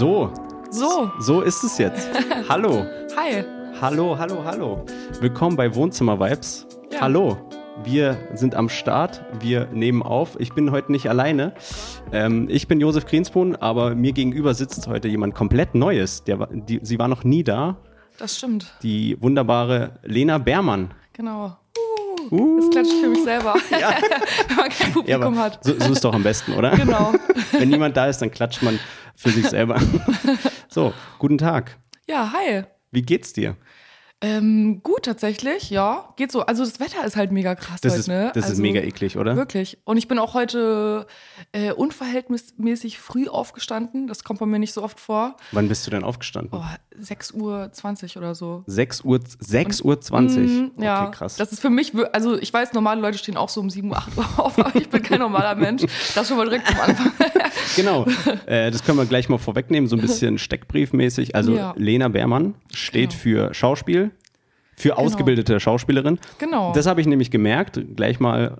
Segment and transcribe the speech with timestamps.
[0.00, 0.32] So,
[0.70, 2.08] So, so ist es jetzt.
[2.48, 2.86] hallo,
[3.18, 3.44] hi.
[3.82, 4.86] hallo, hallo, hallo.
[5.20, 6.66] Willkommen bei Wohnzimmer Vibes.
[6.90, 7.02] Ja.
[7.02, 7.36] Hallo,
[7.84, 10.40] wir sind am Start, wir nehmen auf.
[10.40, 11.52] Ich bin heute nicht alleine.
[12.12, 16.24] Ähm, ich bin Josef Greenspoon, aber mir gegenüber sitzt heute jemand komplett Neues.
[16.24, 17.76] Der, die, sie war noch nie da.
[18.16, 18.72] Das stimmt.
[18.82, 20.94] Die wunderbare Lena Bermann.
[21.12, 21.58] Genau.
[22.30, 23.54] Uh, das klatscht für mich selber,
[24.48, 25.62] wenn man kein Ja, Publikum aber hat.
[25.62, 26.70] so, so ist doch am besten, oder?
[26.70, 27.12] Genau.
[27.52, 28.78] Wenn niemand da ist, dann klatscht man
[29.20, 29.80] für sich selber.
[30.72, 31.78] So, guten Tag.
[32.06, 32.62] Ja, hi.
[32.92, 33.56] Wie geht's dir?
[34.22, 36.12] Ähm, gut, tatsächlich, ja.
[36.16, 36.42] Geht so.
[36.42, 38.30] Also das Wetter ist halt mega krass Das, heute, ist, ne?
[38.34, 39.34] das also, ist mega eklig, oder?
[39.34, 39.78] Wirklich.
[39.84, 41.06] Und ich bin auch heute
[41.52, 44.06] äh, unverhältnismäßig früh aufgestanden.
[44.08, 45.36] Das kommt bei mir nicht so oft vor.
[45.52, 46.50] Wann bist du denn aufgestanden?
[46.52, 46.62] Oh,
[47.02, 47.34] 6.20
[48.16, 48.62] Uhr oder so.
[48.66, 50.38] 6 Uhr, 6 Uhr 20.
[50.50, 51.36] Mhm, ja, Okay, krass.
[51.36, 54.18] das ist für mich, also ich weiß, normale Leute stehen auch so um 7, 8
[54.18, 55.82] Uhr auf, aber ich bin kein normaler Mensch.
[56.14, 57.12] Das schon mal direkt zum Anfang.
[57.76, 58.06] genau.
[58.44, 61.34] Äh, das können wir gleich mal vorwegnehmen, so ein bisschen steckbriefmäßig.
[61.34, 61.72] Also Ja.
[61.76, 63.22] Lena Bermann steht Genau.
[63.22, 64.09] für Schauspiel,
[64.80, 66.18] für ausgebildete Schauspielerin.
[66.38, 66.72] Genau.
[66.72, 67.80] Das habe ich nämlich gemerkt.
[67.96, 68.58] Gleich mal,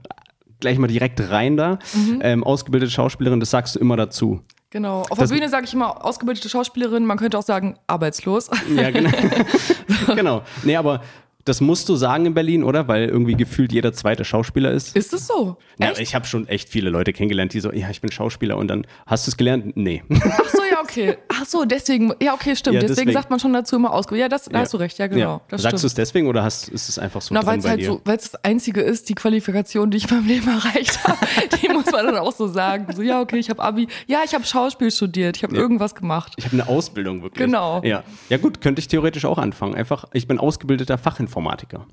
[0.60, 1.78] gleich mal direkt rein da.
[1.94, 2.20] Mhm.
[2.22, 4.40] Ähm, ausgebildete Schauspielerin, das sagst du immer dazu.
[4.70, 5.00] Genau.
[5.10, 8.50] Auf Das- der Bühne sage ich immer ausgebildete Schauspielerin, man könnte auch sagen arbeitslos.
[8.76, 9.10] Ja, genau.
[10.14, 10.42] genau.
[10.62, 11.02] Nee, aber
[11.44, 12.86] das musst du sagen in Berlin, oder?
[12.88, 14.94] Weil irgendwie gefühlt jeder zweite Schauspieler ist.
[14.96, 15.56] Ist es so?
[15.78, 18.68] Ja, ich habe schon echt viele Leute kennengelernt, die so, ja, ich bin Schauspieler und
[18.68, 19.76] dann hast du es gelernt?
[19.76, 20.02] Nee.
[20.10, 21.16] Ach so, ja, okay.
[21.28, 22.74] Ach so, deswegen, ja, okay, stimmt.
[22.74, 23.12] Ja, deswegen, deswegen.
[23.12, 24.24] sagt man schon dazu immer ausgebildet.
[24.24, 25.20] Ja, das, da hast du recht, ja, genau.
[25.20, 25.40] Ja.
[25.48, 27.80] Das Sagst du es deswegen oder hast, ist es einfach so Na, weil es halt
[27.80, 27.86] dir?
[27.86, 31.18] so, weil es das einzige ist, die Qualifikation, die ich beim Leben erreicht habe,
[31.62, 32.86] die muss man dann auch so sagen.
[32.94, 36.34] So, ja, okay, ich habe Abi, ja, ich habe Schauspiel studiert, ich habe irgendwas gemacht.
[36.36, 37.46] Ich habe eine Ausbildung wirklich.
[37.46, 37.82] Genau.
[37.82, 38.04] Ja.
[38.28, 39.74] ja gut, könnte ich theoretisch auch anfangen.
[39.74, 41.29] Einfach, ich bin ausgebildeter Fachinformatiker.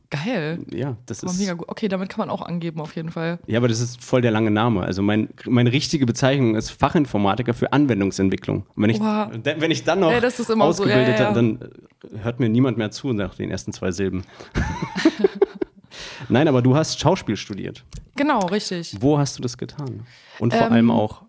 [0.10, 0.60] Geil.
[0.72, 1.40] Ja, das ist.
[1.40, 1.70] mega gut.
[1.70, 3.40] Okay, damit kann man auch angeben, auf jeden Fall.
[3.48, 4.82] Ja, aber das ist voll der lange Name.
[4.84, 8.66] Also mein, meine richtige Bezeichnung ist Fachinformatiker für Anwendungsentwicklung.
[8.76, 9.32] Und wenn ich, Oha.
[9.44, 11.32] wenn ich dann noch Ja, das ist immer so, ja, ja.
[11.32, 14.24] dann äh, hört mir niemand mehr zu nach den ersten zwei Silben.
[16.30, 17.84] Nein, aber du hast Schauspiel studiert.
[18.16, 18.96] Genau, richtig.
[19.00, 20.06] Wo hast du das getan?
[20.40, 21.24] Und vor Ähm, allem auch,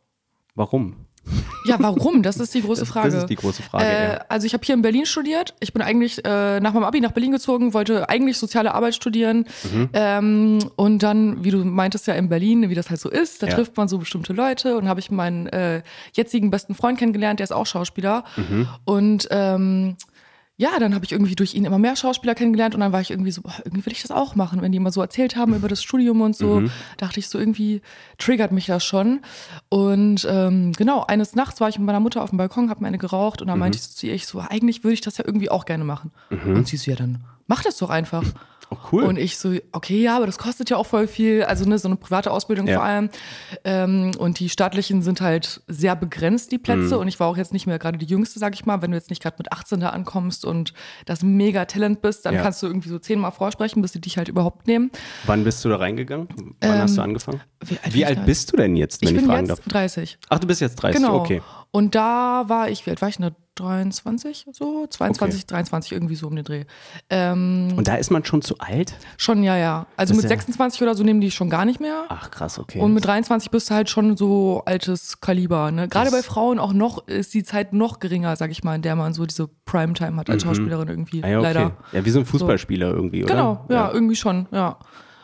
[0.55, 0.97] warum?
[1.65, 2.23] Ja, warum?
[2.23, 3.11] Das ist die große Das- Frage.
[3.11, 4.25] das ist die große Frage, Äh, ja.
[4.29, 5.55] Also ich habe hier in Berlin studiert.
[5.61, 9.45] Ich bin eigentlich äh, nach meinem Abi nach Berlin gezogen, wollte eigentlich soziale Arbeit studieren.
[9.73, 9.89] Mhm.
[9.93, 13.49] Ähm, und dann, wie du meintest ja in Berlin, wie das halt so ist, da
[13.49, 13.55] Ja.
[13.55, 14.77] trifft man so bestimmte Leute.
[14.79, 15.83] Und habe ich meinen äh,
[16.15, 18.25] jetzigen besten Freund kennengelernt, der ist auch Schauspieler.
[18.37, 18.69] Mhm.
[18.85, 19.97] Und ähm,
[20.61, 23.13] ja, dann habe ich irgendwie durch ihn immer mehr Schauspieler kennengelernt und dann war ich
[23.13, 24.61] irgendwie so, boah, irgendwie will ich das auch machen.
[24.61, 26.71] Wenn die immer so erzählt haben über das Studium und so, Mhm.
[26.97, 27.81] dachte ich so, irgendwie
[28.19, 29.21] triggert mich das schon.
[29.69, 32.89] Und ähm, genau, eines Nachts war ich mit meiner Mutter auf dem Balkon, habe mir
[32.89, 35.17] eine geraucht und dann meinte ich so zu ihr, ich so, eigentlich würde ich das
[35.17, 36.11] ja irgendwie auch gerne machen.
[36.57, 38.25] Und sie so, ja, dann mach das doch einfach.
[38.71, 39.05] Oh, cool.
[39.05, 41.43] Und ich so, okay, ja, aber das kostet ja auch voll viel.
[41.45, 42.75] Also ne, so eine private Ausbildung Ja.
[42.75, 43.09] vor allem.
[43.65, 46.95] Ähm, und die staatlichen sind halt sehr begrenzt, die Plätze.
[46.97, 47.01] Mhm.
[47.01, 48.83] Und ich war auch jetzt nicht mehr gerade die Jüngste, sag ich mal.
[48.83, 50.75] Wenn du jetzt nicht gerade mit 18 da ankommst und
[51.07, 52.43] das mega Talent bist, dann Ja.
[52.43, 54.91] kannst du irgendwie so zehnmal vorsprechen, bis sie dich halt überhaupt nehmen.
[55.25, 56.29] Wann bist du da reingegangen?
[56.61, 57.41] Wann hast du angefangen?
[57.63, 59.59] Ähm, wie alt Wie alt bist du denn jetzt, wenn Ich ich, bin fragen jetzt
[59.61, 59.67] darf?
[59.67, 60.19] 30.
[60.29, 61.17] Ach, du bist jetzt 30, Genau.
[61.21, 61.41] okay.
[61.71, 63.37] Und da war ich, wie alt war ich denn da?
[63.55, 64.87] 23, so?
[64.89, 65.47] 22, Okay.
[65.49, 66.65] 23, irgendwie so um den Dreh.
[67.11, 68.95] Ähm, Und da ist man schon zu alt?
[69.17, 69.87] schon, ja, ja.
[69.97, 72.05] Also Das mit ist ja- 26 oder so nehmen die schon gar nicht mehr.
[72.09, 72.79] Ach, krass, okay.
[72.81, 75.73] Und mit 23 bist du halt schon so altes Kaliber.
[75.73, 75.89] Ne?
[75.89, 78.83] Gerade Das- bei Frauen auch noch ist die Zeit noch geringer, sag ich mal, in
[78.83, 81.25] der man so diese Primetime hat als Schauspielerin irgendwie.
[81.25, 81.47] ah, ja, okay.
[81.49, 81.77] Leider.
[81.91, 83.35] Ja, wie so ein Fußballspieler irgendwie, oder?
[83.35, 84.79] Genau, ja, irgendwie schon, ja.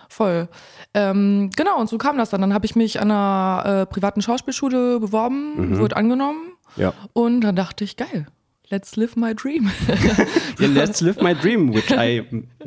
[0.09, 0.49] Voll.
[0.95, 2.41] Ähm, genau, und so kam das dann.
[2.41, 5.79] Dann habe ich mich an einer äh, privaten Schauspielschule beworben, Mhm.
[5.79, 6.53] wurde angenommen.
[6.77, 6.93] Ja.
[7.13, 8.27] Und dann dachte ich, geil,
[8.69, 9.71] let's live my dream.
[10.59, 10.67] ja.
[10.67, 12.23] Let's live my dream, which I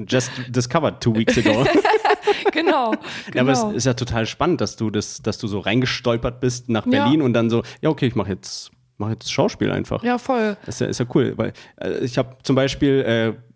[0.08, 1.66] just discovered two weeks ago.
[2.52, 2.94] genau.
[3.34, 3.74] Ja, aber es genau.
[3.74, 7.04] ist ja total spannend, dass du das, dass du so reingestolpert bist nach Ja.
[7.04, 10.04] Berlin und dann so, ja, okay, ich mache jetzt, mach jetzt Schauspiel einfach.
[10.04, 10.58] ja, voll.
[10.66, 13.47] Das ist ja, ist ja cool, weil äh, ich habe zum Beispiel, äh,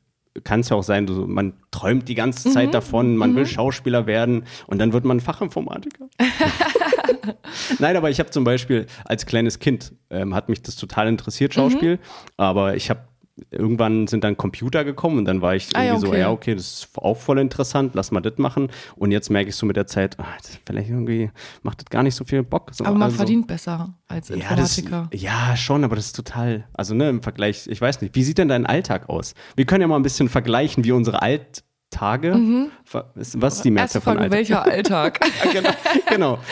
[0.44, 2.53] kann es ja auch sein, du, man träumt die ganze Mhm.
[2.53, 6.08] Zeit davon, man will Schauspieler werden und dann wird man Fachinformatiker.
[7.79, 11.53] Nein, aber ich habe zum Beispiel als kleines Kind, ähm, hat mich das total interessiert,
[11.53, 12.00] Schauspiel, Mhm.
[12.38, 13.02] aber ich habe
[13.49, 16.19] Irgendwann sind dann Computer gekommen und dann war ich Ah, irgendwie so, okay.
[16.19, 18.69] ja, okay, das ist auch voll interessant, lass mal das machen.
[18.95, 21.31] Und jetzt merke ich so mit der Zeit, ah, das vielleicht irgendwie
[21.63, 22.72] macht das gar nicht so viel Bock.
[22.73, 25.09] So, Aber man also- verdient besser als ja, das, Informatiker.
[25.17, 28.37] ja, schon, aber das ist total, also ne, im Vergleich, ich weiß nicht, wie sieht
[28.37, 29.33] denn dein Alltag aus?
[29.55, 32.70] Wir können ja mal ein bisschen vergleichen, wie unsere Alt, Tage?
[32.91, 34.32] Was ist die Mehrzahl von Alltag?
[34.32, 35.20] welcher Alltag?
[35.53, 35.70] genau,
[36.09, 36.38] genau.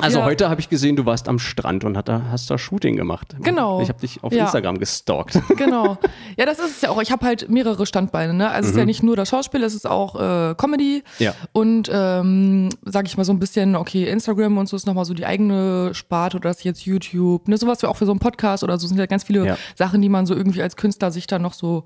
[0.00, 0.24] Also Ja.
[0.24, 3.36] heute habe ich gesehen, du warst am Strand und da, hast da Shooting gemacht.
[3.40, 3.80] Genau.
[3.82, 4.44] Ich habe dich auf Ja.
[4.44, 5.38] Instagram gestalkt.
[5.56, 5.98] genau.
[6.38, 7.02] Ja, das ist es ja auch.
[7.02, 8.32] Ich habe halt mehrere Standbeine.
[8.32, 8.48] Ne?
[8.50, 11.02] Also es ist ja nicht nur das Schauspiel, es ist auch äh, Comedy.
[11.18, 11.24] Mhm.
[11.24, 11.34] Ja.
[11.52, 15.14] Und ähm, sage ich mal so ein bisschen, okay, Instagram und so ist nochmal so
[15.14, 17.48] die eigene Sparte oder das ist jetzt YouTube.
[17.48, 17.56] Ne?
[17.58, 19.56] Sowas wie auch für so einen Podcast oder so sind ja ganz viele.
[19.76, 21.84] Sachen, die man so irgendwie als Künstler sich dann noch so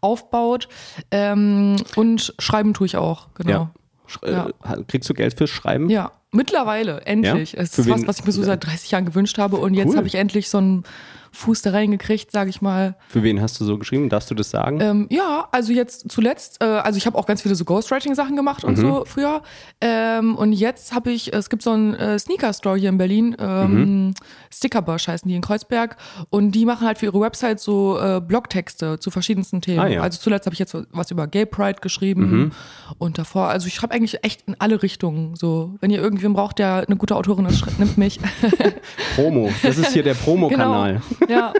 [0.00, 0.68] aufbaut.
[1.10, 3.50] Ähm, und schreiben tue ich auch, genau.
[3.50, 3.70] Ja.
[4.08, 4.46] Sch- Ja.
[4.74, 5.90] Äh, kriegst du Geld fürs Schreiben?
[5.90, 7.52] Ja, mittlerweile, endlich.
[7.52, 7.60] Ja?
[7.62, 9.56] Es Für ist was, wen- was ich mir so seit 30 Jahren gewünscht habe.
[9.56, 9.96] Und jetzt Cool.
[9.96, 10.84] habe ich endlich so einen
[11.32, 12.96] Fuß da reingekriegt, sage ich mal.
[13.08, 14.08] Für wen hast du so geschrieben?
[14.08, 14.80] Darfst du das sagen?
[14.80, 18.64] Ähm, ja, also jetzt zuletzt, äh, also ich habe auch ganz viele so Ghostwriting-Sachen gemacht
[18.64, 18.80] und Mhm.
[18.80, 19.42] so früher.
[19.82, 24.06] Ähm, und jetzt habe ich, es gibt so einen äh, Sneaker-Store hier in Berlin, ähm,
[24.06, 24.14] Mhm.
[24.50, 25.96] Stickerbush heißen die in Kreuzberg.
[26.30, 29.80] Und die machen halt für ihre Website so äh, Blogtexte zu verschiedensten Themen.
[29.80, 30.00] Ah, ja.
[30.00, 32.52] Also zuletzt habe ich jetzt was über Gay Pride geschrieben Mhm.
[32.96, 35.36] und davor, also ich schreibe eigentlich echt in alle Richtungen.
[35.36, 38.18] So, wenn ihr irgendwen braucht, der eine gute Autorin ist, nimmt mich.
[39.14, 39.50] Promo.
[39.62, 41.00] Das ist hier der Promokanal.
[41.20, 41.32] Genau.
[41.32, 41.52] Ja.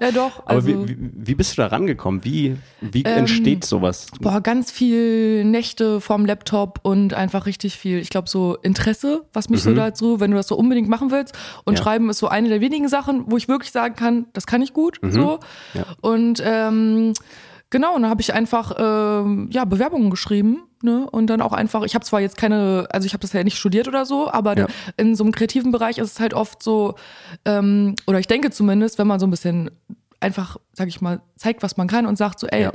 [0.00, 0.38] Ja, doch.
[0.46, 2.24] Aber Also, wie, wie, wie bist du da rangekommen?
[2.24, 4.06] Wie, wie entsteht sowas?
[4.22, 9.50] Boah, ganz viel Nächte vorm Laptop und einfach richtig viel, ich glaube, so Interesse, was
[9.50, 11.36] mich so dazu, wenn du das so unbedingt machen willst.
[11.64, 11.76] Und Mhm.
[11.76, 11.82] Ja.
[11.82, 14.72] Schreiben ist so eine der wenigen Sachen, wo ich wirklich sagen kann, das kann ich
[14.72, 14.98] gut.
[15.02, 15.40] So.
[15.74, 15.78] Mhm.
[15.78, 15.84] Ja.
[16.00, 17.12] Und ähm,
[17.72, 20.62] genau, und dann habe ich einfach ähm, ja, Bewerbungen geschrieben.
[20.84, 21.08] Ne?
[21.10, 23.56] Und dann auch einfach, ich habe zwar jetzt keine, also ich habe das ja nicht
[23.56, 24.66] studiert oder so, aber Ja.
[24.96, 26.94] in so einem kreativen Bereich ist es halt oft so,
[27.44, 29.70] ähm, oder ich denke zumindest, wenn man so ein bisschen
[30.18, 32.72] einfach, sag ich mal, zeigt, was man kann und sagt so, ey, Ja.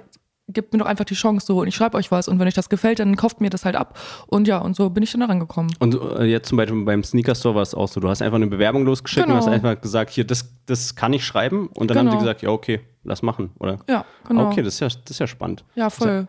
[0.50, 2.54] gebt mir doch einfach die Chance so und ich schreibe euch was und wenn euch
[2.54, 4.00] das gefällt, dann kauft mir das halt ab.
[4.28, 5.74] Und ja, und so bin ich dann da rangekommen.
[5.80, 8.00] Und äh, jetzt zum Beispiel beim Sneaker Store war es auch so.
[8.00, 9.46] Du hast einfach eine Bewerbung losgeschickt und Genau.
[9.46, 11.68] hast einfach gesagt, hier, das, das kann ich schreiben.
[11.76, 12.18] Und dann haben Genau.
[12.18, 13.80] die gesagt, ja, okay, lass machen, oder?
[13.90, 14.48] Ja, genau.
[14.48, 15.64] Okay, das ist ja, das ist ja spannend.
[15.76, 16.28] Ja, voll.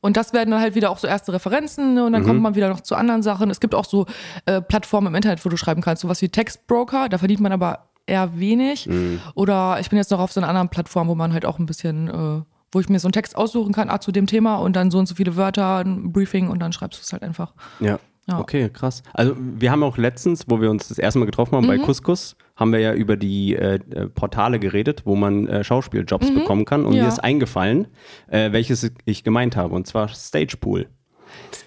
[0.00, 2.04] Und das werden dann halt wieder auch so erste Referenzen ne?
[2.04, 2.26] und dann Mhm.
[2.26, 3.48] kommt man wieder noch zu anderen Sachen.
[3.50, 4.04] Es gibt auch so
[4.44, 7.86] äh, Plattformen im Internet, wo du schreiben kannst, sowas wie Textbroker, da verdient man aber
[8.06, 8.86] eher wenig.
[8.86, 9.20] Mhm.
[9.34, 11.64] Oder ich bin jetzt noch auf so einer anderen Plattform, wo man halt auch ein
[11.64, 12.42] bisschen, äh,
[12.72, 14.98] wo ich mir so einen Text aussuchen kann, ah, zu dem Thema und dann so
[14.98, 17.54] und so viele Wörter, ein Briefing und dann schreibst du es halt einfach.
[17.80, 17.98] Ja.
[18.26, 18.38] Ja.
[18.40, 19.02] Okay, krass.
[19.12, 21.82] Also wir haben auch letztens, wo wir uns das erste Mal getroffen haben bei Mhm.
[21.82, 26.64] Couscous, haben wir ja über die äh, äh, Portale geredet, wo man äh, Schauspieljobs bekommen
[26.64, 26.84] kann.
[26.86, 26.96] Und Mhm.
[26.98, 27.02] Ja.
[27.04, 27.88] mir ist eingefallen,
[28.28, 30.88] äh, welches ich gemeint habe, und zwar Stagepool.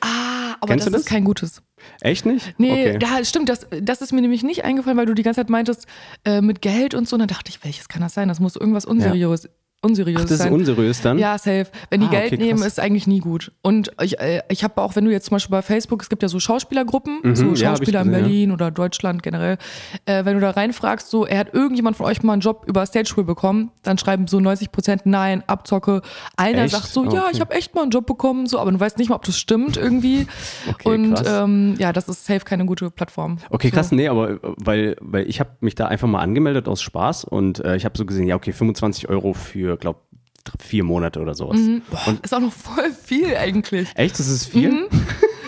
[0.01, 1.11] Ah, aber Kennst das, du ist das?
[1.11, 1.61] kein gutes.
[2.01, 2.55] Echt nicht?
[2.57, 2.99] Nee, okay.
[3.01, 5.85] ja, stimmt, das, das ist mir nämlich nicht eingefallen, weil du die ganze Zeit meintest,
[6.25, 7.15] äh, mit Geld und so.
[7.15, 8.27] Und dann dachte ich, welches kann das sein?
[8.27, 9.47] Das muss irgendwas unseriös,
[9.87, 10.53] unseriös Ach, das ist sein.
[10.53, 11.17] unseriös dann?
[11.17, 11.67] Ja, safe.
[11.89, 12.67] Wenn die Ah, Geld okay, nehmen, krass.
[12.67, 13.51] ist eigentlich nie gut.
[13.61, 16.21] Und ich, äh, ich habe auch, wenn du jetzt zum Beispiel bei Facebook, es gibt
[16.23, 18.27] ja so Schauspielergruppen, so Mhm, ja, ich Schauspieler in gesehen, ja.
[18.27, 19.57] Berlin oder Deutschland generell.
[20.05, 22.85] Äh, wenn du da reinfragst, so, er hat irgendjemand von euch mal einen Job über
[22.85, 26.01] Stage School bekommen, dann schreiben so 90 Prozent nein, Abzocke.
[26.35, 26.73] Einer Echt?
[26.73, 27.29] sagt so, Ah, ja, okay.
[27.33, 29.37] ich habe echt mal einen Job bekommen, so, aber du weißt nicht mal, ob das
[29.37, 30.27] stimmt irgendwie.
[30.69, 31.27] Okay, Und krass.
[31.43, 33.37] ähm, ja, das ist safe keine gute Plattform.
[33.49, 33.95] Okay, krass, So.
[33.95, 37.75] nee, aber weil, weil ich habe mich da einfach mal angemeldet aus Spaß und äh,
[37.77, 40.03] ich habe so gesehen, ja, okay, 25 Euro für, glaub,
[40.43, 41.57] dr- vier Monate oder sowas.
[41.59, 41.81] Mhm.
[42.21, 43.87] Ist auch noch voll viel eigentlich.
[43.95, 44.19] Echt?
[44.19, 44.71] Das ist viel?
[44.71, 44.87] Mhm.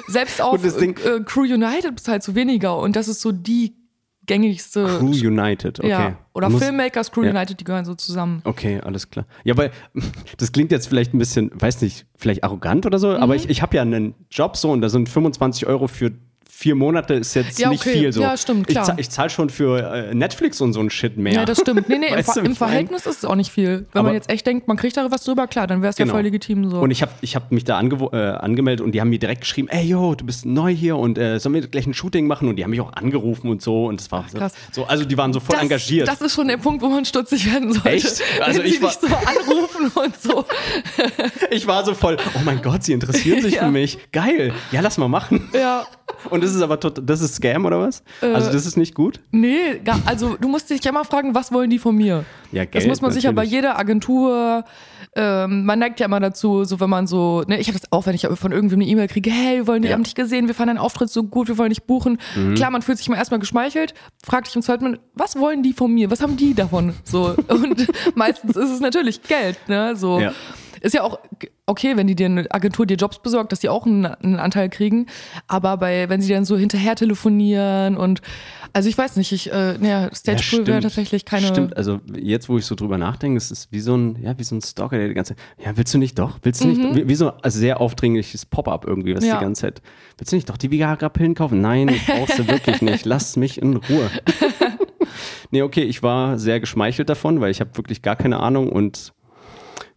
[0.07, 0.93] Selbst auf äh,
[1.25, 3.75] Crew United bezahlst du weniger und das ist so die
[4.25, 4.85] gängigste.
[4.99, 5.89] Crew United, okay.
[5.89, 6.17] Ja.
[6.33, 7.31] Oder Muss- Filmmakers Crew ja.
[7.31, 8.41] United, die gehören so zusammen.
[8.43, 9.25] Okay, alles klar.
[9.43, 9.71] Ja, weil
[10.37, 13.15] das klingt jetzt vielleicht ein bisschen, weiß nicht, vielleicht arrogant oder so, Mhm.
[13.17, 16.11] aber ich, ich habe ja einen Job so und da sind 25 Euro für
[16.59, 17.93] vier Monate ist jetzt Ja, nicht okay.
[17.93, 18.21] viel so.
[18.21, 18.83] Ja, stimmt, Ich, klar.
[18.85, 19.79] zahl- ich zahle schon für
[20.09, 21.31] äh, Netflix und so ein Shit mehr.
[21.33, 21.87] Ja, das stimmt.
[21.87, 22.55] Nee, nee, im, Ver im ich mein?
[22.55, 23.85] Verhältnis ist es auch nicht viel.
[23.93, 25.97] Wenn Aber- man jetzt echt denkt, man kriegt da was drüber, klar, dann wäre es
[25.97, 26.15] ja Genau.
[26.15, 26.79] voll legitim so.
[26.79, 29.41] Und ich habe ich hab mich da angewo- äh, angemeldet und die haben mir direkt
[29.41, 32.49] geschrieben, ey yo, du bist neu hier und äh, sollen wir gleich ein Shooting machen?
[32.49, 34.53] Und die haben mich auch angerufen und so und das war krass.
[34.73, 36.07] so, also die waren so voll das, engagiert.
[36.09, 37.89] Das ist schon der Punkt, wo man stutzig werden sollte.
[37.89, 38.21] Echt?
[38.41, 40.45] Also Wenn ich sie war- so anrufen und so.
[41.51, 43.61] ich war so voll, oh mein Gott, sie interessieren sich Ja.
[43.65, 43.97] für mich.
[44.11, 45.49] Geil, ja, lass mal machen.
[45.53, 45.85] Ja.
[46.29, 48.03] Und das ist aber tot, das ist Scam oder was?
[48.21, 49.19] Äh, also das ist nicht gut?
[49.31, 52.25] Nee, gar, also du musst dich ja mal fragen, was wollen die von mir?
[52.51, 54.63] Ja, Das Geld muss man sich ja bei jeder Agentur,
[55.15, 58.05] ähm, man neigt ja immer dazu, so wenn man so, ne, ich habe das auch,
[58.05, 59.93] wenn ich von irgendwem eine E-Mail kriege, hey, wir wollen, die Ja.
[59.95, 62.17] haben dich gesehen, wir fanden deinen Auftritt so gut, wir wollen dich buchen.
[62.35, 62.55] Mhm.
[62.55, 65.73] Klar, man fühlt sich mal erstmal geschmeichelt, fragt dich im zweiten Mal, was wollen die
[65.73, 66.09] von mir?
[66.11, 66.93] Was haben die davon?
[67.03, 70.19] So, und meistens ist es natürlich Geld, ne, so.
[70.19, 70.33] Ja.
[70.81, 71.19] Ist ja auch
[71.65, 74.69] okay, wenn die dir eine Agentur dir Jobs besorgt, dass die auch einen, einen Anteil
[74.69, 75.05] kriegen.
[75.47, 78.21] Aber bei, wenn sie dann so hinterher telefonieren und
[78.71, 81.47] also ich weiß nicht, ich, äh, naja, Stage Pool wäre tatsächlich keine.
[81.47, 84.43] Stimmt, also jetzt, wo ich so drüber nachdenke, es ist wie so ein, ja, wie
[84.43, 86.37] so ein Stalker, der die ganze ja, willst du nicht doch?
[86.43, 86.95] Willst du nicht?
[86.95, 89.29] Wie, wie so ein sehr aufdringliches Pop-up irgendwie, was Mhm.
[89.29, 89.37] Ja.
[89.39, 89.81] die ganze Zeit.
[90.17, 91.61] Willst du nicht doch die Viagra-Pillen kaufen?
[91.61, 93.05] Nein, brauchst du wirklich nicht.
[93.05, 94.09] Lass mich in Ruhe.
[95.51, 99.13] nee, okay, ich war sehr geschmeichelt davon, weil ich habe wirklich gar keine Ahnung und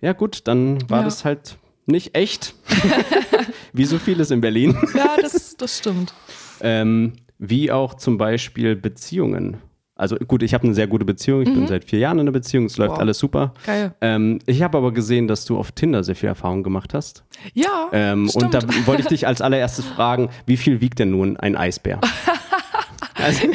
[0.02, 1.04] ja gut, dann war Ja.
[1.04, 1.56] das halt
[1.86, 2.54] nicht echt.
[3.72, 4.76] wie so vieles in Berlin.
[4.94, 6.12] Ja, das, das stimmt.
[6.60, 9.56] ähm, wie auch zum Beispiel Beziehungen.
[9.96, 11.42] Also gut, ich habe eine sehr gute Beziehung.
[11.42, 12.66] Ich bin seit vier Jahren in einer Beziehung.
[12.66, 12.94] Es läuft Mhm.
[12.96, 13.00] Wow.
[13.00, 13.52] alles super.
[13.64, 13.94] Geil.
[14.00, 17.24] Ähm, ich habe aber gesehen, dass du auf Tinder sehr viel Erfahrung gemacht hast.
[17.54, 18.44] Ja, Ähm, stimmt.
[18.44, 22.00] und da wollte ich dich als allererstes fragen, wie viel wiegt denn nun ein Eisbär?
[23.14, 23.46] Also,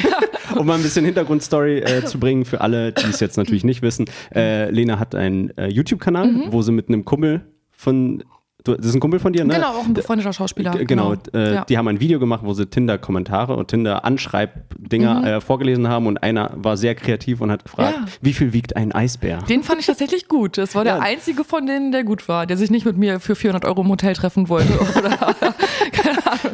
[0.56, 3.82] um mal ein bisschen Hintergrundstory äh, zu bringen für alle, die es jetzt natürlich nicht
[3.82, 4.06] wissen.
[4.34, 6.42] Äh, Lena hat einen äh, YouTube-Kanal, Mhm.
[6.50, 8.24] wo sie mit einem Kumpel von,
[8.64, 9.54] du, das ist ein Kumpel von dir, ne?
[9.54, 10.72] genau, auch ein befreundeter Schauspieler.
[10.72, 11.64] G- Genau, Äh, ja.
[11.64, 16.50] die haben ein Video gemacht, wo sie Tinder-Kommentare und Tinder-Anschreibdinger äh, vorgelesen haben und einer
[16.54, 18.04] war sehr kreativ und hat gefragt, Mhm.
[18.06, 18.12] Ja.
[18.20, 19.38] wie viel wiegt ein Eisbär?
[19.48, 20.58] Den fand ich tatsächlich gut.
[20.58, 21.00] Das war der Ja.
[21.00, 23.88] einzige von denen, der gut war, der sich nicht mit mir für 400 Euro im
[23.88, 24.72] Hotel treffen wollte.
[24.98, 25.34] Oder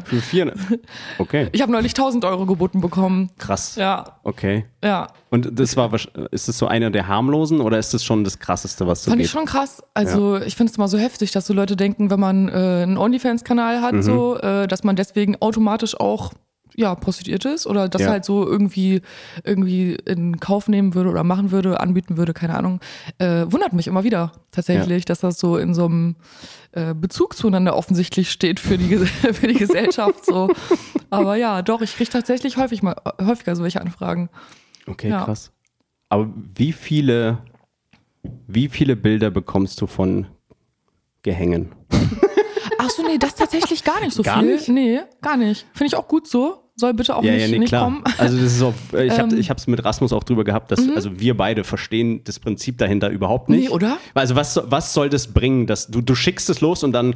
[0.04, 0.58] Für 400.
[1.18, 3.30] Okay, ich habe neulich 1000 Euro geboten bekommen.
[3.38, 3.76] krass.
[3.76, 4.64] Ja, Okay.
[4.82, 5.08] ja.
[5.30, 5.92] Und das war,
[6.30, 9.18] ist das so einer der harmlosen oder ist das schon das krasseste, was so Fand
[9.18, 9.26] geht?
[9.26, 9.82] ich schon krass.
[9.94, 12.96] Also ich finde es immer so heftig, dass so Leute denken, wenn man äh, einen
[12.98, 14.02] OnlyFans-Kanal hat, Mhm.
[14.02, 16.32] so, äh, dass man deswegen automatisch auch
[16.76, 18.10] ja, prostituiert ist oder das Ja.
[18.10, 19.00] halt so irgendwie,
[19.44, 22.80] irgendwie in Kauf nehmen würde oder machen würde, anbieten würde, keine Ahnung.
[23.18, 26.16] Äh, wundert mich immer wieder tatsächlich, dass das so in so einem
[26.72, 28.96] äh, Bezug zueinander offensichtlich steht für die,
[29.32, 30.26] für die Gesellschaft.
[30.26, 30.50] So.
[31.10, 34.28] Aber ja, doch, ich kriege tatsächlich häufig mal, häufiger solche Anfragen.
[34.86, 35.24] Okay, Ja.
[35.24, 35.52] krass.
[36.08, 37.38] Aber wie viele,
[38.46, 40.26] wie viele Bilder bekommst du von
[41.22, 41.72] Gehängen?
[42.78, 44.52] Ach so, nee, das tatsächlich gar nicht so Gar viel.
[44.54, 44.68] nicht?
[44.68, 45.66] Nee, gar nicht.
[45.72, 46.63] Finde ich auch gut so.
[46.76, 48.02] Soll bitte auch nicht, nicht kommen.
[48.18, 49.38] Also das ist auch, ich habe Ähm.
[49.38, 49.52] Mhm.
[49.56, 53.48] es mit Rasmus auch drüber gehabt, dass also wir beide verstehen das Prinzip dahinter überhaupt
[53.48, 53.68] nicht.
[53.68, 53.98] Nee, oder?
[54.14, 57.14] Also was, was soll das bringen, dass du, du schickst es los und dann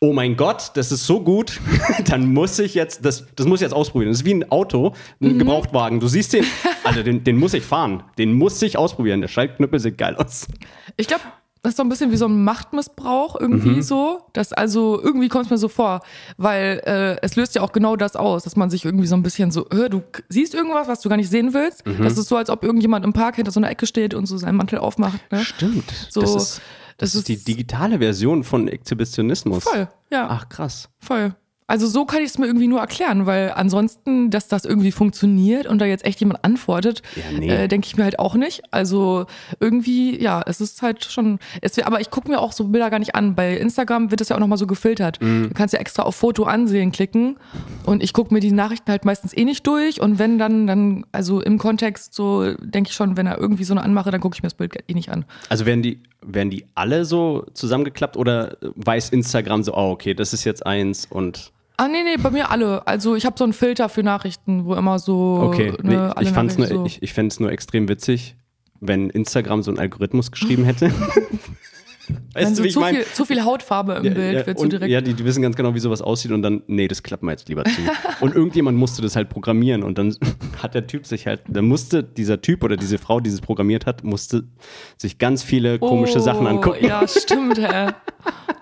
[0.00, 1.60] Oh mein Gott, das ist so gut,
[2.06, 4.10] dann muss ich jetzt, das, das muss ich jetzt ausprobieren.
[4.10, 5.38] Das ist wie ein Auto, ein Mhm.
[5.38, 6.00] Gebrauchtwagen.
[6.00, 6.44] Du siehst den,
[6.84, 8.02] also den, den muss ich fahren.
[8.18, 9.20] Den muss ich ausprobieren.
[9.20, 10.48] Der Schaltknüppel sieht geil aus.
[10.96, 11.22] Ich glaube,
[11.64, 13.82] das ist so ein bisschen wie so ein Machtmissbrauch irgendwie Mhm.
[13.82, 14.20] so.
[14.32, 16.02] Das also irgendwie kommt es mir so vor,
[16.36, 19.22] weil äh, es löst ja auch genau das aus, dass man sich irgendwie so ein
[19.22, 21.86] bisschen so, äh, du siehst irgendwas, was du gar nicht sehen willst.
[21.86, 22.04] Mhm.
[22.04, 24.36] Das ist so, als ob irgendjemand im Park hinter so einer Ecke steht und so
[24.36, 25.18] seinen Mantel aufmacht.
[25.32, 25.38] Ne?
[25.44, 25.90] Stimmt.
[26.10, 26.60] So, das ist, das
[26.98, 29.64] das ist die digitale Version von Exhibitionismus.
[29.64, 30.28] Voll, ja.
[30.30, 30.88] Ach krass.
[31.00, 31.34] Voll.
[31.66, 35.66] Also so kann ich es mir irgendwie nur erklären, weil ansonsten, dass das irgendwie funktioniert
[35.66, 37.48] und da jetzt echt jemand antwortet, Ja, nee.
[37.48, 38.62] äh, denke ich mir halt auch nicht.
[38.70, 39.24] Also
[39.60, 42.98] irgendwie, ja, es ist halt schon, es, aber ich gucke mir auch so Bilder gar
[42.98, 43.34] nicht an.
[43.34, 45.22] Bei Instagram wird das ja auch nochmal so gefiltert.
[45.22, 45.48] Mhm.
[45.48, 47.38] Du kannst ja extra auf Foto ansehen klicken
[47.86, 51.06] und ich gucke mir die Nachrichten halt meistens eh nicht durch und wenn dann, dann,
[51.12, 54.36] also im Kontext so, denke ich schon, wenn er irgendwie so eine anmache, dann gucke
[54.36, 55.24] ich mir das Bild eh nicht an.
[55.48, 60.34] Also werden die, werden die alle so zusammengeklappt oder weiß Instagram so, oh, okay, das
[60.34, 62.86] ist jetzt eins und Ah, nee, nee, bei mir alle.
[62.86, 65.40] Also ich habe so einen Filter für Nachrichten, wo immer so.
[65.42, 65.72] okay.
[65.82, 66.84] ne, nee, alle ich fand's nur, so.
[66.86, 68.36] ich, ich fände es nur extrem witzig,
[68.80, 70.92] wenn Instagram so einen Algorithmus geschrieben hätte.
[72.34, 72.98] Wenn weißt so du, wie ich zu, meine?
[72.98, 74.90] viel, zu viel Hautfarbe im Bild wird so direkt.
[74.90, 77.32] ja, die, die wissen ganz genau, wie sowas aussieht und dann, nee, das klappen wir
[77.32, 77.80] jetzt lieber zu.
[78.20, 80.14] und irgendjemand musste das halt programmieren und dann
[80.62, 83.86] hat der Typ sich halt, dann musste dieser Typ oder diese Frau, die es programmiert
[83.86, 84.44] hat, musste
[84.96, 86.84] sich ganz viele komische Sachen angucken.
[86.84, 87.92] Ja, stimmt, hä.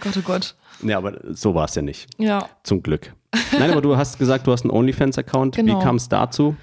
[0.00, 0.54] Gott, oh Gott.
[0.83, 2.09] Ja, aber so war es ja nicht.
[2.19, 2.49] Ja.
[2.62, 3.12] Zum Glück.
[3.59, 5.57] Nein, aber du hast gesagt, du hast einen OnlyFans-Account.
[5.57, 5.79] Genau.
[5.81, 6.57] Wie kam es dazu?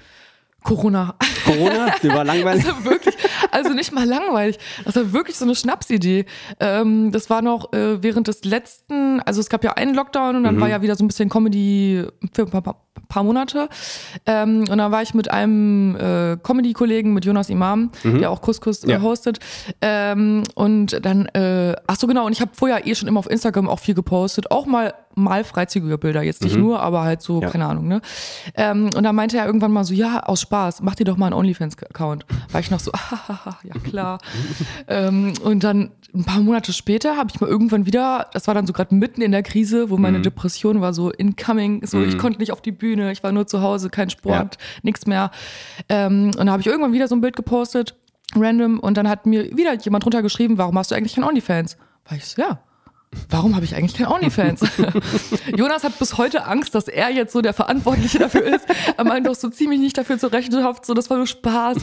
[0.62, 1.14] Corona.
[1.46, 1.86] Corona?
[2.02, 2.64] Die war langweilig.
[2.64, 3.16] Das war wirklich,
[3.50, 4.58] also nicht mal langweilig.
[4.84, 6.26] Das war wirklich so eine Schnapsidee.
[6.60, 10.44] Ähm, das war noch äh, während des letzten, also es gab ja einen Lockdown und
[10.44, 10.60] dann Mhm.
[10.60, 12.76] war ja wieder so ein bisschen Comedy für ein paar,
[13.10, 13.68] paar, Monate.
[14.24, 18.84] Ähm, und dann war ich mit einem äh, Comedy-Kollegen, mit Jonas Imam, der auch Couscous
[18.84, 18.90] Mhm.
[18.90, 18.96] Ja.
[18.96, 19.38] äh, hostet.
[19.82, 23.28] Ähm, und dann, äh, ach so genau, und ich habe vorher eh schon immer auf
[23.30, 27.36] Instagram auch viel gepostet, auch mal mal freizügige Bilder, jetzt nicht nur, aber halt so,
[27.36, 27.42] Mhm.
[27.42, 27.50] Ja.
[27.50, 28.00] keine Ahnung, ne?
[28.54, 31.26] Ähm, und dann meinte er irgendwann mal so, ja, aus Spaß, mach dir doch mal
[31.26, 32.24] einen OnlyFans-Account.
[32.52, 32.92] War ich noch so,
[33.28, 34.18] ah, ja klar.
[34.88, 38.66] ähm, und dann ein paar Monate später habe ich mal irgendwann wieder, das war dann
[38.66, 40.22] so gerade mitten in der Krise, wo meine Mhm.
[40.24, 43.62] Depression war so incoming, so ich konnte nicht auf die Bühne, ich war nur zu
[43.62, 45.30] Hause, kein Sport, nichts mehr.
[45.88, 47.94] Ähm, und da habe ich irgendwann wieder so ein Bild gepostet,
[48.34, 51.76] random, und dann hat mir wieder jemand drunter geschrieben, warum hast du eigentlich kein OnlyFans?
[52.08, 52.58] War ich so, ja.
[53.28, 54.60] Warum habe ich eigentlich kein OnlyFans?
[55.56, 58.64] Jonas hat bis heute Angst, dass er jetzt so der Verantwortliche dafür ist.
[58.96, 61.78] Er meint doch so ziemlich nicht dafür zur Rechenschaft, so das war nur Spaß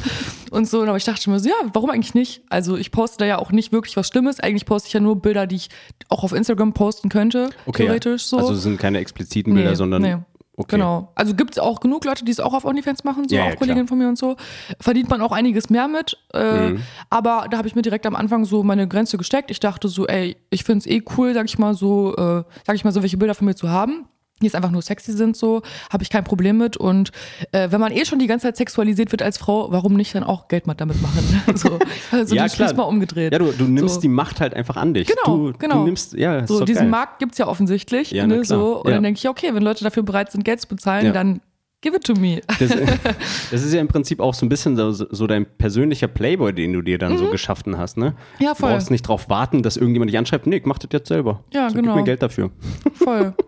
[0.51, 0.84] und so.
[0.84, 2.43] Aber ich dachte mir so, ja, warum eigentlich nicht?
[2.50, 4.39] Also ich poste da ja auch nicht wirklich was Schlimmes.
[4.39, 5.69] Eigentlich poste ich ja nur Bilder, die ich
[6.07, 8.38] auch auf Instagram posten könnte, theoretisch so.
[8.38, 10.01] Also es sind keine expliziten Bilder, sondern.
[10.01, 10.17] Nee.
[10.60, 10.76] Okay.
[10.78, 11.12] Genau.
[11.14, 13.50] Also gibt es auch genug Leute, die es auch auf OnlyFans machen, so Ja, auch
[13.50, 13.90] ja, Kolleginnen klar.
[13.90, 14.36] von mir und so.
[14.80, 16.18] Verdient man auch einiges mehr mit.
[16.34, 16.84] Äh, Mhm.
[17.12, 19.52] Aber da habe ich mir direkt am Anfang so meine Grenze gesteckt.
[19.52, 22.76] Ich dachte so, ey, ich finde es eh cool, sag ich mal so, äh, sag
[22.76, 24.08] ich mal so, welche Bilder von mir zu haben.
[24.41, 26.77] Die jetzt einfach nur sexy sind, so, habe ich kein Problem mit.
[26.77, 27.12] Und
[27.51, 30.24] äh, wenn man eh schon die ganze Zeit sexualisiert wird als Frau, warum nicht dann
[30.24, 31.41] auch Geld damit machen?
[31.56, 31.79] so,
[32.12, 32.48] also Ja.
[32.48, 33.34] Schließ mal umgedreht.
[33.34, 34.01] Ja, du, du nimmst So.
[34.01, 35.08] die Macht halt einfach an dich.
[35.08, 35.79] Genau, du, genau.
[35.79, 36.89] Du nimmst, ja, So, diesen geil.
[36.89, 38.12] Markt gibt's ja offensichtlich.
[38.12, 38.82] Ja, ne, so.
[38.82, 38.96] Und Ja.
[38.96, 41.12] dann denke ich, okay, wenn Leute dafür bereit sind, Geld zu bezahlen, Ja.
[41.12, 41.41] dann
[41.82, 42.41] give it to me.
[42.60, 42.70] Das,
[43.51, 46.74] das ist ja im Prinzip auch so ein bisschen so, so dein persönlicher Playboy, den
[46.74, 48.12] du dir dann so geschaffen hast, ne?
[48.39, 48.46] Mhm.
[48.46, 48.70] Ja, voll.
[48.70, 51.44] Du brauchst nicht drauf warten, dass irgendjemand dich anschreibt, nee, ich mach das jetzt selber.
[51.53, 51.94] Ja, so, genau.
[51.94, 52.51] Gib mir Geld dafür.
[52.94, 53.34] Voll.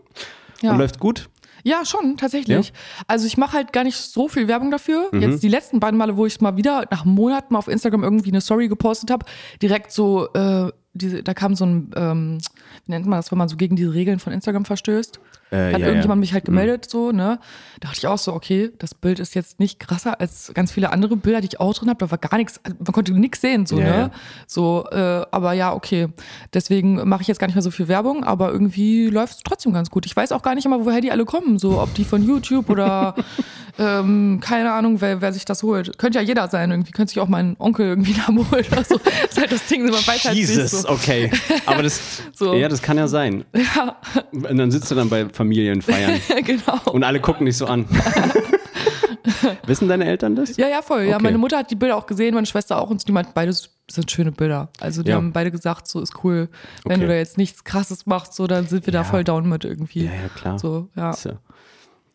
[0.62, 0.72] Ja.
[0.72, 1.30] Und läuft gut?
[1.64, 2.74] Ja, schon, tatsächlich.
[3.08, 5.10] Also ich mache halt gar nicht so viel Werbung dafür.
[5.14, 8.42] Jetzt die letzten beiden Male, wo ich mal wieder nach Monaten auf Instagram irgendwie eine
[8.42, 9.26] Story gepostet habe,
[9.62, 12.38] direkt so, äh, diese, da kam so ein, ähm,
[12.86, 15.20] wie nennt man das, wenn man so gegen die Regeln von Instagram verstößt?
[15.52, 16.22] Äh, Hat ja, irgendjemand ja.
[16.22, 17.40] mich halt gemeldet, so, ne?
[17.80, 20.92] Da dachte ich auch so, okay, das Bild ist jetzt nicht krasser als ganz viele
[20.92, 21.98] andere Bilder, die ich auch drin habe.
[22.00, 24.12] Da war gar nichts, man konnte nichts sehen, so, Ja, ne?
[24.48, 26.08] So, äh, aber ja, okay.
[26.54, 29.74] Deswegen mache ich jetzt gar nicht mehr so viel Werbung, aber irgendwie läuft es trotzdem
[29.74, 30.06] ganz gut.
[30.06, 32.70] Ich weiß auch gar nicht immer, woher die alle kommen, so, ob die von YouTube
[32.70, 33.16] oder
[33.80, 35.98] ähm, keine Ahnung, wer, wer sich das holt.
[35.98, 36.92] Könnte ja jeder sein, irgendwie.
[36.92, 38.98] Könnte sich auch mein Onkel irgendwie da holen oder so.
[38.98, 40.90] Das ist halt das Ding, man weiß halt nicht Jesus, so.
[40.90, 41.32] okay.
[41.66, 42.54] Aber das, So.
[42.54, 43.46] ja, das kann ja sein.
[43.56, 43.98] Ja,
[44.32, 46.80] Und dann sitzt du dann bei Familienfeiern genau.
[46.92, 47.86] und alle gucken dich so an.
[49.66, 50.58] Wissen deine Eltern das?
[50.58, 51.04] Ja, ja, voll.
[51.04, 51.24] Ja, Okay.
[51.24, 54.12] meine Mutter hat die Bilder auch gesehen, meine Schwester auch und die meint, beides sind
[54.12, 54.70] schöne Bilder.
[54.80, 55.16] Also die Ja.
[55.16, 56.50] haben beide gesagt, so ist cool.
[56.84, 57.02] Wenn Okay.
[57.02, 59.04] du da jetzt nichts krasses machst, so dann sind wir da Ja.
[59.06, 60.06] voll down mit irgendwie.
[60.06, 60.60] Ja, ja, klar.
[60.60, 61.12] So, ja.
[61.24, 61.40] Ja-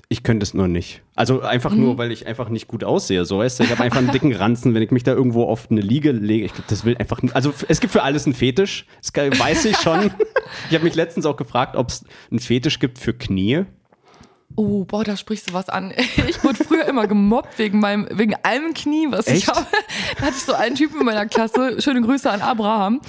[0.08, 1.02] Ich könnte es nur nicht.
[1.14, 1.80] Also einfach Mhm.
[1.80, 3.24] nur, weil ich einfach nicht gut aussehe.
[3.24, 5.70] So weißt du, ich habe einfach einen dicken Ranzen, wenn ich mich da irgendwo auf
[5.70, 6.44] eine Liege lege.
[6.44, 7.20] Ich glaube, das will einfach.
[7.32, 8.86] Also es gibt für alles einen Fetisch.
[9.02, 10.10] Das weiß ich schon.
[10.68, 13.64] ich habe mich letztens auch gefragt, ob es einen Fetisch gibt für Knie.
[14.56, 15.92] Oh, boah, da sprichst du was an.
[16.28, 19.48] Ich wurde früher immer gemobbt wegen meinem, wegen einem Knie, was ich Echt?
[19.48, 19.66] habe.
[20.16, 23.00] Da hatte ich so einen Typen in meiner Klasse, schöne Grüße an Abraham.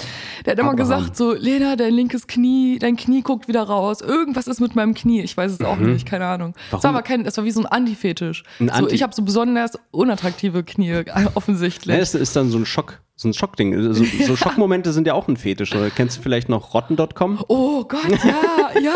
[0.45, 0.75] Der hat immer Abraham.
[1.01, 4.01] gesagt so, Lena, dein linkes Knie, dein Knie guckt wieder raus.
[4.01, 5.21] Irgendwas ist mit meinem Knie.
[5.21, 6.53] Ich weiß es auch nicht, keine Ahnung.
[6.71, 6.83] Das war Mhm.
[6.83, 6.95] Warum?
[6.95, 8.43] aber kein, das war wie so ein Antifetisch.
[8.59, 11.03] Ein so, Anti- ich habe so besonders unattraktive Knie,
[11.35, 11.93] offensichtlich.
[11.93, 13.93] Ne, das ist dann so ein Schock, so ein Schockding.
[13.93, 15.73] So, so Schockmomente sind ja auch ein Fetisch.
[15.75, 17.43] Oder kennst du vielleicht noch rotten.com?
[17.47, 18.93] Oh Gott, ja, ja.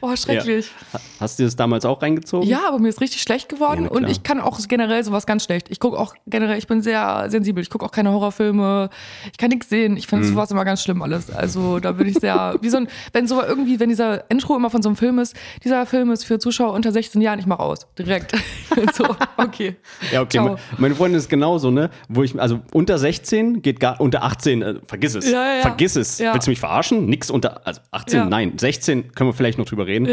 [0.00, 0.70] Boah, schrecklich.
[0.94, 2.48] Ha- Hast du das damals auch reingezogen?
[2.48, 5.44] Ja, aber mir ist richtig schlecht geworden Ja, und ich kann auch generell sowas ganz
[5.44, 5.68] schlecht.
[5.70, 7.62] Ich gucke auch generell, ich bin sehr sensibel.
[7.62, 8.88] Ich gucke auch keine Horrorfilme.
[9.30, 9.96] Ich kann nichts sehen.
[9.98, 10.08] Ich Mhm.
[10.08, 11.30] finde sowas immer ganz schlimm alles.
[11.30, 14.70] Also da bin ich sehr, wie so ein, wenn so irgendwie, wenn dieser Intro immer
[14.70, 17.58] von so einem Film ist, dieser Film ist für Zuschauer unter 16 Jahren, ich mach
[17.58, 17.86] aus.
[17.98, 18.32] Direkt.
[18.94, 19.04] so,
[19.36, 19.76] okay.
[20.10, 20.38] Ja, okay.
[20.38, 20.48] Ciao.
[20.54, 21.90] Me- Meine Freundin ist genauso, ne?
[22.08, 23.19] Wo ich, also unter 16
[23.62, 25.30] geht gar, unter 18, äh, vergiss es.
[25.30, 25.60] Ja, ja.
[25.62, 26.18] Vergiss es.
[26.18, 26.32] Ja.
[26.34, 27.06] Willst du mich verarschen?
[27.06, 28.24] Nix unter, also 18, Ja.
[28.26, 28.52] nein.
[28.58, 30.08] 16 können wir vielleicht noch drüber reden.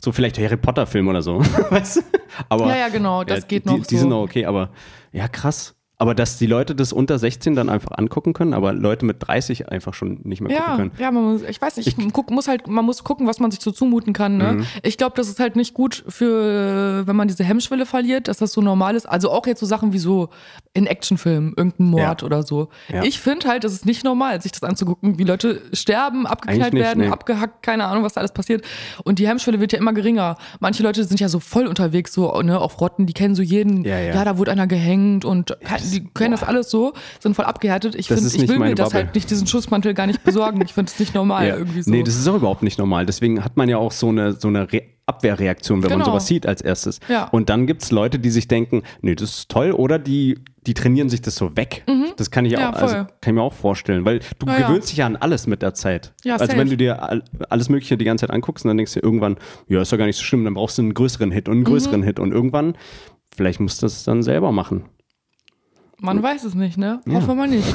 [0.00, 1.40] So vielleicht Harry Potter Film oder so.
[1.70, 2.00] weißt du?
[2.48, 4.00] Aber, Ja, ja, genau, das geht die, noch Die so.
[4.00, 4.70] sind noch okay, aber
[5.12, 5.74] ja, krass.
[5.98, 9.68] Aber dass die Leute das unter 16 dann einfach angucken können, aber Leute mit 30
[9.68, 10.90] einfach schon nicht mehr gucken Ja, können.
[10.98, 13.52] ja, man muss, ich weiß nicht, ich guck, muss halt, man muss gucken, was man
[13.52, 14.36] sich so zumuten kann.
[14.36, 14.52] Ne?
[14.54, 14.66] Mhm.
[14.82, 18.52] Ich glaube, das ist halt nicht gut für, wenn man diese Hemmschwelle verliert, dass das
[18.52, 19.06] so normal ist.
[19.06, 20.30] Also auch jetzt so Sachen wie so
[20.74, 22.26] in Actionfilmen, irgendein Mord Ja.
[22.26, 22.68] oder so.
[22.90, 23.02] Ja.
[23.02, 26.82] Ich finde halt, es ist nicht normal, sich das anzugucken, wie Leute sterben, abgeknallt nicht,
[26.82, 27.10] werden, nee.
[27.10, 28.64] abgehackt, keine Ahnung, was da alles passiert.
[29.04, 30.38] Und die Hemmschwelle wird ja immer geringer.
[30.60, 33.84] Manche Leute sind ja so voll unterwegs, so, ne, auf Rotten, die kennen so jeden,
[33.84, 34.24] Ja, ja.
[34.24, 35.54] da wurde einer gehängt und
[35.92, 37.94] die können das alles so, sind voll abgehärtet.
[37.94, 39.04] Ich ist ich will mir das Bubble.
[39.04, 40.62] halt nicht, diesen Schutzmantel gar nicht besorgen.
[40.62, 41.90] Ich finde es nicht normal irgendwie so.
[41.90, 43.04] Nee, das ist auch überhaupt nicht normal.
[43.04, 46.10] Deswegen hat man ja auch so eine, so eine Re Abwehrreaktion, wenn man Genau.
[46.12, 47.00] sowas sieht als erstes.
[47.08, 47.24] Ja.
[47.28, 50.74] Und dann gibt es Leute, die sich denken, nee, das ist toll, oder die, die
[50.74, 51.84] trainieren sich das so weg.
[52.16, 52.58] Das kann ich, Mhm.
[52.58, 54.66] Ja, auch, also, kann ich mir auch vorstellen, weil du Ja, ja.
[54.68, 56.12] gewöhnst dich ja an alles mit der Zeit.
[56.24, 56.58] Ja, also safe.
[56.58, 59.04] wenn du dir all, alles Mögliche die ganze Zeit anguckst und dann denkst du dir
[59.06, 59.36] irgendwann,
[59.68, 61.60] ja, ist doch gar nicht so schlimm, dann brauchst du einen größeren Hit und einen
[61.62, 61.66] Mhm.
[61.66, 62.76] größeren Hit und irgendwann,
[63.34, 64.84] vielleicht musst du es dann selber machen.
[65.98, 67.00] Man weiß es nicht, ne?
[67.12, 67.74] Hoffen wir nicht.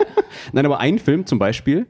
[0.52, 1.86] Nein, aber ein Film zum Beispiel,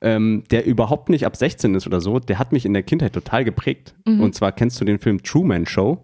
[0.00, 3.12] ähm, der überhaupt nicht ab 16 ist oder so, der hat mich in der Kindheit
[3.12, 3.94] total geprägt.
[4.06, 4.20] Mhm.
[4.20, 6.02] Und zwar kennst du den Film Truman Show?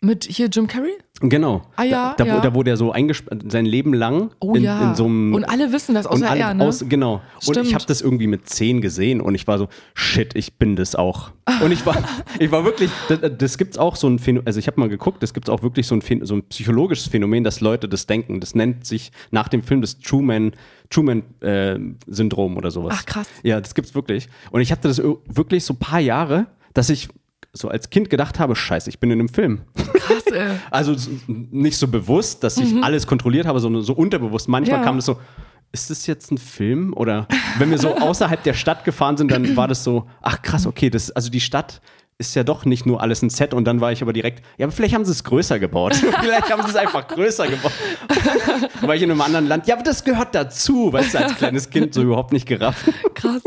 [0.00, 0.96] Mit hier Jim Carrey?
[1.22, 1.60] Genau.
[1.76, 2.40] Ah, ja, da, da, ja.
[2.40, 4.88] Da wurde er so eingespannt, sein Leben lang Oh in, ja.
[4.88, 5.34] in so einem.
[5.34, 6.64] und alle wissen das, außer und alle er, ne?
[6.64, 7.20] aus, genau.
[7.34, 7.66] Und Stimmt.
[7.66, 10.94] ich habe das irgendwie mit 10 gesehen und ich war so, shit, ich bin das
[10.94, 11.32] auch.
[11.62, 11.96] Und ich war,
[12.38, 15.22] ich war wirklich, das, das gibt's auch so ein Phänomen, also ich habe mal geguckt,
[15.22, 18.40] das gibt's auch wirklich so ein, Phän- so ein psychologisches Phänomen, dass Leute das denken.
[18.40, 20.52] Das nennt sich nach dem Film das Truman,
[20.88, 22.94] Truman-Syndrom oder sowas.
[22.98, 23.28] Ach, krass.
[23.42, 24.28] Ja, das gibt's wirklich.
[24.50, 27.08] Und ich hatte das ir- wirklich so ein paar Jahre, dass ich
[27.52, 29.62] so als Kind gedacht habe, scheiße, ich bin in einem Film.
[29.94, 30.50] Krass, ey.
[30.70, 30.94] Also
[31.26, 34.48] nicht so bewusst, dass ich alles kontrolliert habe, sondern so unterbewusst.
[34.48, 34.82] Manchmal Mhm.
[34.82, 34.86] Ja.
[34.86, 35.18] kam das so,
[35.72, 36.92] ist das jetzt ein Film?
[36.94, 37.26] Oder
[37.58, 40.90] wenn wir so außerhalb der Stadt gefahren sind, dann war das so, ach krass, okay,
[40.90, 41.80] das, also die Stadt
[42.18, 44.66] ist ja doch nicht nur alles ein Set und dann war ich aber direkt, ja,
[44.66, 45.94] aber vielleicht haben sie es größer gebaut.
[46.20, 47.72] vielleicht haben sie es einfach größer gebaut.
[48.82, 51.70] War ich in einem anderen Land, ja, aber das gehört dazu, weißt du, als kleines
[51.70, 52.84] Kind so überhaupt nicht gerafft.
[53.14, 53.42] Krass.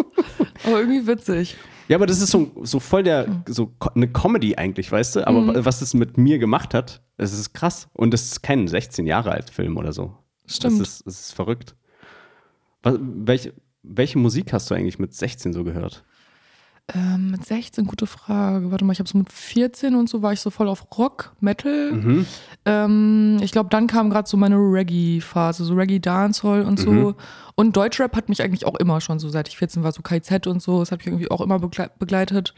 [0.65, 1.55] Aber irgendwie witzig.
[1.89, 5.27] Ja, aber das ist so, so voll der, so ko- eine Comedy eigentlich, weißt du?
[5.27, 5.65] Aber Mhm.
[5.65, 7.87] was es mit mir gemacht hat, das ist krass.
[7.93, 10.15] Und das ist kein 16 Jahre alt Film oder so.
[10.45, 10.79] Stimmt.
[10.81, 11.75] Das ist, das ist verrückt.
[12.83, 16.03] Was, welche, welche Musik hast du eigentlich mit 16 so gehört?
[16.93, 18.69] Ähm, mit 16, gute Frage.
[18.69, 21.33] Warte mal, ich habe so mit 14 und so war ich so voll auf Rock,
[21.39, 21.93] Metal.
[21.93, 22.25] Mhm.
[22.65, 26.91] Ähm, ich glaube, dann kam gerade so meine Reggae-Phase, so Reggae Dancehall und so.
[26.91, 27.15] Mhm.
[27.55, 30.45] Und Deutschrap hat mich eigentlich auch immer schon so, seit ich 14 war, so KZ
[30.47, 30.79] und so.
[30.81, 32.53] Das hat mich irgendwie auch immer begle begleitet.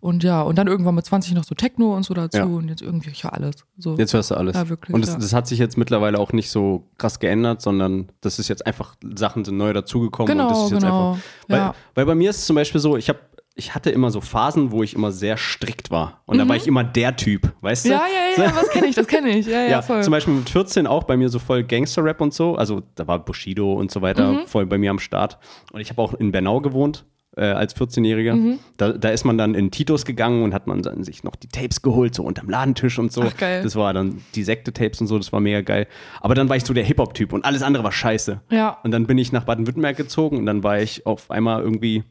[0.00, 2.38] Und ja, und dann irgendwann mit 20 noch so Techno und so dazu.
[2.38, 2.44] Ja.
[2.44, 3.56] Und jetzt irgendwie, ich höre alles.
[3.76, 3.98] So.
[3.98, 4.56] Jetzt hörst du alles.
[4.56, 5.18] Ja, wirklich, Und das, ja.
[5.18, 8.96] das hat sich jetzt mittlerweile auch nicht so krass geändert, sondern das ist jetzt einfach,
[9.16, 10.32] Sachen sind neu dazugekommen.
[10.32, 11.10] und das Genau, ist jetzt genau.
[11.12, 11.22] einfach.
[11.48, 11.74] Weil, Ja.
[11.94, 13.18] weil bei mir ist es zum Beispiel so, ich habe
[13.60, 16.22] ich hatte immer so Phasen, wo ich immer sehr strikt war.
[16.26, 17.88] Und da war ich immer der Typ, weißt du?
[17.90, 17.94] Mhm.
[17.94, 18.02] ja,
[18.38, 19.46] ja, ja, was kenne ich, das kenne ich.
[19.46, 20.02] Ja, ja, Ja, voll.
[20.02, 22.56] zum Beispiel mit 14 auch bei mir so voll Gangster-Rap und so.
[22.56, 24.46] Also da war Bushido und so weiter Mhm.
[24.46, 25.38] voll bei mir am Start.
[25.72, 27.04] Und ich habe auch in Bernau gewohnt
[27.36, 28.34] äh, als 14-Jähriger.
[28.34, 28.58] Mhm.
[28.76, 31.48] Da, da ist man dann in Titos gegangen und hat man dann sich noch die
[31.48, 33.22] Tapes geholt, so unterm Ladentisch und so.
[33.22, 33.62] Ach, geil.
[33.62, 35.86] Das war dann die Sekte-Tapes und so, das war mega geil.
[36.20, 38.40] Aber dann war ich so der Hip-Hop-Typ und alles andere war scheiße.
[38.50, 38.78] Ja.
[38.82, 42.02] Und dann bin ich nach Baden-Württemberg gezogen und dann war ich auf einmal irgendwie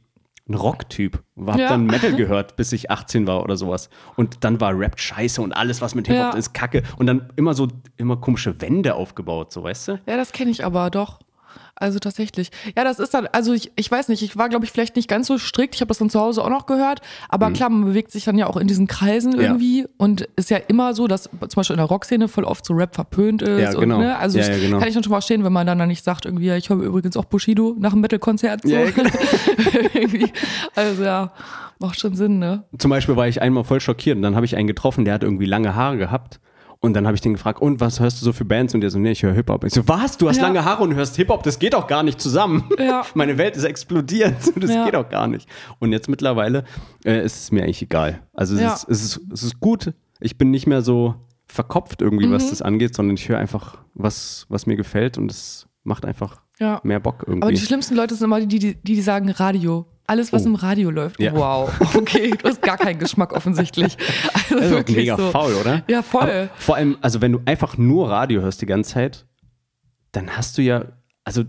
[0.50, 1.24] ein Rock-Typ.
[1.46, 1.70] Hab Ja.
[1.70, 3.90] dann Metal gehört, bis ich 18 war oder sowas.
[4.16, 6.38] Und dann war Rap scheiße und alles, was mit Hip-Hop Ja.
[6.38, 6.84] ist, kacke.
[6.98, 9.92] Und dann immer so, immer komische Wände aufgebaut, so weißt du?
[10.08, 11.20] Ja, das kenne ich aber doch.
[11.76, 12.52] Also tatsächlich.
[12.78, 15.08] Ja, das ist dann, also ich, ich weiß nicht, ich war, glaube ich, vielleicht nicht
[15.08, 15.76] ganz so strikt.
[15.76, 17.00] Ich habe das dann zu Hause auch noch gehört.
[17.30, 19.40] Aber klar, man bewegt sich dann ja auch in diesen Kreisen Mhm.
[19.40, 19.48] Ja.
[19.48, 19.86] irgendwie.
[19.98, 22.96] Und ist ja immer so, dass zum Beispiel in der Rockszene voll oft so Rap
[22.96, 23.60] verpönt ist.
[23.62, 23.96] Ja, genau.
[23.96, 24.18] Und, ne?
[24.18, 24.80] Also Ja, ja, genau.
[24.80, 27.16] kann ich dann schon verstehen, wenn man dann, dann nicht sagt, irgendwie, ich höre übrigens
[27.16, 28.62] auch Bushido nach dem Metal-Konzert.
[28.64, 28.70] So.
[28.70, 29.10] Ja, genau.
[30.76, 31.32] Also ja,
[31.80, 32.64] macht schon Sinn, ne?
[32.78, 35.24] Zum Beispiel war ich einmal voll schockiert und dann habe ich einen getroffen, der hat
[35.24, 36.40] irgendwie lange Haare gehabt.
[36.82, 38.74] Und dann habe ich den gefragt, und was hörst du so für Bands?
[38.74, 39.66] Und der so, nee, ich höre Hip-Hop.
[39.66, 40.18] Ich so, was?
[40.18, 40.44] Du hast Ja.
[40.44, 41.44] lange Haare und hörst Hip-Hop?
[41.44, 42.64] Das geht doch gar nicht zusammen.
[42.78, 43.04] Ja.
[43.16, 44.36] Meine Welt ist explodiert.
[44.56, 44.86] Das Ja.
[44.86, 45.50] geht doch gar nicht.
[45.80, 46.64] Und jetzt mittlerweile
[47.04, 48.22] äh, ist es mir eigentlich egal.
[48.34, 49.94] Also es, ist, es, ist, es ist gut.
[50.22, 51.16] Ich bin nicht mehr so
[51.48, 52.32] verkopft irgendwie, Mhm.
[52.34, 56.42] was das angeht, sondern ich höre einfach, was, was mir gefällt und es macht einfach
[56.84, 57.58] mehr Bock Aber die irgendwie.
[57.58, 59.86] schlimmsten Leute sind immer die, die, die sagen Radio.
[60.10, 60.48] Alles, was Oh.
[60.50, 61.20] im Radio läuft.
[61.20, 61.34] Ja.
[61.34, 61.72] Wow.
[61.96, 63.98] Okay, du hast gar keinen Geschmack offensichtlich.
[64.34, 65.30] Also Das ist wirklich mega so.
[65.32, 65.84] faul, oder?
[65.88, 66.24] Ja, voll.
[66.24, 69.26] Aber vor allem, also wenn du einfach nur Radio hörst die ganze Zeit,
[70.12, 70.86] dann hast du ja,
[71.24, 71.44] also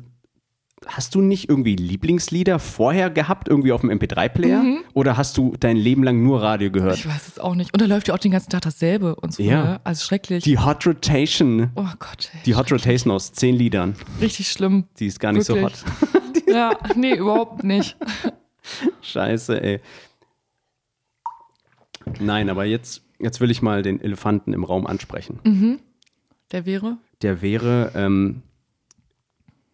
[0.86, 4.62] hast du nicht irgendwie Lieblingslieder vorher gehabt, irgendwie auf dem MP3-Player?
[4.94, 6.92] Oder hast du dein Leben lang nur Radio gehört?
[6.96, 6.98] Mhm.
[7.00, 7.72] Ich weiß es auch nicht.
[7.74, 9.42] Und da läuft ja auch den ganzen Tag dasselbe und so.
[9.42, 9.62] Ja.
[9.64, 9.80] Ne?
[9.84, 10.42] Also schrecklich.
[10.44, 12.40] Die Hot Rotation, oh Gott, ey.
[12.46, 14.84] die Hot Rotation aus zehn Liedern, richtig schlimm.
[14.98, 15.76] die ist gar nicht Wirklich.
[15.76, 16.20] so hot.
[16.50, 17.96] Ja, nee, überhaupt nicht.
[19.02, 19.80] Scheiße, ey.
[22.18, 25.38] Nein, aber jetzt, jetzt will ich mal den Elefanten im Raum ansprechen.
[26.52, 26.98] Der wäre?
[27.22, 28.42] Der wäre, ähm,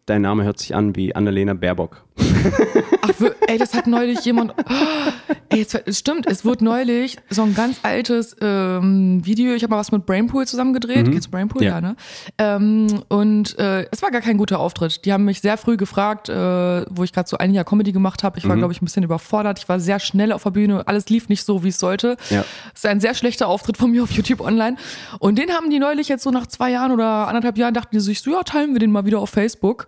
[0.07, 2.06] dein Name hört sich an wie Annalena Baerbock.
[2.19, 3.11] Ach,
[3.49, 4.55] ey, das hat neulich jemand.
[5.49, 9.55] Ey, jetzt, es stimmt, es wurde neulich so ein ganz altes ähm, Video.
[9.55, 11.09] Ich habe mal was mit Brainpool zusammen gedreht.
[11.09, 11.63] Kennst du Brainpool?
[11.63, 11.77] Ja.
[11.77, 11.97] Ja, ne?
[12.39, 15.05] Ähm, und äh, es war gar kein guter Auftritt.
[15.05, 18.25] Die haben mich sehr früh gefragt, äh, wo ich gerade so ein Jahr Comedy gemacht
[18.25, 18.39] habe.
[18.39, 19.59] Ich war, glaube ich, ein bisschen überfordert.
[19.59, 20.87] Ich war sehr schnell auf der Bühne.
[20.87, 22.17] Alles lief nicht so, wie es sollte.
[22.31, 22.45] Ja.
[22.73, 24.77] Das ist ein sehr schlechter Auftritt von mir auf YouTube online.
[25.21, 28.01] Und den haben die neulich jetzt so nach zwei Jahren oder anderthalb Jahren dachten die
[28.01, 29.87] sich so, ja, teilen wir den mal wieder auf Facebook.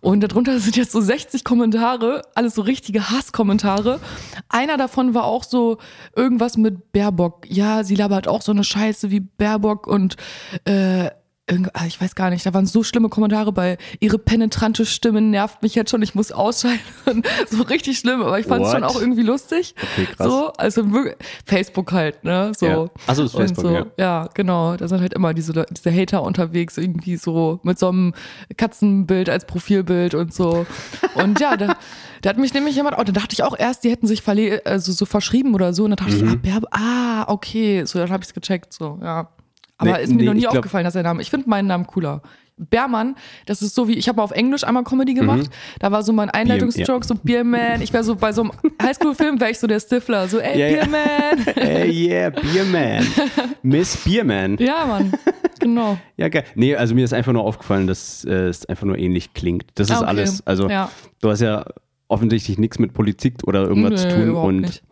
[0.00, 1.61] Und darunter sind jetzt so 60 Kommentare,
[2.34, 4.00] alles so richtige Hasskommentare.
[4.48, 5.78] Einer davon war auch so
[6.16, 7.46] irgendwas mit Baerbock.
[7.48, 10.16] Ja, sie labert auch so eine Scheiße wie Baerbock und
[10.64, 11.10] äh,
[11.86, 15.74] ich weiß gar nicht, da waren so schlimme Kommentare bei, ihre penetrante Stimme nervt mich
[15.74, 16.82] jetzt schon, ich muss ausschalten.
[17.50, 19.74] so richtig schlimm, aber ich fand es schon auch irgendwie lustig.
[19.94, 20.26] Okay, krass.
[20.26, 22.52] So, also wirklich, Facebook halt, ne?
[22.56, 22.66] So.
[22.66, 22.86] Ja.
[23.08, 23.86] Ach so, ist Und Facebook, so, ja.
[23.98, 24.76] Ja, genau.
[24.76, 28.14] Da sind halt immer diese, diese Hater unterwegs, irgendwie so mit so einem
[28.56, 30.64] Katzenbild als Profilbild und so.
[31.14, 31.76] Und ja, da,
[32.22, 34.62] da hat mich nämlich jemand, auch, da dachte ich auch erst, die hätten sich verle
[34.64, 35.84] also so verschrieben oder so.
[35.84, 36.40] Und dann dachte Mhm.
[36.44, 37.84] ich, ah, ah, okay.
[37.84, 39.28] So, dann habe ich es gecheckt, so, ja.
[39.82, 41.20] Aber Nee, ist mir nee, noch nie aufgefallen, dass der Name.
[41.22, 42.22] Ich finde meinen Namen cooler.
[42.58, 43.16] Bermann,
[43.46, 45.48] das ist so wie, ich habe mal auf Englisch einmal Comedy gemacht.
[45.80, 47.80] Da war so mein Einleitungsjoke, so Bierman.
[47.80, 50.28] Ich wäre so bei so einem Highschool-Film, wäre ich so der Stifler.
[50.28, 50.82] So, ey, ja.
[50.84, 51.54] Bierman.
[51.56, 53.06] Hey, yeah, Bierman.
[53.62, 54.58] Miss Bierman.
[54.60, 55.12] Ja, Mann.
[55.60, 55.96] Genau.
[56.16, 56.44] Ja, geil.
[56.54, 59.64] Nee, also mir ist einfach nur aufgefallen, dass äh, es einfach nur ähnlich klingt.
[59.74, 60.08] Das ist Ah, okay.
[60.08, 60.46] alles.
[60.46, 60.90] Also, Ja.
[61.20, 61.64] du hast ja
[62.08, 64.34] offensichtlich nichts mit Politik oder irgendwas Nö, zu tun.
[64.36, 64.82] Und nicht.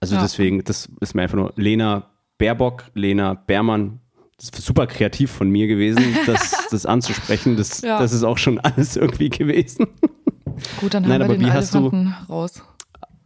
[0.00, 0.22] also Ja.
[0.22, 2.04] deswegen, das ist mir einfach nur Lena
[2.38, 4.00] Baerbock, Lena Bermann.
[4.38, 7.56] Das ist super kreativ von mir gewesen, das, das anzusprechen.
[7.56, 7.98] Das, Ja.
[7.98, 9.86] das ist auch schon alles irgendwie gewesen.
[10.80, 12.62] Gut, dann Nein, haben aber wir den wie hast du- raus.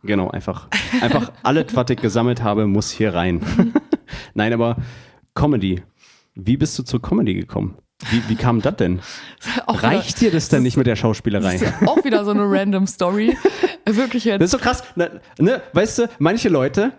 [0.03, 0.69] Genau, einfach,
[1.01, 3.41] einfach alles, was ich gesammelt habe, muss hier rein.
[4.35, 4.77] Nein, aber
[5.35, 5.83] Comedy.
[6.37, 7.77] Wie bist du zur Comedy gekommen?
[8.11, 9.01] Wie, wie kam das denn?
[9.67, 11.59] Auch Reicht dir das denn nicht mit der Schauspielerei?
[11.61, 13.37] wieder, auch wieder so eine random Story.
[13.87, 14.41] Wirklich jetzt.
[14.43, 14.85] Das ist so krass.
[14.97, 16.93] Ne, ne, weißt du, manche Leute,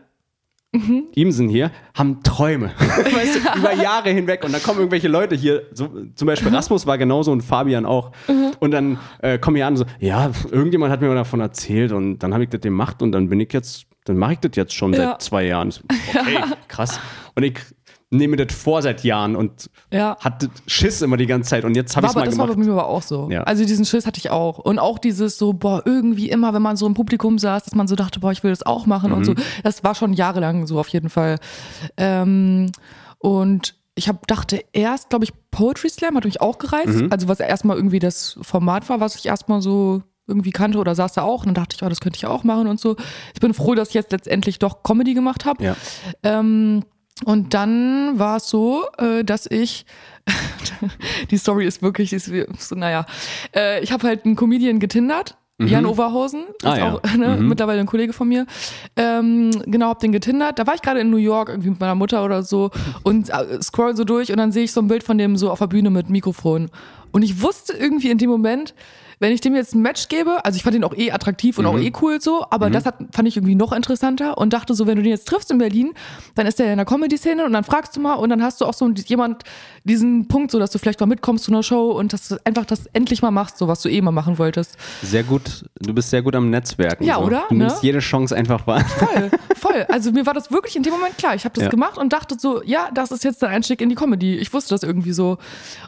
[1.16, 2.72] Imsen hier, haben Träume.
[2.80, 4.44] weißt du, über Jahre hinweg.
[4.44, 8.12] Und dann kommen irgendwelche Leute hier, so, zum Beispiel Rasmus war genauso und Fabian auch.
[8.60, 11.92] Und dann äh, kommen hier an und so, ja, irgendjemand hat mir mal davon erzählt
[11.92, 14.52] und dann habe ich das gemacht und dann bin ich jetzt, dann mache ich das
[14.56, 15.12] jetzt schon Ja.
[15.12, 15.74] seit zwei Jahren.
[16.14, 17.00] Okay, krass.
[17.36, 17.60] Und ich
[18.10, 20.16] nehme das vor seit Jahren und Ja.
[20.22, 22.38] hatte Schiss immer die ganze Zeit und jetzt habe War ich es aber, mal das
[22.38, 22.60] war gemacht.
[22.60, 23.30] bei mir aber auch so.
[23.30, 23.44] Ja.
[23.44, 24.60] Also diesen Schiss hatte ich auch.
[24.60, 27.88] Und auch dieses so, boah, irgendwie immer, wenn man so im Publikum saß, dass man
[27.88, 29.32] so dachte, boah, ich will das auch machen und so.
[29.34, 29.38] Mhm.
[29.64, 31.38] Das war schon jahrelang so auf jeden Fall.
[31.98, 32.72] Ähm,
[33.20, 37.02] und ich hab, dachte erst, glaube ich, Poetry Slam hat mich auch gereizt.
[37.02, 37.08] Mhm.
[37.12, 41.14] Also was erstmal irgendwie das Format war, was ich erstmal so irgendwie kannte oder saß
[41.14, 41.40] da auch.
[41.42, 42.96] Und dann dachte ich, oh, das könnte ich auch machen und so.
[43.34, 45.64] Ich bin froh, dass ich jetzt letztendlich doch Comedy gemacht habe.
[45.64, 45.76] Ja.
[46.24, 46.84] Ähm,
[47.26, 49.86] und dann war es so, äh, dass ich,
[51.32, 53.06] die Story ist wirklich, ist wie- so, naja,
[53.56, 55.38] äh, ich habe halt einen Comedian getindert.
[55.60, 56.94] Jan Overhausen, ist Ah, ja.
[56.94, 58.46] auch ne, mittlerweile ein Kollege von mir.
[58.96, 60.60] Ähm, genau, hab den getindert.
[60.60, 62.70] Da war ich gerade in New York irgendwie mit meiner Mutter oder so
[63.02, 65.50] und äh, scroll so durch und dann sehe ich so ein Bild von dem so
[65.50, 66.70] auf der Bühne mit Mikrofon.
[67.12, 68.76] Und ich wusste irgendwie in dem Moment,
[69.20, 71.66] wenn ich dem jetzt ein Match gebe, also ich fand ihn auch eh attraktiv und
[71.66, 74.86] auch eh cool so, aber das hat, fand ich irgendwie noch interessanter und dachte so,
[74.86, 75.94] wenn du den jetzt triffst in Berlin,
[76.36, 78.66] dann ist der in der Comedy-Szene und dann fragst du mal und dann hast du
[78.66, 79.44] auch so jemand
[79.86, 82.66] diesen Punkt, so dass du vielleicht mal mitkommst zu einer Show und dass du einfach
[82.66, 84.78] das endlich mal machst, so was du eh mal machen wolltest.
[85.02, 87.04] Sehr gut, du bist sehr gut am Netzwerken.
[87.04, 87.22] Ja, so.
[87.24, 87.46] oder?
[87.50, 87.82] Du nimmst Ne?
[87.88, 88.82] jede Chance einfach wahr.
[88.86, 89.86] Voll, voll.
[89.90, 91.34] Also mir war das wirklich in dem Moment klar.
[91.36, 91.70] Ich habe das Ja.
[91.70, 94.36] gemacht und dachte so, ja, das ist jetzt der Einstieg in die Comedy.
[94.38, 95.38] Ich wusste das irgendwie so.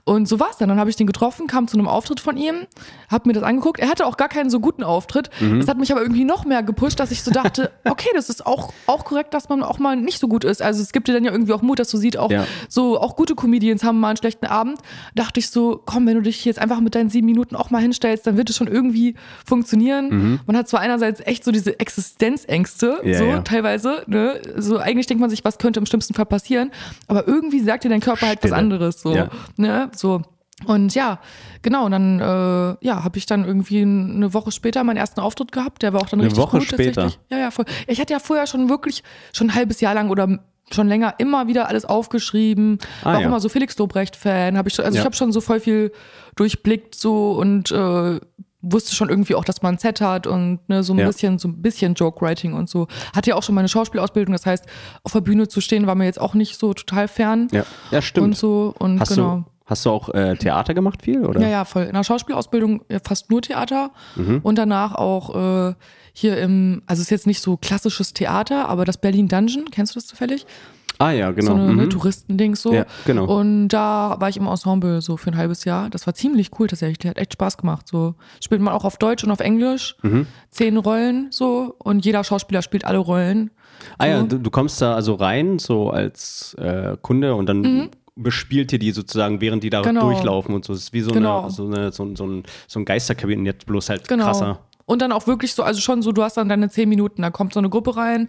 [0.03, 0.69] Und so war es dann.
[0.69, 2.65] Dann habe ich den getroffen, kam zu einem Auftritt von ihm,
[3.09, 3.79] habe mir das angeguckt.
[3.79, 5.29] Er hatte auch gar keinen so guten Auftritt.
[5.39, 5.59] Mhm.
[5.59, 8.45] Das hat mich aber irgendwie noch mehr gepusht, dass ich so dachte, okay, das ist
[8.45, 10.61] auch, auch korrekt, dass man auch mal nicht so gut ist.
[10.61, 12.45] Also es gibt dir dann ja irgendwie auch Mut, dass du siehst, auch Ja.
[12.67, 14.79] so, auch gute Comedians haben mal einen schlechten Abend.
[15.15, 17.81] Dachte ich so, komm, wenn du dich jetzt einfach mit deinen sieben Minuten auch mal
[17.81, 20.39] hinstellst, dann wird es schon irgendwie funktionieren.
[20.45, 23.09] Man hat zwar einerseits echt so diese Existenzängste, Mhm.
[23.09, 23.41] Ja, so ja.
[23.41, 24.39] teilweise, ne?
[24.57, 26.71] So eigentlich denkt man sich, was könnte im schlimmsten Fall passieren,
[27.07, 28.55] aber irgendwie sagt dir dein Körper halt was Stille.
[28.55, 29.15] anderes, so,
[29.57, 29.89] ne?
[29.95, 30.21] So.
[30.65, 31.19] Und ja,
[31.61, 35.51] genau, und dann äh, ja, habe ich dann irgendwie eine Woche später meinen ersten Auftritt
[35.51, 35.81] gehabt.
[35.83, 36.67] Der war auch dann Eine richtig Woche gut.
[36.67, 37.11] später?
[37.29, 37.65] Ja, ja, voll.
[37.87, 40.39] Ich hatte ja vorher schon wirklich schon ein halbes Jahr lang oder
[40.71, 42.77] schon länger immer wieder alles aufgeschrieben.
[43.01, 43.27] Ah, war auch ja.
[43.27, 44.57] immer so Felix Lobrecht-Fan.
[44.57, 45.01] Hab ich schon, also Ja.
[45.01, 45.91] ich habe schon so voll viel
[46.35, 48.19] durchblickt so und äh,
[48.61, 51.07] wusste schon irgendwie auch, dass man ein Set hat und ne, so ein Ja.
[51.07, 52.87] bisschen, so ein bisschen Joke-Writing und so.
[53.15, 54.65] Hatte ja auch schon meine Schauspielausbildung, das heißt,
[55.03, 57.47] auf der Bühne zu stehen war mir jetzt auch nicht so total fern.
[57.51, 58.27] Ja, ja stimmt.
[58.27, 59.37] Und so und hast, genau.
[59.37, 61.25] du, hast du auch äh, Theater gemacht viel?
[61.25, 61.39] Oder?
[61.41, 61.83] Ja, ja, voll.
[61.83, 64.39] In der Schauspielausbildung ja, fast nur Theater Mhm.
[64.43, 65.73] und danach auch äh,
[66.13, 69.95] hier im, also es ist jetzt nicht so klassisches Theater, aber das Berlin Dungeon, kennst
[69.95, 70.45] du das zufällig?
[71.01, 71.51] Ah ja, genau.
[71.51, 71.77] So eine mhm.
[71.77, 72.73] ne, Touristendings so.
[72.73, 73.23] Ja, genau.
[73.23, 75.89] Und da war ich im Ensemble so für ein halbes Jahr.
[75.89, 76.97] Das war ziemlich cool tatsächlich.
[76.97, 77.87] Der hat echt Spaß gemacht.
[77.87, 79.95] So spielt man auch auf Deutsch und auf Englisch.
[80.01, 80.27] Mhm.
[80.49, 83.49] Zehn Rollen so und jeder Schauspieler spielt alle Rollen.
[83.97, 87.89] Ah ja, du, du kommst da also rein, so als äh, Kunde und dann
[88.21, 89.81] bespielt ihr die sozusagen, während die da.
[89.81, 90.01] Genau.
[90.11, 90.73] durchlaufen und so.
[90.73, 91.41] Es ist wie so, Genau.
[91.41, 94.25] eine, so, eine, so, ein- so ein, so ein Geisterkabinett, bloß halt Genau.
[94.25, 94.59] krasser.
[94.85, 97.29] Und dann auch wirklich so, also schon so, du hast dann deine zehn Minuten, da
[97.29, 98.27] kommt so eine Gruppe rein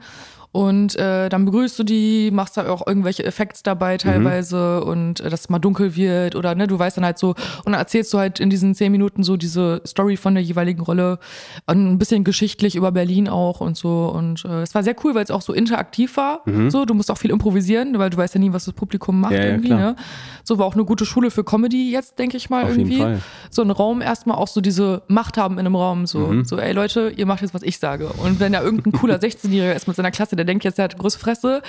[0.53, 5.31] und äh, dann begrüßt du die, machst da auch irgendwelche Effekte dabei teilweise und äh,
[5.31, 8.13] dass es mal dunkel wird oder ne, du weißt dann halt so und dann erzählst
[8.13, 11.19] du halt in diesen zehn Minuten so diese Story von der jeweiligen Rolle
[11.67, 15.15] und ein bisschen geschichtlich über Berlin auch und so und äh, es war sehr cool,
[15.15, 18.35] weil es auch so interaktiv war, so, du musst auch viel improvisieren, weil du weißt
[18.35, 19.79] ja nie, was das Publikum macht Ja, ja, irgendwie, klar.
[19.81, 19.97] ne?
[20.43, 23.05] So war auch eine gute Schule für Comedy jetzt, denke ich mal Auf irgendwie.
[23.51, 26.45] So ein Raum erstmal auch so diese Macht haben in einem Raum, so, Mhm.
[26.45, 28.09] so, ey Leute, ihr macht jetzt, was ich sage.
[28.09, 30.93] Und wenn da irgendein cooler 16-Jähriger ist mit seiner Klasse, der denkt jetzt, er hat
[30.95, 31.61] eine große Fresse,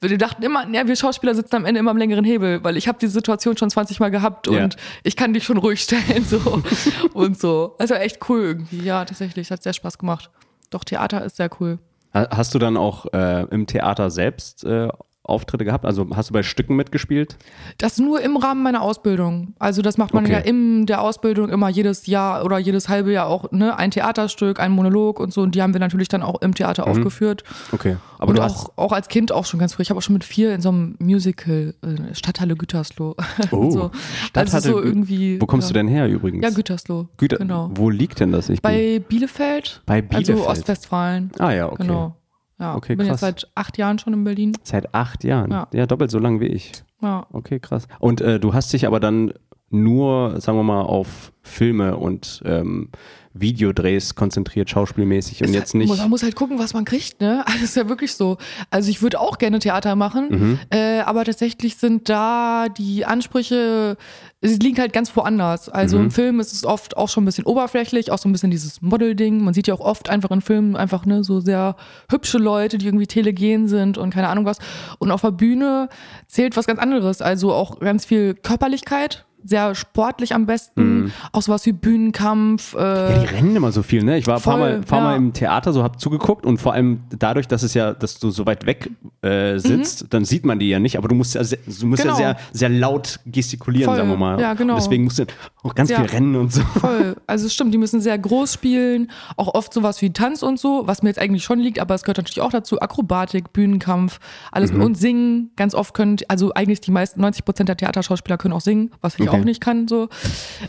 [0.00, 2.88] wir dachten immer, ja, wir Schauspieler sitzen am Ende immer am längeren Hebel, weil ich
[2.88, 4.64] habe die Situation schon 20 Mal gehabt Ja.
[4.64, 6.62] und ich kann dich schon ruhig stellen, so
[7.12, 7.74] und so.
[7.78, 10.30] Also echt cool irgendwie, ja, tatsächlich, hat sehr Spaß gemacht.
[10.70, 11.78] Doch, Theater ist sehr cool.
[12.14, 14.88] Ha- Hast du dann auch äh, im Theater selbst äh,
[15.24, 15.84] Auftritte gehabt?
[15.84, 17.36] Also hast du bei Stücken mitgespielt?
[17.78, 19.54] Das nur im Rahmen meiner Ausbildung.
[19.58, 20.34] Also das macht man Okay.
[20.34, 24.60] ja in der Ausbildung immer jedes Jahr oder jedes halbe Jahr auch ne, ein Theaterstück,
[24.60, 25.40] ein Monolog und so.
[25.42, 27.42] Und die haben wir natürlich dann auch im Theater aufgeführt.
[27.72, 27.96] Okay.
[28.18, 29.82] Aber und du auch, auch als Kind auch schon ganz früh.
[29.82, 33.16] Ich habe auch schon mit vier in so einem Musical äh, Stadthalle Gütersloh.
[33.50, 33.90] Oh, so.
[34.26, 35.40] Stadthalle also so irgendwie.
[35.40, 35.72] Wo kommst ja.
[35.72, 36.42] du denn her übrigens?
[36.44, 37.08] Ja, Gütersloh.
[37.16, 37.70] Güter Genau.
[37.74, 38.48] Wo liegt denn das?
[38.48, 39.82] Ich bin- Bei Bielefeld.
[39.86, 40.38] Bei Bielefeld.
[40.38, 41.30] Also Ostwestfalen.
[41.38, 41.82] ah ja, okay.
[41.82, 42.16] Genau.
[42.58, 43.20] Ja, Okay, bin krass.
[43.20, 44.56] jetzt seit acht Jahren schon in Berlin.
[44.62, 45.50] Seit acht Jahren.
[45.50, 45.68] Ja.
[45.72, 45.86] Ja.
[45.86, 46.72] doppelt so lang wie ich.
[47.02, 47.26] Ja.
[47.32, 47.86] Okay, krass.
[47.98, 49.32] Und äh, du hast dich aber dann
[49.70, 52.90] nur, sagen wir mal, auf Filme und ähm,
[53.36, 55.96] Videodrehs konzentriert, schauspielmäßig und jetzt halt, nicht.
[55.98, 57.44] Man muss halt gucken, was man kriegt, ne?
[57.46, 58.38] Also ist ja wirklich so.
[58.70, 60.58] Also ich würde auch gerne Theater machen, Mhm.
[60.70, 63.96] äh, aber tatsächlich sind da die Ansprüche,
[64.40, 65.68] sie liegen halt ganz woanders.
[65.68, 66.04] Also Mhm.
[66.04, 68.80] im Film ist es oft auch schon ein bisschen oberflächlich, auch so ein bisschen dieses
[68.82, 69.42] Model-Ding.
[69.42, 71.74] Man sieht ja auch oft einfach in Filmen einfach ne so sehr
[72.10, 74.58] hübsche Leute, die irgendwie telegen sind und keine Ahnung was.
[75.00, 75.88] Und auf der Bühne
[76.28, 77.20] zählt was ganz anderes.
[77.20, 79.24] Also auch ganz viel Körperlichkeit.
[79.46, 82.74] Sehr sportlich am besten, auch sowas wie Bühnenkampf.
[82.74, 83.10] Äh, Mhm.
[83.10, 84.16] Ja, die rennen immer so viel, ne?
[84.16, 85.04] Ich war ein paar Voll, Mal, paar ja.
[85.04, 88.30] Mal im Theater, so hab zugeguckt und vor allem dadurch, dass es ja, dass du
[88.30, 88.90] so weit weg
[89.22, 92.04] äh, sitzt, dann sieht man die ja nicht, aber du musst ja, sehr, du musst
[92.04, 92.08] Mhm.
[92.08, 92.18] Genau.
[92.20, 94.40] ja sehr, sehr laut gestikulieren, Voll, sagen wir mal.
[94.40, 94.74] ja, genau.
[94.74, 95.26] Und deswegen musst du
[95.64, 95.96] auch ganz Ja.
[96.00, 96.60] viel rennen und so.
[96.78, 97.16] Voll.
[97.26, 100.82] Also es stimmt, die müssen sehr groß spielen, auch oft sowas wie Tanz und so,
[100.86, 104.20] was mir jetzt eigentlich schon liegt, aber es gehört natürlich auch dazu, Akrobatik, Bühnenkampf,
[104.52, 104.82] alles Mhm.
[104.82, 105.50] und singen.
[105.56, 109.14] Ganz oft können, also eigentlich die meisten, 90 Prozent der Theaterschauspieler können auch singen, was
[109.18, 109.40] ich Okay.
[109.40, 110.08] auch nicht kann, so.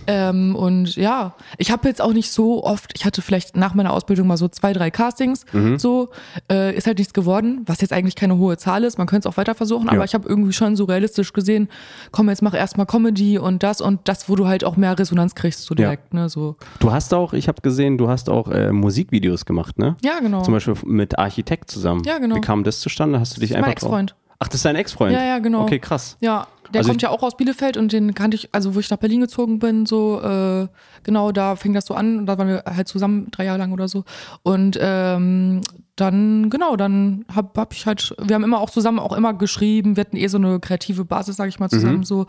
[0.07, 3.93] Ähm, und ja, ich habe jetzt auch nicht so oft, ich hatte vielleicht nach meiner
[3.93, 5.77] Ausbildung mal so zwei, drei Castings, Mhm.
[5.79, 6.09] so,
[6.51, 9.33] äh, ist halt nichts geworden, was jetzt eigentlich keine hohe Zahl ist, man könnte es
[9.33, 10.03] auch weiter versuchen, aber Ja.
[10.05, 11.69] ich habe irgendwie schon so realistisch gesehen,
[12.11, 15.35] komm, jetzt mach erstmal Comedy und das und das, wo du halt auch mehr Resonanz
[15.35, 15.75] kriegst, Ja.
[15.75, 16.55] direkt, ne, so.
[16.79, 19.95] Du hast auch, ich habe gesehen, du hast auch äh, Musikvideos gemacht, ne?
[20.03, 20.41] Ja, genau.
[20.43, 22.01] Zum Beispiel mit Architekt zusammen.
[22.05, 22.35] Ja, genau.
[22.35, 23.19] Wie kam das zustande?
[23.19, 24.15] Hast du dich Das ist mein einfach drauf- Ex-Freund.
[24.39, 25.13] Ach, das ist dein Ex-Freund?
[25.13, 25.61] Ja, ja, genau.
[25.63, 26.17] Okay, krass.
[26.19, 28.89] Ja, der Also kommt ja auch aus Bielefeld und den kannte ich, also wo ich
[28.89, 30.67] nach Berlin gezogen bin, so, äh,
[31.03, 33.71] genau, da fing das so an und da waren wir halt zusammen drei Jahre lang
[33.71, 34.03] oder so.
[34.43, 35.61] Und ähm,
[35.95, 39.95] dann, genau, dann hab, hab ich halt, wir haben immer auch zusammen auch immer geschrieben,
[39.95, 42.25] wir hatten eh so eine kreative Basis, sag ich mal, zusammen so.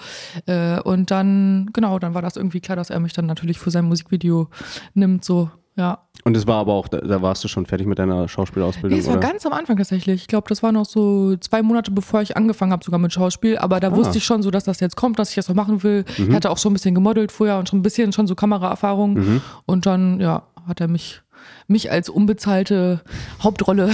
[0.47, 3.71] Äh, und dann, genau, dann war das irgendwie klar, dass er mich dann natürlich für
[3.71, 4.49] sein Musikvideo
[4.95, 5.99] nimmt, so, ja.
[6.25, 9.01] Und das war aber auch, da, da warst du schon fertig mit deiner Schauspielausbildung, Nee,
[9.01, 9.29] es war oder?
[9.29, 10.23] ganz am Anfang tatsächlich.
[10.23, 13.59] Ich glaube, das war noch so zwei Monate, bevor ich angefangen habe, sogar mit Schauspiel.
[13.59, 13.97] Aber da Ah.
[13.97, 16.05] wusste ich schon so, dass das jetzt kommt, dass ich das noch machen will.
[16.19, 16.31] Mhm.
[16.31, 19.15] Ich hatte auch schon ein bisschen gemodelt vorher und schon ein bisschen schon so Kameraerfahrung.
[19.15, 19.41] Mhm.
[19.67, 21.21] Und dann, ja, hat er mich,
[21.69, 23.03] mich als unbezahlte
[23.43, 23.91] Hauptrolle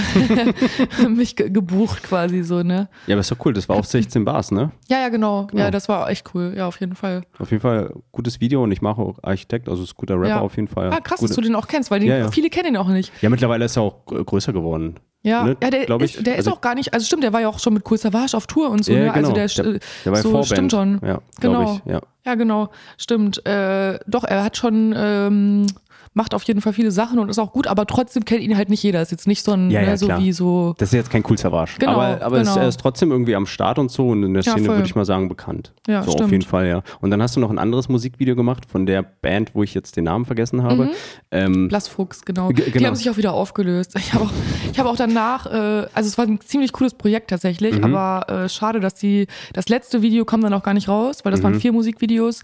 [1.09, 2.87] mich ge gebucht quasi so, ne?
[3.07, 3.53] Ja, aber ist doch cool.
[3.53, 4.71] Das war auf 16 Bars, ne?
[4.89, 5.45] Ja, ja, genau.
[5.47, 5.61] Genau.
[5.63, 6.53] Ja, das war echt cool.
[6.55, 7.23] Ja, auf jeden Fall.
[7.39, 10.39] Auf jeden Fall gutes Video und ich mache auch Architekt, also ist guter Rapper Ja.
[10.41, 10.91] auf jeden Fall.
[10.93, 12.31] Ah, krass, Gute, dass du den auch kennst, weil den, Ja, ja.
[12.31, 13.11] viele kennen ihn auch nicht.
[13.21, 14.95] Ja, mittlerweile ist er auch gr- größer geworden.
[15.25, 16.23] Ja, Ne, ja der, ist, ich.
[16.23, 17.97] der Also- ist auch gar nicht, also stimmt, der war ja auch schon mit Cool
[17.97, 19.13] Savage auf Tour und so, Ja, ne?
[19.13, 19.35] Also genau.
[19.35, 20.45] der, Der- der war ja so, Vorband.
[20.47, 20.99] stimmt schon.
[21.05, 21.81] Ja, genau.
[21.85, 22.01] ich, ja.
[22.25, 23.45] Ja, genau, stimmt.
[23.45, 25.65] Äh, doch, er hat schon, ähm,
[26.15, 28.69] macht auf jeden Fall viele Sachen und ist auch gut, aber trotzdem kennt ihn halt
[28.69, 29.01] nicht jeder.
[29.01, 30.19] Ist jetzt nicht so ein, Ja, ja, ne, so klar.
[30.19, 30.75] wie so.
[30.77, 31.71] Das ist jetzt kein cool Savage.
[31.79, 32.61] Genau, aber aber es, genau.
[32.61, 34.75] er ist trotzdem irgendwie am Start und so und in der Ja, Szene voll.
[34.75, 35.73] würde ich mal sagen bekannt.
[35.87, 36.31] Ja, so auf stimmt.
[36.31, 36.83] jeden Fall, ja.
[37.01, 39.95] Und dann hast du noch ein anderes Musikvideo gemacht von der Band, wo ich jetzt
[39.97, 40.91] den Namen vergessen habe.
[41.31, 42.49] Ähm, Blassfuchs, genau.
[42.49, 42.87] G- Die genau.
[42.87, 43.93] haben sich auch wieder aufgelöst.
[43.97, 44.31] Ich habe auch,
[44.71, 47.95] ich habe auch danach, äh, also es war ein ziemlich cooles Projekt tatsächlich, Mhm.
[47.95, 51.31] aber äh, schade, dass die, das letzte Video kam dann auch gar nicht raus, weil
[51.31, 51.45] das Mhm.
[51.45, 52.41] waren vier Musikvideos.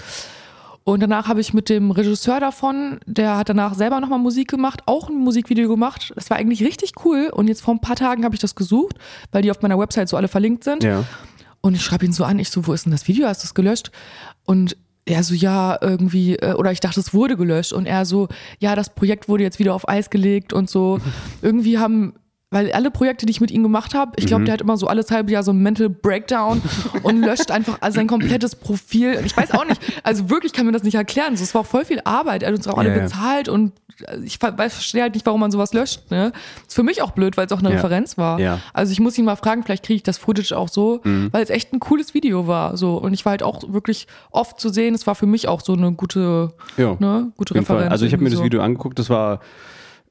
[0.89, 4.81] Und danach habe ich mit dem Regisseur davon, der hat danach selber nochmal Musik gemacht,
[4.87, 6.11] auch ein Musikvideo gemacht.
[6.15, 7.29] Das war eigentlich richtig cool.
[7.31, 8.97] Und jetzt vor ein paar Tagen habe ich das gesucht,
[9.31, 10.83] weil die auf meiner Website so alle verlinkt sind.
[10.83, 11.03] ja.
[11.61, 13.27] Und ich schreibe ihn so an, ich so, wo ist denn das Video?
[13.27, 13.91] Hast du es gelöscht?
[14.45, 17.71] Und er so, ja, irgendwie, äh, oder ich dachte, es wurde gelöscht.
[17.71, 20.99] Und er so, ja, das Projekt wurde jetzt wieder auf Eis gelegt und so.
[21.43, 22.13] Irgendwie haben,
[22.51, 24.87] weil alle Projekte, die ich mit ihm gemacht habe, ich glaube, der hat immer so
[24.87, 26.61] alles halbe Jahr so ein Mental Breakdown
[27.03, 29.21] und löscht einfach sein komplettes Profil.
[29.23, 31.37] Ich weiß auch nicht, also wirklich kann mir das nicht erklären.
[31.37, 32.41] So, es war auch voll viel Arbeit.
[32.43, 33.03] Er hat uns auch alle Ja, ja.
[33.03, 33.73] bezahlt und
[34.23, 36.09] ich ver- weiß- verstehe halt nicht, warum man sowas löscht.
[36.09, 36.31] Ne?
[36.65, 37.75] Ist für mich auch blöd, weil es auch eine Ja.
[37.75, 38.39] Referenz war.
[38.39, 38.59] Ja.
[38.73, 41.27] Also ich muss ihn mal fragen, vielleicht kriege ich das Footage auch so, Mhm.
[41.31, 42.77] weil es echt ein cooles Video war.
[42.77, 42.95] So.
[42.97, 44.95] Und ich war halt auch wirklich oft zu sehen.
[44.95, 46.95] Es war für mich auch so eine gute, Ja.
[46.99, 47.53] ne, gute.
[47.55, 47.91] Referenz.
[47.91, 48.43] Also ich habe mir irgendwie das so.
[48.45, 49.41] Video angeguckt, das war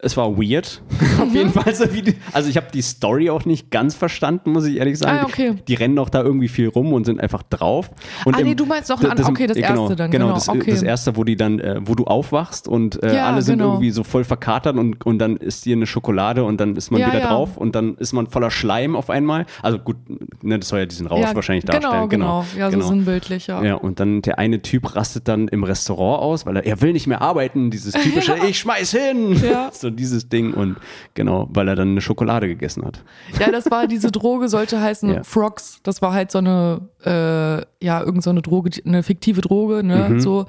[0.01, 0.81] es war weird.
[1.21, 1.75] Auf jeden Fall.
[1.75, 4.97] So wie die, also ich habe die Story auch nicht ganz verstanden, muss ich ehrlich
[4.99, 5.19] sagen.
[5.23, 5.55] Ah, okay.
[5.55, 7.91] Die, die rennen auch da irgendwie viel rum und sind einfach drauf.
[8.25, 10.71] Und Ah, nee, du meinst doch an- okay, das erste dann, Genau, genau, das, okay.
[10.71, 13.73] das erste, wo die dann, äh, wo du aufwachst und äh, Ja, alle sind genau.
[13.73, 17.01] irgendwie so voll verkatert und, und dann ist dir eine Schokolade und dann ist man
[17.01, 17.27] Ja, wieder ja.
[17.29, 19.47] drauf und dann ist man voller Schleim auf einmal.
[19.63, 19.97] Also gut,
[20.43, 22.09] ne, das soll ja diesen Rausch ja, wahrscheinlich genau, darstellen.
[22.09, 22.83] Genau, ja, genau.
[22.83, 23.65] so sinnbildlich, ja.
[23.65, 26.93] Ja, und dann der eine Typ rastet dann im Restaurant aus, weil er, er will
[26.93, 29.71] nicht mehr arbeiten, dieses typische, ich schmeiß hin, Ja.
[29.73, 30.77] so dieses Ding und
[31.14, 33.03] genau, weil er dann eine Schokolade gegessen hat.
[33.40, 35.22] Ja, das war diese Droge, sollte heißen Ja.
[35.22, 35.81] Frogs.
[35.83, 40.09] Das war halt so eine, äh, ja, irgend so eine Droge, eine fiktive Droge, ne,
[40.11, 40.20] Mhm.
[40.20, 40.46] so.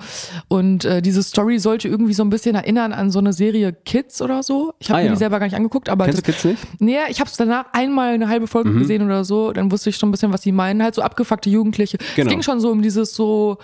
[0.48, 4.22] Und äh, diese Story sollte irgendwie so ein bisschen erinnern an so eine Serie Kids
[4.22, 4.74] oder so.
[4.80, 5.12] Ich habe Ah, mir ja.
[5.14, 6.82] die selber gar nicht angeguckt, aber Kennst das, du Kids nicht?
[6.82, 8.80] Nee, ich habe es danach einmal eine halbe Folge Mhm.
[8.80, 9.52] gesehen oder so.
[9.52, 10.82] Dann wusste ich schon ein bisschen, was sie meinen.
[10.84, 11.98] Halt so abgefuckte Jugendliche.
[12.16, 12.28] Genau.
[12.28, 13.58] Es ging schon so um dieses so,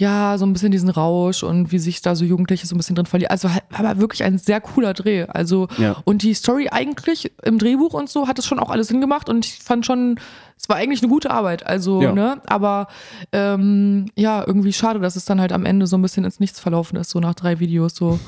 [0.00, 2.96] ja, so ein bisschen diesen Rausch und wie sich da so Jugendliche so ein bisschen
[2.96, 3.30] drin verlieren.
[3.30, 5.24] Also war aber wirklich ein sehr cooler Dreh.
[5.28, 5.96] Also, Ja.
[6.04, 9.44] und die Story eigentlich im Drehbuch und so hat es schon auch alles hingemacht und
[9.44, 10.18] ich fand schon,
[10.56, 11.66] es war eigentlich eine gute Arbeit.
[11.66, 12.12] Also, Ja.
[12.12, 12.88] ne, aber
[13.32, 16.60] ähm, ja, irgendwie schade, dass es dann halt am Ende so ein bisschen ins Nichts
[16.60, 18.18] verlaufen ist, so nach drei Videos so.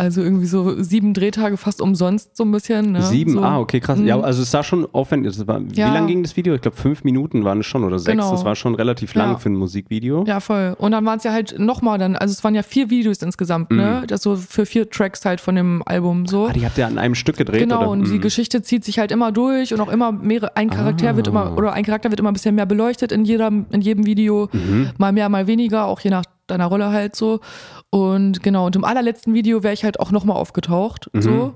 [0.00, 2.92] Also irgendwie so sieben Drehtage fast umsonst so ein bisschen.
[2.92, 3.02] Ne?
[3.02, 3.42] Sieben, so.
[3.42, 3.98] ah, okay, krass.
[4.02, 5.36] Ja, also es sah schon aufwendig.
[5.36, 5.90] Das war, Ja.
[5.90, 6.54] Wie lang ging das Video?
[6.54, 8.16] Ich glaube, fünf Minuten waren es schon oder sechs.
[8.16, 8.30] Genau.
[8.30, 9.36] Das war schon relativ lang Ja.
[9.38, 10.24] für ein Musikvideo.
[10.26, 10.74] Ja, voll.
[10.78, 13.70] Und dann waren es ja halt nochmal dann, also es waren ja vier Videos insgesamt,
[13.70, 14.04] ne?
[14.06, 16.44] Das so für vier Tracks halt von dem Album so.
[16.44, 16.50] Mhm.
[16.50, 17.90] Ah, die habt ihr an einem Stück gedreht, Genau, oder?
[17.90, 18.20] und die Mhm.
[18.22, 21.30] Geschichte zieht sich halt immer durch und auch immer mehrere, ein Charakter wird Ah.
[21.30, 24.48] immer, oder ein Charakter wird immer ein bisschen mehr beleuchtet in jedem, in jedem Video.
[24.52, 24.90] Mhm.
[24.98, 27.40] Mal mehr, mal weniger, auch je nach deiner Rolle halt so.
[27.90, 31.08] Und genau, und im allerletzten Video wäre ich halt auch nochmal aufgetaucht.
[31.12, 31.22] Mhm.
[31.22, 31.54] So.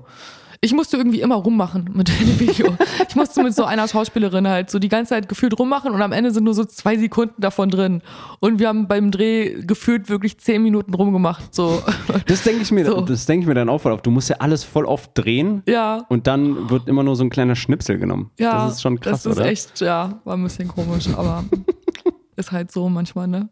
[0.61, 2.75] Ich musste irgendwie immer rummachen mit dem Video.
[3.07, 6.11] Ich musste mit so einer Schauspielerin halt so die ganze Zeit gefühlt rummachen und am
[6.11, 8.01] Ende sind nur so zwei Sekunden davon drin.
[8.39, 11.53] Und wir haben beim Dreh gefühlt wirklich zehn Minuten rumgemacht.
[11.53, 11.83] So.
[12.27, 13.01] Das denke ich mir, So.
[13.01, 14.01] das denke ich mir dann auch voll auf.
[14.01, 16.05] Du musst ja alles voll oft drehen Ja.
[16.09, 18.31] und dann wird immer nur so ein kleiner Schnipsel genommen.
[18.39, 19.45] Ja, das ist schon krass, Das ist oder?
[19.49, 21.43] echt, ja, war ein bisschen komisch, aber
[22.37, 23.49] ist halt so manchmal, ne?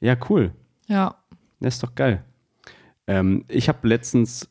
[0.00, 0.52] Ja, cool.
[0.86, 1.16] Ja.
[1.60, 2.24] Das ist doch geil.
[3.06, 4.50] Ähm, ich habe letztens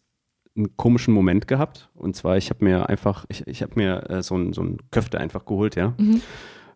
[0.55, 1.89] einen komischen Moment gehabt.
[1.95, 5.19] Und zwar, ich habe mir einfach, ich, ich habe mir äh, so ein, so Köfte
[5.19, 5.93] einfach geholt, ja.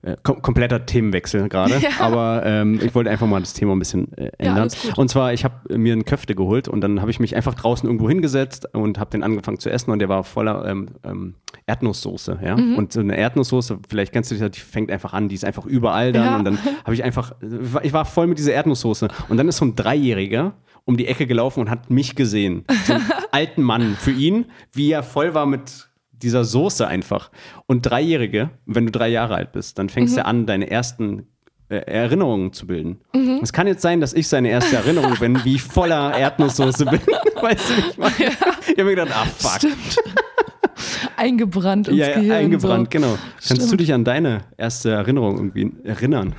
[0.04, 1.74] Äh, kom kompletter Themenwechsel gerade.
[1.82, 1.90] Ja.
[2.00, 4.68] aber ähm, ich wollte einfach mal das Thema ein bisschen äh, ändern.
[4.68, 4.98] gut.
[4.98, 7.88] und zwar, ich habe mir einen Köfte geholt und dann habe ich mich einfach draußen
[7.88, 11.36] irgendwo hingesetzt und habe den angefangen zu essen und der war voller ähm, ähm,
[11.66, 12.58] Erdnusssoße, ja.
[12.58, 12.76] Mhm.
[12.76, 15.66] Und so eine Erdnusssoße, vielleicht kennst du die, die fängt einfach an, die ist einfach
[15.66, 16.36] überall dann Ja.
[16.38, 17.34] und dann habe ich einfach,
[17.82, 20.54] ich war voll mit dieser Erdnusssoße und dann ist so ein Dreijähriger
[20.86, 22.66] um die Ecke gelaufen und hat mich gesehen.
[22.86, 25.88] So einen alten Mann für ihn, wie er voll war mit
[26.24, 27.30] dieser Soße einfach.
[27.68, 31.28] Und Dreijährige, wenn du drei Jahre alt bist, dann fängst du an, deine ersten
[31.70, 33.02] äh, Erinnerungen zu bilden.
[33.42, 37.00] Es kann jetzt sein, dass ich seine erste Erinnerung bin, wie ich voller Erdnusssoße bin.
[37.42, 38.14] weißt du, ich meine?
[38.20, 39.58] Ich habe mir gedacht, ah, fuck.
[39.58, 39.98] Stimmt.
[41.18, 42.32] eingebrannt ins Ja, ja, Gehirn.
[42.38, 42.90] eingebrannt, so.
[43.00, 43.18] genau.
[43.48, 43.82] Kannst du Stimmt.
[43.82, 46.34] dich an deine erste Erinnerung irgendwie erinnern?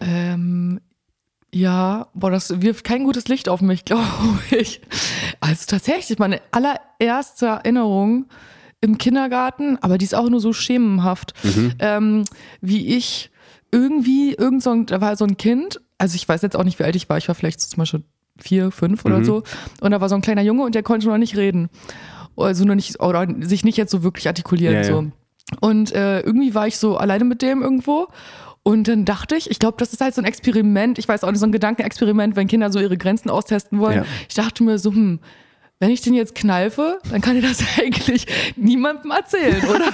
[0.00, 0.80] Ähm,
[1.54, 4.08] ja, boah, das wirft kein gutes Licht auf mich, glaube
[4.50, 4.80] ich.
[5.40, 8.26] Also tatsächlich, meine allererste Erinnerung
[8.80, 11.72] im Kindergarten, aber die ist auch nur so schemenhaft, Mhm.
[11.78, 12.24] ähm,
[12.60, 13.30] wie ich
[13.70, 16.78] irgendwie, irgend so ein, da war so ein Kind, also ich weiß jetzt auch nicht,
[16.78, 18.02] wie alt ich war, ich war vielleicht so zum Beispiel
[18.38, 19.12] vier, fünf Mhm.
[19.12, 19.42] oder so,
[19.80, 21.68] und da war so ein kleiner Junge und der konnte noch nicht reden.
[22.36, 24.86] Also noch nicht, oder sich nicht jetzt so wirklich artikulieren, Ja, ja.
[24.86, 25.04] so.
[25.60, 28.08] Und äh, irgendwie war ich so alleine mit dem irgendwo.
[28.64, 31.30] Und dann dachte ich, ich glaube, das ist halt so ein Experiment, ich weiß auch
[31.30, 33.96] nicht, so ein Gedankenexperiment, wenn Kinder so ihre Grenzen austesten wollen.
[33.98, 34.04] Ja.
[34.28, 35.18] Ich dachte mir so, hm,
[35.80, 39.86] wenn ich den jetzt kneife, dann kann ich das eigentlich niemandem erzählen, oder?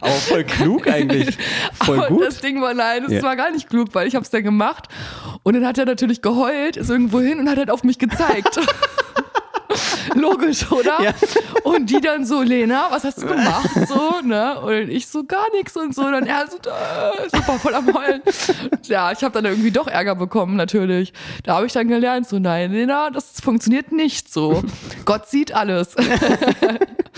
[0.00, 1.36] Aber voll klug eigentlich.
[1.74, 2.22] Voll Und gut.
[2.24, 3.22] das Ding war, nein, das Ja.
[3.22, 4.88] war gar nicht klug, weil ich habe es dann gemacht.
[5.42, 8.58] Und dann hat er natürlich geheult, ist irgendwo hin und hat halt auf mich gezeigt.
[10.14, 11.02] Logisch, oder?
[11.02, 11.14] Ja.
[11.64, 13.70] Und die dann so, Lena, was hast du gemacht?
[13.88, 14.60] So, ne?
[14.60, 16.02] Und ich so, gar nichts und so.
[16.02, 18.22] Und dann er so, äh, super voll am Heulen.
[18.84, 21.12] Ja, ich habe dann irgendwie doch Ärger bekommen, natürlich.
[21.42, 24.62] Da habe ich dann gelernt, so, nein, Lena, das funktioniert nicht so.
[25.04, 25.94] Gott sieht alles.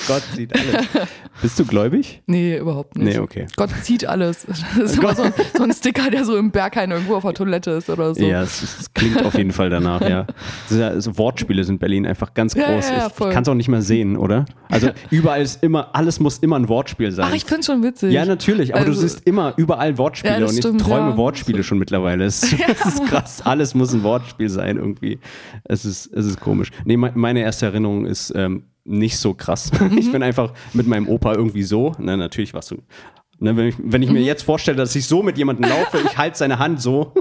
[0.06, 0.86] Gott sieht alles.
[1.42, 2.22] Bist du gläubig?
[2.26, 3.14] Nee, überhaupt nicht.
[3.14, 3.46] Nee, okay.
[3.56, 4.46] Gott zieht alles.
[4.46, 5.24] Das ist immer so,
[5.56, 8.24] so ein Sticker, der so im Berghain irgendwo auf der Toilette ist oder so.
[8.24, 10.26] Ja, es, es klingt auf jeden Fall danach, ja.
[10.70, 12.88] Ja so Wortspiele sind in Berlin einfach ganz Ja, groß.
[12.88, 13.32] ja, ja, ich voll.
[13.32, 14.44] kann es auch nicht mehr sehen, oder?
[14.68, 17.26] Also überall ist immer, alles muss immer ein Wortspiel sein.
[17.28, 18.12] Ach, ich find's schon witzig.
[18.12, 21.16] ja, natürlich, aber du Also- siehst immer überall Wortspiele Ja, und ich stimmt, träume ja.
[21.16, 22.24] Wortspiele schon mittlerweile.
[22.24, 25.18] Es, es ist krass, alles muss ein Wortspiel sein irgendwie.
[25.64, 26.70] Es ist, es ist komisch.
[26.84, 29.72] Nee, me- meine erste Erinnerung ist ähm, nicht so krass.
[29.80, 29.98] Mhm.
[29.98, 32.76] Ich bin einfach mit meinem Opa irgendwie so, ne, natürlich warst du,
[33.40, 34.26] ne, wenn ich, wenn ich mir Mhm.
[34.26, 37.12] jetzt vorstelle, dass ich so mit jemandem laufe, ich halte seine Hand so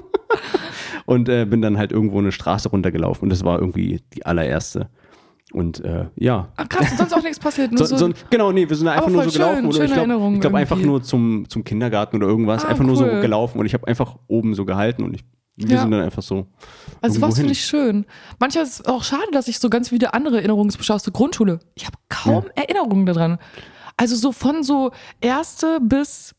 [1.05, 4.89] und äh, bin dann halt irgendwo eine Straße runtergelaufen und das war irgendwie die allererste.
[5.55, 7.71] Und äh, ja, Ach, krass, sonst auch nichts passiert.
[7.71, 9.55] Nur so, so, genau, nee, wir sind einfach nur so gelaufen.
[9.55, 12.65] schön, oder ich glaube glaub einfach nur zum, zum Kindergarten oder irgendwas.
[12.65, 13.21] Ah, einfach nur so cool.
[13.21, 15.23] gelaufen und ich habe einfach oben so gehalten und ich,
[15.55, 15.81] wir Ja.
[15.81, 16.47] sind dann einfach so.
[16.99, 18.05] also was finde ich schön.
[18.37, 21.59] Manchmal ist es auch schade, dass ich so ganz viele andere Erinnerungsbestände aus der Grundschule.
[21.75, 23.37] Ich habe kaum Erinnerungen daran.
[23.95, 24.91] Also so von so
[25.21, 26.35] erste bis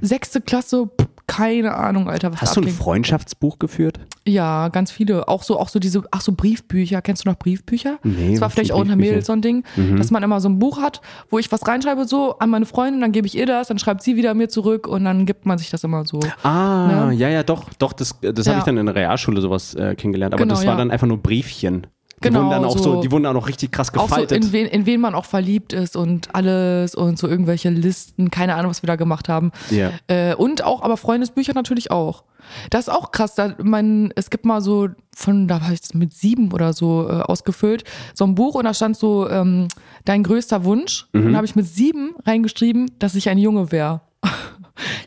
[0.00, 2.68] sechste Klasse, pff, keine Ahnung, Alter, was Hast du ein.
[2.68, 4.00] Freundschaftsbuch geführt?
[4.26, 5.28] Ja, ganz viele.
[5.28, 7.00] Auch so, auch so diese, ach so Briefbücher.
[7.02, 7.98] Kennst du noch Briefbücher?
[8.02, 8.96] Nee, das war vielleicht auch unter?
[8.96, 9.64] Mädels so ein Ding,
[9.96, 11.00] dass man immer so ein Buch hat,
[11.30, 14.02] wo ich was reinschreibe, so an meine Freundin, dann gebe ich ihr das, dann schreibt
[14.02, 16.20] sie wieder mir zurück und dann gibt man sich das immer so.
[16.42, 17.14] Ah, Ne?
[17.14, 18.58] ja, ja, doch, doch, das, das habe Ja.
[18.58, 20.34] ich dann in der Realschule sowas äh, kennengelernt.
[20.34, 20.78] Aber Genau, das war ja.
[20.78, 21.86] dann einfach nur Briefchen.
[22.22, 24.02] Die Genau, wurden dann auch so, so- die wurden dann auch richtig krass Auch so
[24.08, 24.44] gefaltet.
[24.44, 28.56] in wen, in wen man auch verliebt ist und alles und so irgendwelche Listen, keine
[28.56, 29.52] Ahnung, was wir da gemacht haben.
[29.70, 29.90] Ja.
[30.06, 32.24] Äh, und auch, aber Freundesbücher natürlich auch.
[32.68, 33.36] Das ist auch krass.
[33.36, 37.08] Da, mein, es gibt mal so von, da war ich das mit sieben oder so
[37.08, 39.68] äh, ausgefüllt, so ein Buch und da stand so ähm,
[40.04, 41.06] dein größter Wunsch.
[41.12, 41.26] Mhm.
[41.26, 44.02] Und da habe ich mit sieben reingeschrieben, dass ich ein Junge wäre.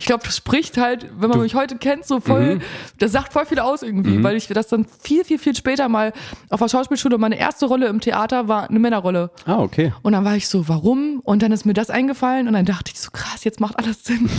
[0.04, 2.60] Ich glaube, das spricht halt, wenn man mich heute kennt, so voll,
[3.00, 6.12] das sagt voll viel aus irgendwie, weil ich das dann viel, viel, viel später mal
[6.50, 9.32] auf der Schauspielschule, meine erste Rolle im Theater war eine Männerrolle.
[9.46, 9.94] ah, okay.
[10.02, 11.22] Und dann war ich so, warum?
[11.24, 14.04] Und dann ist mir das eingefallen und dann dachte ich so, krass, jetzt macht alles
[14.04, 14.30] Sinn.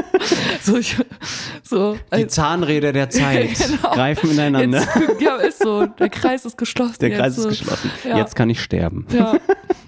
[0.60, 0.96] so, ich,
[1.62, 3.92] so, Die Zahnräder der Zeit Genau.
[3.94, 4.80] greifen ineinander.
[4.80, 6.96] Jetzt, ja, ist so, der Kreis ist geschlossen.
[7.02, 7.48] Der jetzt Kreis so.
[7.48, 7.88] ist geschlossen.
[8.02, 8.16] Ja.
[8.18, 9.06] Jetzt kann ich sterben.
[9.12, 9.34] Ja.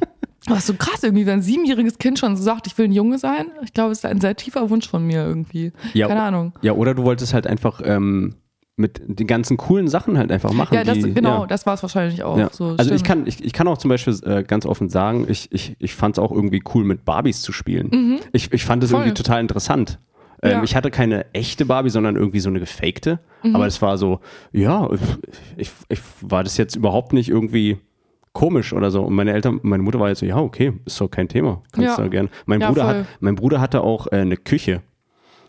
[0.47, 2.93] Aber ist so krass irgendwie, wenn ein siebenjähriges Kind schon so sagt, ich will ein
[2.93, 3.47] Junge sein.
[3.65, 5.73] Ich glaube, es ist ein sehr tiefer Wunsch von mir irgendwie.
[5.93, 6.53] Ja, Keine Ahnung.
[6.63, 8.35] Ja, oder du wolltest halt einfach ähm,
[8.77, 10.75] mit den ganzen coolen Sachen halt einfach machen.
[10.75, 11.47] Ja, das, die, genau, ja.
[11.47, 12.39] das war es wahrscheinlich auch.
[12.39, 12.51] Ja.
[12.53, 15.49] So, also ich kann, ich, ich kann auch zum Beispiel äh, ganz offen sagen, ich,
[15.51, 18.21] ich, ich fand es auch irgendwie cool, mit Barbies zu spielen.
[18.33, 18.97] Ich, ich fand es Mhm.
[18.99, 19.99] Irgendwie total interessant.
[20.43, 20.63] Ähm, Ja.
[20.63, 23.19] Ich hatte keine echte Barbie, sondern irgendwie so eine gefakte.
[23.43, 23.57] Mhm.
[23.57, 24.21] Aber es war so,
[24.53, 24.89] ja,
[25.57, 27.79] ich, ich war das jetzt überhaupt nicht irgendwie
[28.37, 29.03] komisch oder so.
[29.03, 31.63] Und meine Eltern, meine Mutter war jetzt so, ja, okay, ist doch kein Thema.
[31.73, 32.05] Kannst Ja.
[32.05, 32.29] du gerne.
[32.45, 32.95] Mein, Ja, Bruder voll.
[33.01, 34.83] hat, mein Bruder hatte auch äh, eine Küche.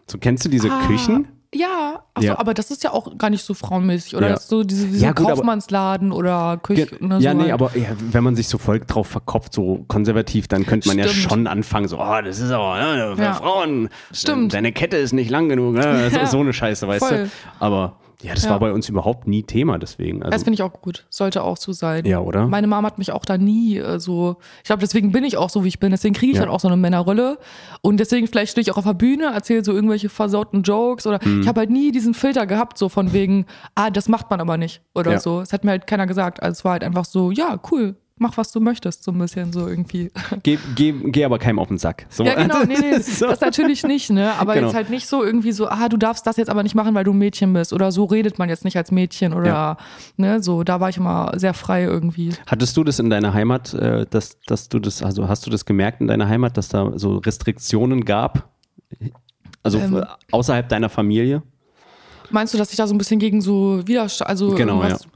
[0.09, 1.27] So, kennst du diese Ah, Küchen?
[1.53, 2.39] Ja, achso, Ja.
[2.39, 4.29] aber das ist ja auch gar nicht so frauenmäßig, oder?
[4.29, 4.37] Ja.
[4.37, 7.37] So diese, wie Ja, gut, aber- Kaufmannsladen oder Küche oder ja, so.
[7.37, 7.53] nee, halt.
[7.53, 11.07] aber ja, wenn man sich so voll drauf verkopft, so konservativ, dann könnte man ja
[11.07, 11.29] Stimmt.
[11.31, 13.33] schon anfangen, so, oh, das ist aber ja, für Ja.
[13.33, 13.89] Frauen.
[14.13, 14.53] Stimmt.
[14.53, 15.75] Deine Kette ist nicht lang genug.
[15.77, 16.25] Ja, so, Ja.
[16.25, 17.17] so eine Scheiße, weißt Voll.
[17.25, 17.29] du?
[17.59, 18.49] Aber ja, das Ja.
[18.51, 20.21] war bei uns überhaupt nie Thema, deswegen.
[20.21, 21.05] Das Also, finde ich auch gut.
[21.09, 22.05] Sollte auch so sein.
[22.05, 22.47] Ja, oder?
[22.47, 24.37] Meine Mama hat mich auch da nie äh, so.
[24.59, 25.91] Ich glaube, deswegen bin ich auch so, wie ich bin.
[25.91, 26.45] Deswegen kriege ich Ja.
[26.45, 27.37] dann auch so eine Männerrolle.
[27.81, 31.19] Und deswegen vielleicht stehe ich auch auf der Bühne, erzähle so irgendwelche versauten Jokes oder
[31.23, 31.41] Mhm.
[31.41, 33.45] ich habe halt nie diesen Filter gehabt, so von wegen,
[33.75, 35.19] ah, das macht man aber nicht oder Ja.
[35.19, 35.41] so.
[35.41, 36.41] Es hat mir halt keiner gesagt.
[36.41, 39.53] Also es war halt einfach so, ja, cool, mach was du möchtest, so ein bisschen
[39.53, 40.11] so irgendwie.
[40.43, 42.05] geh, geh, geh aber keinem auf den Sack.
[42.09, 42.23] So.
[42.23, 43.27] Ja, genau, nee, nee, So.
[43.27, 44.33] das natürlich nicht, ne?
[44.39, 44.67] Aber Genau.
[44.67, 47.03] jetzt halt nicht so irgendwie so, ah, du darfst das jetzt aber nicht machen, weil
[47.03, 49.77] du ein Mädchen bist oder so redet man jetzt nicht als Mädchen oder, Ja.
[50.17, 52.31] ne, so, da war ich immer sehr frei irgendwie.
[52.47, 55.65] Hattest du das in deiner Heimat, äh, dass, dass du das, also hast du das
[55.65, 58.49] gemerkt in deiner Heimat, dass da so Restriktionen gab?
[59.63, 60.03] Also Ähm.
[60.31, 61.43] außerhalb deiner Familie?
[62.29, 65.07] Meinst du, dass ich da so ein bisschen gegen so Widerstand, also Genau, irgendwas,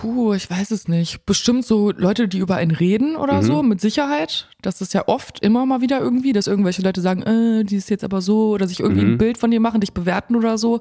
[0.00, 1.24] Puh, ich weiß es nicht.
[1.26, 3.18] Bestimmt so Leute, die über einen reden Mhm.
[3.20, 4.48] oder so, mit Sicherheit.
[4.62, 7.88] Das ist ja oft immer mal wieder irgendwie, dass irgendwelche Leute sagen, äh, die ist
[7.88, 9.12] jetzt aber so oder sich irgendwie Mhm.
[9.12, 10.80] ein Bild von dir machen, dich bewerten oder so.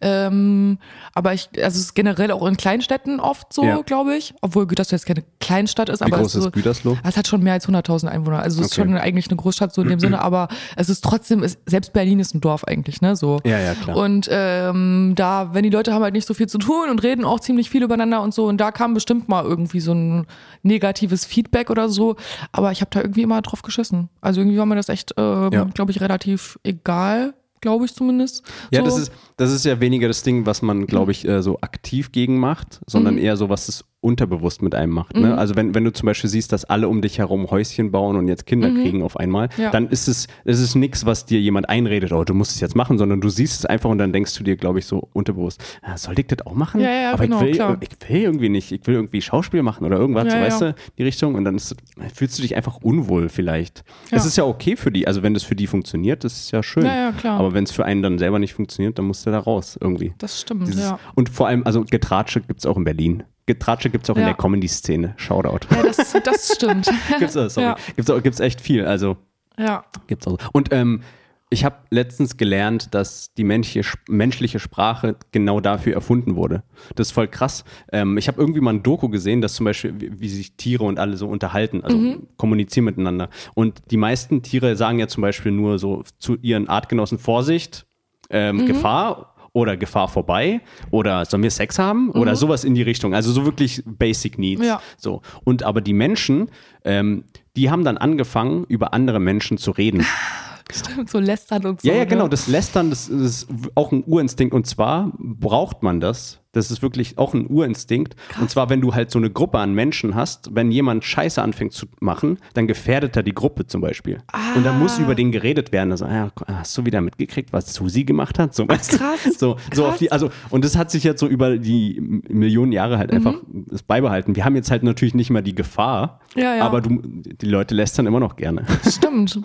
[0.00, 0.78] Ähm,
[1.14, 3.80] aber ich, also es ist generell auch in Kleinstädten oft so, Ja.
[3.82, 4.34] glaube ich.
[4.40, 6.98] Obwohl Gütersloh jetzt keine Kleinstadt ist, Wie aber groß es ist ist so, Gütersloh?
[7.02, 8.40] es hat schon mehr als 100.000 Einwohner.
[8.40, 8.88] Also es ist Okay.
[8.88, 12.20] schon eigentlich eine Großstadt so in dem Sinne, aber es ist trotzdem, es, selbst Berlin
[12.20, 13.16] ist ein Dorf eigentlich, ne?
[13.16, 13.40] So.
[13.44, 13.96] Ja, ja, klar.
[13.96, 17.24] Und ähm, da, wenn die Leute haben halt nicht so viel zu tun und reden
[17.24, 20.26] auch ziemlich viel übereinander und so, und da kam bestimmt mal irgendwie so ein
[20.62, 22.16] negatives Feedback oder so,
[22.52, 24.08] aber ich habe da irgendwie immer drauf geschissen.
[24.20, 25.64] Also irgendwie war mir das echt, ähm, Ja.
[25.64, 28.44] glaube ich, relativ egal, glaube ich zumindest.
[28.70, 28.84] Ja, so.
[28.86, 32.12] das ist, das ist ja weniger das Ding, was man, glaube ich, äh, so aktiv
[32.12, 33.20] gegen macht, sondern Mhm.
[33.22, 35.16] eher so, was es unterbewusst mit einem macht.
[35.16, 35.36] Ne?
[35.36, 38.28] Also wenn, wenn du zum Beispiel siehst, dass alle um dich herum Häuschen bauen und
[38.28, 39.62] jetzt Kinder kriegen auf einmal, Mhm.
[39.62, 39.70] Ja.
[39.70, 42.76] dann ist es, es ist nichts, was dir jemand einredet, oh, du musst es jetzt
[42.76, 45.62] machen, sondern du siehst es einfach und dann denkst du dir, glaube ich, so unterbewusst,
[45.82, 46.80] ah, soll ich das auch machen?
[46.80, 47.76] Ja, ja, Aber genau, ich, will, klar.
[47.80, 51.02] ich will irgendwie nicht, ich will irgendwie Schauspiel machen oder irgendwas, Ja, weißt du, die
[51.02, 51.74] Richtung und dann ist,
[52.14, 53.84] fühlst du dich einfach unwohl vielleicht.
[54.10, 56.62] Es ist ja okay für die, also wenn das für die funktioniert, das ist ja
[56.62, 56.84] schön.
[56.84, 57.38] Ja, ja, klar.
[57.40, 60.12] Aber wenn es für einen dann selber nicht funktioniert, dann musst du da raus irgendwie.
[60.18, 60.98] Das stimmt, Dieses, ja.
[61.14, 63.22] Und vor allem, also Getratsche gibt es auch in Berlin.
[63.46, 64.28] Getratsche gibt es auch in Ja.
[64.28, 65.14] der Comedy-Szene.
[65.16, 65.66] Shoutout.
[65.70, 66.90] Ja, das, das stimmt.
[67.18, 67.66] gibt's, äh, sorry.
[67.66, 67.76] Ja.
[67.96, 68.86] Gibt's, auch, gibt's echt viel.
[68.86, 69.16] Also
[69.58, 69.84] ja.
[70.06, 70.38] gibt's auch.
[70.52, 71.02] Und ähm,
[71.50, 76.64] ich habe letztens gelernt, dass die menschliche, menschliche Sprache genau dafür erfunden wurde.
[76.96, 77.64] Das ist voll krass.
[77.92, 80.84] Ähm, ich habe irgendwie mal ein Doku gesehen, dass zum Beispiel, wie, wie sich Tiere
[80.84, 83.28] und alle so unterhalten, also kommunizieren miteinander.
[83.54, 87.86] Und die meisten Tiere sagen ja zum Beispiel nur so zu ihren Artgenossen Vorsicht,
[88.30, 93.14] ähm, Gefahr oder Gefahr vorbei oder sollen wir Sex haben oder sowas in die Richtung.
[93.14, 94.66] Also so wirklich Basic Needs.
[94.66, 94.82] Ja.
[94.98, 95.22] So.
[95.44, 96.50] Und aber die Menschen,
[96.84, 97.24] ähm,
[97.56, 100.04] die haben dann angefangen, über andere Menschen zu reden.
[100.72, 101.88] Stimmt, so lästern und so.
[101.88, 102.06] Ja, ja, ne?
[102.06, 102.26] genau.
[102.26, 103.46] Das Lästern, das ist
[103.76, 104.54] auch ein Urinstinkt.
[104.54, 106.40] Und zwar braucht man das.
[106.54, 108.16] Das ist wirklich auch ein Urinstinkt.
[108.40, 111.72] Und zwar, wenn du halt so eine Gruppe an Menschen hast, wenn jemand Scheiße anfängt
[111.72, 114.18] zu machen, dann gefährdet er die Gruppe zum Beispiel.
[114.56, 114.78] Und dann Ah.
[114.78, 115.90] muss über den geredet werden.
[115.90, 118.54] Also, ja, hast du wieder mitgekriegt, was Susi gemacht hat?
[118.54, 118.96] So, weißt du?
[118.98, 119.24] krass.
[119.38, 119.98] So, so auf Krass.
[119.98, 123.82] die, also, und das hat sich jetzt so über die Millionen Jahre halt einfach das
[123.82, 124.36] beibehalten.
[124.36, 126.64] Wir haben jetzt halt natürlich nicht mehr die Gefahr, Ja, ja.
[126.64, 128.64] aber du, die Leute lästern immer noch gerne.
[128.88, 129.40] Stimmt.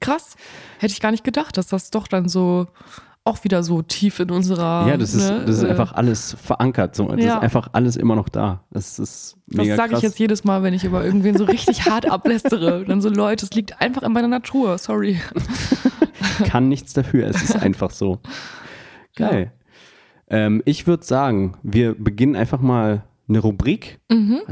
[0.00, 0.36] Krass.
[0.78, 2.66] Hätte ich gar nicht gedacht, dass das doch dann so
[3.24, 4.86] auch wieder so tief in unserer.
[4.88, 6.94] Ja, das ist, ne, das ist äh, einfach alles verankert.
[6.96, 7.08] So.
[7.08, 7.36] Das Ja.
[7.36, 8.64] ist einfach alles immer noch da.
[8.70, 11.84] Das ist Das mega sage ich jetzt jedes Mal, wenn ich über irgendwen so richtig
[11.86, 12.84] hart ablästere.
[12.88, 14.78] Dann so, Leute, es liegt einfach in meiner Natur.
[14.78, 15.20] Sorry.
[16.46, 17.26] kann nichts dafür.
[17.26, 18.18] Es ist einfach so.
[19.16, 19.52] Geil.
[20.30, 24.00] Ähm, ich würde sagen, wir beginnen einfach mal eine Rubrik.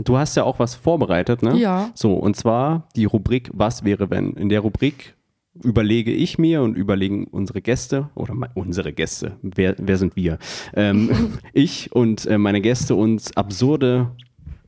[0.05, 1.53] Du hast ja auch was vorbereitet, ne?
[1.53, 1.57] Mhm.
[1.57, 1.91] Ja.
[1.95, 4.33] So, und zwar die Rubrik Was wäre wenn?
[4.35, 5.16] In der Rubrik
[5.63, 10.39] überlege ich mir und überlegen unsere Gäste oder unsere Gäste, wer, wer sind wir?
[10.75, 11.11] Ähm,
[11.53, 14.11] ich und äh, meine Gäste uns absurde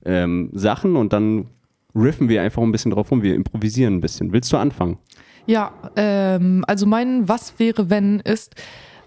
[0.05, 1.47] ähm, Sachen und dann
[1.95, 3.23] riffen wir einfach ein bisschen drauf rum.
[3.23, 4.33] Wir improvisieren ein bisschen.
[4.33, 4.99] Willst du anfangen?
[5.47, 8.55] Ja, ähm, also mein Was wäre, wenn ist,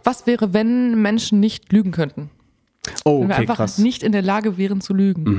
[0.03, 2.29] was wäre, wenn Menschen nicht lügen könnten?
[3.05, 3.77] Oh, Wenn wir okay, einfach krass.
[3.77, 5.25] nicht in der Lage wären zu lügen.
[5.25, 5.31] Da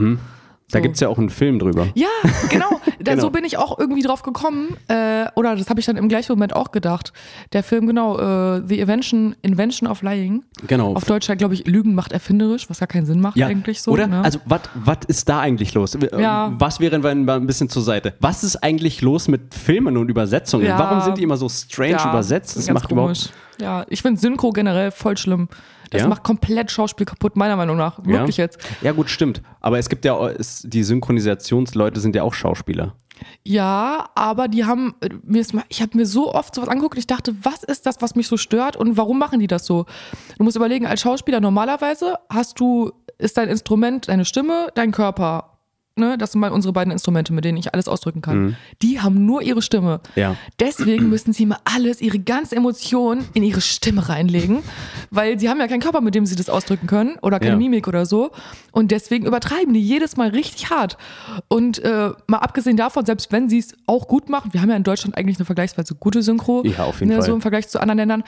[0.79, 0.83] So.
[0.83, 1.89] gibt es ja auch einen Film drüber.
[1.95, 2.09] Ja,
[2.49, 2.67] genau.
[3.03, 3.23] Da, Genau.
[3.23, 4.77] So bin ich auch irgendwie drauf gekommen.
[4.87, 7.13] Äh, oder das habe ich dann im gleichen Moment auch gedacht.
[7.53, 10.45] Der Film, genau, äh, The Invention, Invention of Lying.
[10.69, 10.95] Genau.
[10.95, 13.91] Auf Deutsch, glaube ich, Lügen macht erfinderisch, was gar keinen Sinn macht Ja, eigentlich so.
[13.91, 14.07] oder?
[14.07, 14.23] Ne?
[14.23, 14.61] Also, was
[15.09, 15.97] ist da eigentlich los?
[15.97, 16.53] Äh, Ja.
[16.59, 18.15] Was wären wir mal ein bisschen zur Seite?
[18.21, 20.67] Was ist eigentlich los mit Filmen und Übersetzungen?
[20.67, 20.79] Ja.
[20.79, 22.57] Warum sind die immer so strange übersetzt?
[22.57, 23.15] Das ganz macht überhaupt.
[23.19, 23.29] komisch.
[23.61, 25.49] Ja, ich finde Synchro generell voll schlimm.
[25.93, 26.09] Das Ja?
[26.09, 27.99] macht komplett Schauspiel kaputt, meiner Meinung nach.
[28.05, 28.45] Wirklich ja?
[28.45, 28.59] jetzt.
[28.81, 29.43] Ja, gut, stimmt.
[29.61, 32.95] Aber es gibt ja, auch- es, die Synchronisationsleute sind ja auch Schauspieler.
[33.45, 36.95] Ja, aber die haben, äh, mir ist mal, ich habe mir so oft sowas angeguckt
[36.95, 39.65] und ich dachte, was ist das, was mich so stört und warum machen die das
[39.67, 39.87] so?
[40.39, 45.52] Du musst überlegen, als Schauspieler normalerweise hast du, ist dein Instrument deine Stimme, dein Körper.
[45.95, 48.57] Ne, das sind mal unsere beiden Instrumente, mit denen ich alles ausdrücken kann.
[48.81, 50.01] Die haben nur ihre Stimme.
[50.17, 50.37] Ja.
[50.59, 54.61] Deswegen müssen sie immer alles, ihre ganze Emotion in ihre Stimme reinlegen,
[55.11, 57.57] weil sie haben ja keinen Körper, mit dem sie das ausdrücken können oder keine Ja.
[57.59, 58.31] Mimik oder so.
[58.71, 60.97] Und deswegen übertreiben die jedes Mal richtig hart.
[61.49, 64.77] Und äh, mal abgesehen davon, selbst wenn sie es auch gut machen, wir haben ja
[64.77, 67.27] in Deutschland eigentlich eine vergleichsweise gute Synchro, Ja, auf jeden ne, Fall.
[67.27, 68.25] so im Vergleich zu anderen Ländern.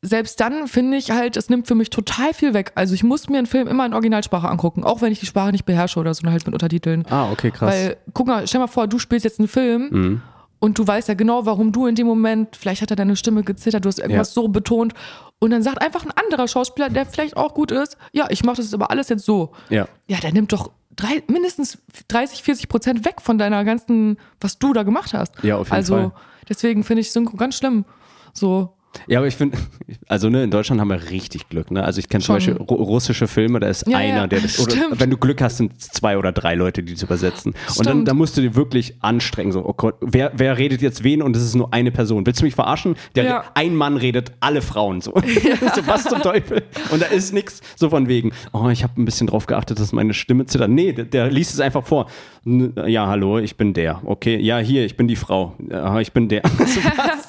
[0.00, 2.70] Selbst dann finde ich halt, es nimmt für mich total viel weg.
[2.76, 5.50] Also ich muss mir einen Film immer in Originalsprache angucken, auch wenn ich die Sprache
[5.50, 7.04] nicht beherrsche oder so, halt mit Untertiteln.
[7.10, 7.74] Ah, okay, krass.
[7.74, 10.22] Weil, guck mal, stell mal vor, du spielst jetzt einen Film
[10.60, 13.42] und du weißt ja genau, warum du in dem Moment, vielleicht hat er deine Stimme
[13.42, 14.42] gezittert, du hast irgendwas Ja.
[14.42, 14.94] so betont
[15.40, 18.58] und dann sagt einfach ein anderer Schauspieler, der vielleicht auch gut ist, ja, ich mache
[18.58, 19.50] das aber alles jetzt so.
[19.68, 19.88] ja.
[20.06, 21.78] Ja, der nimmt doch drei, mindestens
[22.08, 25.32] 30, 40 Prozent weg von deiner ganzen, was du da gemacht hast.
[25.42, 26.12] Ja, auf jeden also, Fall.
[26.48, 27.84] deswegen finde ich Synchro ganz schlimm.
[28.32, 28.74] So,
[29.06, 29.58] Ja, aber ich finde,
[30.08, 31.70] also ne, in Deutschland haben wir richtig Glück.
[31.70, 31.84] Ne?
[31.84, 32.34] Also ich kenne zum.
[32.36, 35.00] Beispiel ru russische Filme, da ist Ja, einer, ja, der das, oder stimmt.
[35.00, 37.52] wenn du Glück hast, sind es zwei oder drei Leute, die das übersetzen.
[37.52, 38.08] Und dann, Stimmt.
[38.08, 39.52] dann musst du dir wirklich anstrengen.
[39.52, 42.24] So, oh Gott, wer, wer redet jetzt wen und es ist nur eine Person?
[42.26, 42.96] Willst du mich verarschen?
[43.14, 43.44] Der, Ja.
[43.54, 45.12] Ein Mann redet alle Frauen so.
[45.74, 45.86] so.
[45.86, 46.62] Was zum Teufel?
[46.90, 49.92] Und da ist nichts so von wegen, oh, ich habe ein bisschen drauf geachtet, dass
[49.92, 50.70] meine Stimme zittert.
[50.70, 52.06] Nee, der, der liest es einfach vor.
[52.44, 54.00] Ja, hallo, ich bin der.
[54.04, 55.54] Okay, ja, hier, ich bin die Frau.
[55.70, 56.42] Ja, ich bin der.
[56.46, 57.27] So, was?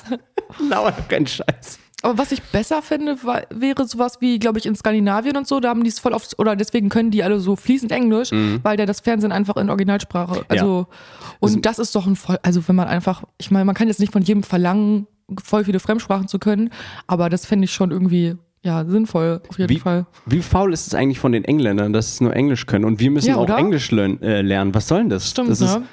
[0.70, 1.80] Lauer kein Scheiß.
[2.02, 5.60] Aber was ich besser finde, war, wäre sowas wie, glaube ich, in Skandinavien und so,
[5.60, 8.32] da haben die es voll oft, oder deswegen können die alle so fließend Englisch,
[8.64, 10.88] weil der das Fernsehen einfach in Originalsprache, also,
[11.42, 14.00] und das ist doch ein voll, also wenn man einfach, ich meine, man kann jetzt
[14.00, 15.08] nicht von jedem verlangen,
[15.44, 16.70] voll viele Fremdsprachen zu können,
[17.06, 20.06] aber das fände ich schon irgendwie, ja, sinnvoll, auf jeden Wie, Fall.
[20.26, 23.12] wie faul ist es eigentlich von den Engländern, dass sie nur Englisch können und wir
[23.12, 23.50] müssen Ja, auch?
[23.58, 24.74] Englisch lern, äh, lernen?
[24.74, 25.30] Was soll denn das?
[25.30, 25.84] Stimmt, das ist, ne?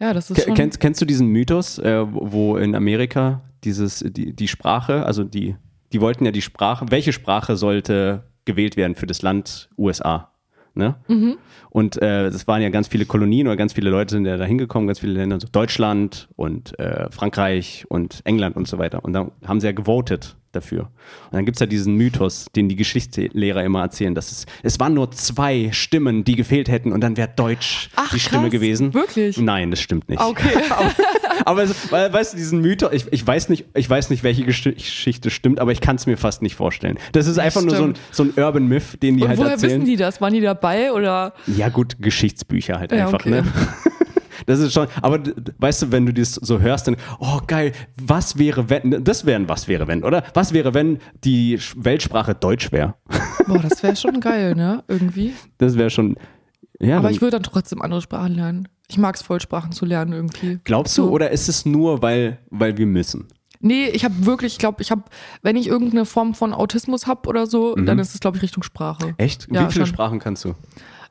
[0.00, 4.34] Ja, das ist schon, Kennst, kennst du diesen Mythos, äh, wo in Amerika dieses, die,
[4.34, 5.56] die Sprache, also die,
[5.92, 10.30] die wollten ja die Sprache, welche Sprache sollte gewählt werden für das Land USA?
[10.74, 10.96] Ne?
[11.06, 11.36] Mhm.
[11.70, 14.44] Und äh, es waren ja ganz viele Kolonien oder ganz viele Leute sind ja da
[14.44, 19.04] hingekommen, ganz viele Länder, so Deutschland und äh, Frankreich und England und so weiter.
[19.04, 20.82] Und dann haben sie ja gewotet dafür.
[20.82, 24.78] Und dann gibt es ja diesen Mythos, den die Geschichtslehrer immer erzählen, dass es, es
[24.80, 28.52] waren nur zwei Stimmen, die gefehlt hätten und dann wäre Deutsch Ach, die Stimme krass.
[28.52, 28.94] gewesen.
[28.94, 29.38] Wirklich?
[29.38, 30.20] Nein, das stimmt nicht.
[30.20, 30.50] okay.
[31.44, 34.72] Aber weil, weißt du, diesen Mythos, ich, ich, weiß nicht, ich weiß nicht, welche Gesch-
[34.72, 36.96] Geschichte stimmt, aber ich kann es mir fast nicht vorstellen.
[37.12, 39.50] Das ist einfach nur so ein, so ein Urban Myth, den die Und halt woher
[39.52, 39.80] erzählen.
[39.82, 40.20] wissen die das?
[40.20, 41.34] Waren die dabei oder?
[41.46, 43.30] Ja, gut, Geschichtsbücher halt Ja, einfach, okay.
[43.30, 43.44] ne?
[44.46, 45.20] Das ist schon, aber
[45.58, 49.40] weißt du, wenn du das so hörst, dann, oh geil, was wäre, wenn, das wäre
[49.40, 50.24] ein Was wäre, wenn, oder?
[50.34, 52.94] Was wäre, wenn die Weltsprache Deutsch wäre?
[53.46, 54.84] Boah, das wäre schon geil, ne?
[54.88, 55.34] Irgendwie.
[55.58, 56.16] Das wäre schon,
[56.80, 56.98] ja.
[56.98, 58.68] Aber ich würde dann trotzdem andere Sprachen lernen.
[58.88, 60.58] Ich mag es voll, Sprachen zu lernen irgendwie.
[60.64, 61.10] glaubst du, so.
[61.10, 63.28] oder ist es nur, weil, weil wir müssen?
[63.60, 65.04] Nee, ich habe wirklich, ich glaube, ich habe,
[65.40, 68.62] wenn ich irgendeine Form von Autismus habe oder so, dann ist es, glaube ich, Richtung
[68.62, 69.06] Sprache.
[69.08, 69.14] Mhm.
[69.16, 69.48] Echt?
[69.50, 69.94] Ja, Wie viele schon.
[69.94, 70.54] Sprachen kannst du?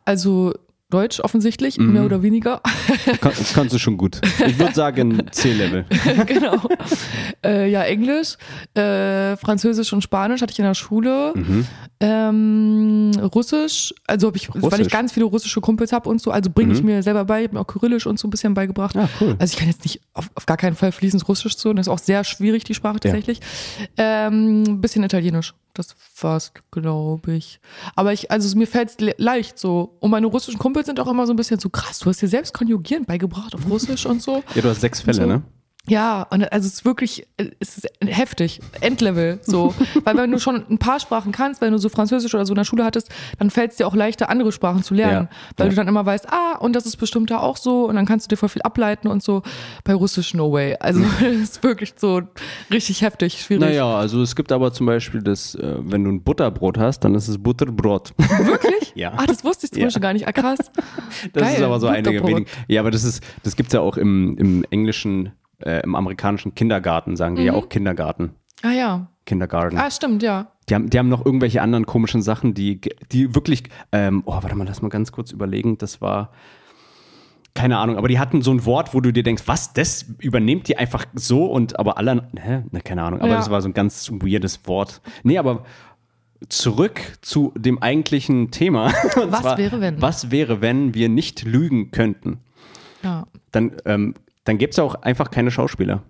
[0.06, 0.54] Also
[0.94, 1.94] Deutsch offensichtlich, Mhm.
[1.94, 2.62] mehr oder weniger.
[3.20, 4.22] Kann, das kannst du schon gut.
[4.46, 5.86] Ich würde sagen C-Level.
[6.28, 6.58] genau.
[7.44, 8.36] Äh, ja, Englisch,
[8.76, 11.34] äh, Französisch und Spanisch hatte ich in der Schule.
[11.36, 11.66] Mhm.
[12.00, 14.88] Ähm, Russisch, also ich, weil ich Russisch?
[14.90, 16.86] ganz viele russische Kumpels habe und so, also bringe ich Mhm.
[16.88, 18.96] mir selber bei, ich habe mir auch Kyrillisch und so ein bisschen beigebracht.
[18.98, 19.36] Ah, cool.
[19.40, 21.92] Also ich kann jetzt nicht auf, auf gar keinen Fall fließend Russisch so, das ist
[21.92, 23.40] auch sehr schwierig, die Sprache tatsächlich.
[23.98, 27.60] Ähm, ein bisschen Italienisch, das war's, glaube ich.
[27.96, 29.96] Aber ich, also mir fällt es leicht so.
[30.00, 32.28] Und meine russischen Kumpels sind auch immer so ein bisschen so krass, du hast dir
[32.28, 34.44] selbst konjugieren beigebracht auf Russisch und so.
[34.56, 35.26] Ja, du hast sechs Fälle, So.
[35.26, 35.42] ne?
[35.90, 37.28] Ja, und also es ist wirklich,
[37.60, 39.76] es ist heftig, Endlevel, so.
[40.06, 42.58] Weil wenn du schon ein paar Sprachen kannst, wenn du so Französisch oder so in
[42.58, 45.28] der Schule hattest, dann fällt es dir auch leichter, andere Sprachen zu lernen.
[45.30, 45.38] Ja.
[45.58, 45.70] Weil Ja.
[45.72, 48.26] du dann immer weißt, ah, und das ist bestimmt da auch so, und dann kannst
[48.26, 49.44] du dir voll viel ableiten und so.
[49.84, 50.78] Bei Russisch, no way.
[50.80, 52.22] Also es ist wirklich so
[52.72, 53.62] richtig heftig, schwierig.
[53.66, 57.14] Naja, also es gibt aber zum Beispiel das, äh, wenn du ein Butterbrot hast, dann
[57.14, 58.14] ist es Butterbrot.
[58.18, 58.94] Wirklich?
[58.96, 59.16] Ja.
[59.18, 59.88] Ah, das wusste ich zum Ja.
[59.88, 60.28] Beispiel gar nicht.
[60.30, 60.60] Ah, krass.
[61.34, 62.50] Das Geil, ist aber so einige wenige.
[62.70, 65.34] Ja, aber das ist, das gibt's ja auch im, im englischen,
[65.66, 68.32] äh, im amerikanischen Kindergarten, sagen die ja auch Kindergarten.
[68.62, 69.08] Ah ja.
[69.26, 69.78] Kindergarten.
[69.78, 70.48] Ah, stimmt, ja.
[70.70, 72.80] Die haben, die haben noch irgendwelche anderen komischen Sachen, die,
[73.12, 75.78] die wirklich, ähm, oh, warte mal, lass mal ganz kurz überlegen.
[75.78, 76.32] Das war,
[77.54, 80.68] keine Ahnung, aber die hatten so ein Wort, wo du dir denkst, was, das übernehmt
[80.68, 82.64] die einfach so und aber alle, hä?
[82.72, 83.36] Ne, keine Ahnung, aber Ja.
[83.38, 85.02] das war so ein ganz weirdes Wort.
[85.24, 85.64] Nee, aber
[86.50, 88.88] zurück zu dem eigentlichen Thema.
[89.28, 90.02] Was wäre, wenn?
[90.02, 92.40] Was wäre, wenn wir nicht lügen könnten?
[93.04, 93.26] ja.
[93.52, 94.16] Dann, ähm,
[94.46, 96.04] dann gäbe es ja auch einfach keine Schauspieler.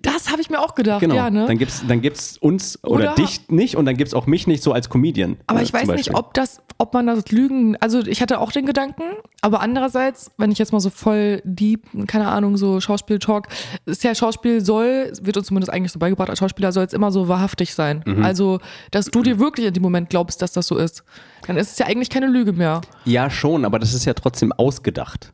[0.00, 1.16] Das habe ich mir auch gedacht, Genau.
[1.16, 1.46] ja, ne?
[1.46, 4.26] Dann gibt es dann gibt's uns oder, Oder- dich nicht und dann gibt es auch
[4.26, 5.38] mich nicht so als Comedian.
[5.48, 8.52] Aber äh, ich weiß nicht, ob das, ob man das Lügen, also ich hatte auch
[8.52, 9.02] den Gedanken,
[9.40, 13.48] aber andererseits, wenn ich jetzt mal so voll deep, keine Ahnung, so Schauspiel-Talk,
[13.86, 17.10] ist ja Schauspiel soll, wird uns zumindest eigentlich so beigebracht, als Schauspieler soll es immer
[17.10, 18.04] so wahrhaftig sein.
[18.06, 18.22] Mhm.
[18.24, 18.60] Also,
[18.92, 21.02] dass du dir wirklich in dem Moment glaubst, dass das so ist.
[21.48, 22.82] Dann ist es ja eigentlich keine Lüge mehr.
[23.04, 25.32] Ja, schon, aber das ist ja trotzdem ausgedacht.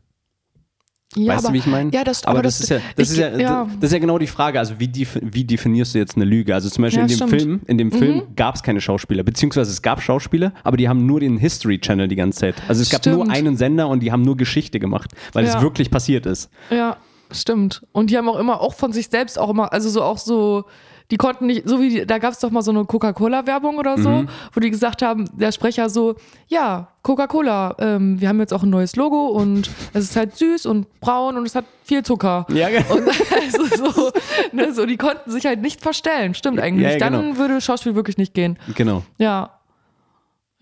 [1.14, 1.90] Ja, weißt aber, du, wie ich meine?
[1.92, 3.66] Ja, das, aber, das, ist ja, das ich- ist ja, ja.
[3.80, 4.58] das ist ja genau die Frage.
[4.58, 6.54] Also wie, def wie definierst du jetzt eine Lüge?
[6.54, 7.32] Also zum Beispiel Ja, in dem stimmt.
[7.32, 7.36] Mhm.
[7.38, 11.04] Film, in dem Film gab es keine Schauspieler, beziehungsweise es gab Schauspieler, aber die haben
[11.04, 12.54] nur den History Channel die ganze Zeit.
[12.68, 13.30] Also es gab nur Stimmt.
[13.36, 16.48] einen Sender und die haben nur Geschichte gemacht, weil es wirklich passiert ist.
[16.70, 16.96] Ja,
[17.30, 17.82] stimmt.
[17.92, 20.64] Und die haben auch immer, auch von sich selbst auch immer, also so auch so,
[21.12, 24.08] die konnten nicht, so wie, da gab es doch mal so eine Coca-Cola-Werbung oder so,
[24.08, 24.28] Mhm.
[24.52, 26.16] wo die gesagt haben, der Sprecher so,
[26.48, 30.66] ja, Coca-Cola, ähm, wir haben jetzt auch ein neues Logo und es ist halt süß
[30.66, 32.46] und braun und es hat viel Zucker.
[32.52, 32.94] Ja, genau.
[32.94, 33.08] Und
[33.40, 34.10] also so,
[34.52, 36.34] ne, so, die konnten sich halt nicht verstellen.
[36.34, 36.84] Stimmt eigentlich.
[36.86, 37.36] Ja, ja, Dann genau.
[37.36, 38.58] würde Schauspiel wirklich nicht gehen.
[38.74, 39.02] Genau.
[39.18, 39.50] Ja.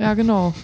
[0.00, 0.54] Ja, genau.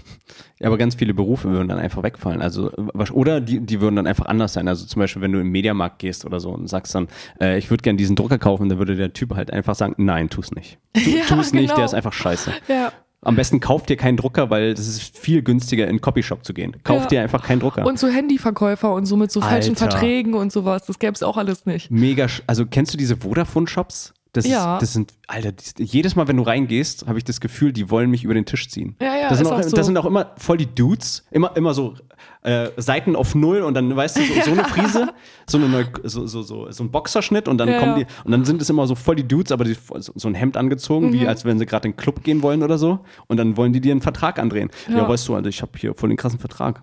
[0.59, 2.41] Ja, aber ganz viele Berufe würden dann einfach wegfallen.
[2.41, 2.73] Also,
[3.13, 4.67] oder die, die würden dann einfach anders sein.
[4.67, 7.09] Also zum Beispiel, wenn du im Mediamarkt gehst oder so und sagst dann,
[7.41, 10.31] äh, ich würde gerne diesen Drucker kaufen, dann würde der Typ halt einfach sagen, nein,
[10.31, 10.79] tu's nicht.
[10.95, 11.77] Tu, Ja, tu's nicht, genau.
[11.77, 12.51] der ist einfach scheiße.
[12.69, 12.93] Ja.
[13.21, 16.77] Am besten kauft dir keinen Drucker, weil es ist viel günstiger, in Copyshop zu gehen.
[16.85, 17.07] Kauf Ja.
[17.09, 17.85] dir einfach keinen Drucker.
[17.85, 19.91] Und so Handyverkäufer und so mit so falschen Alter.
[19.91, 20.87] Verträgen und sowas.
[20.87, 21.91] Das gäbe es auch alles nicht.
[21.91, 24.15] Mega, also kennst du diese Vodafone-Shops?
[24.33, 24.75] Das, Ja.
[24.77, 28.11] ist, das sind, Alter, jedes Mal, wenn du reingehst, habe ich das Gefühl, die wollen
[28.11, 28.95] mich über den Tisch ziehen.
[29.01, 29.77] Ja, ja, das sind, ist auch, auch so.
[29.77, 31.95] das sind auch immer voll die Dudes, immer, immer so
[32.43, 35.09] äh, Seiten auf Null und dann, weißt du, so, so eine Frise,
[35.47, 38.45] so, eine so, so, so, so ein Boxerschnitt und dann Ja, kommen die, und dann
[38.45, 41.13] sind es immer so voll die Dudes, aber die, so, ein Hemd angezogen, Mhm.
[41.15, 42.99] wie als wenn sie gerade in den Club gehen wollen oder so.
[43.29, 44.71] Und dann wollen die dir einen Vertrag andrehen.
[44.89, 46.83] Ja, weißt du, also ich habe hier voll den krassen Vertrag.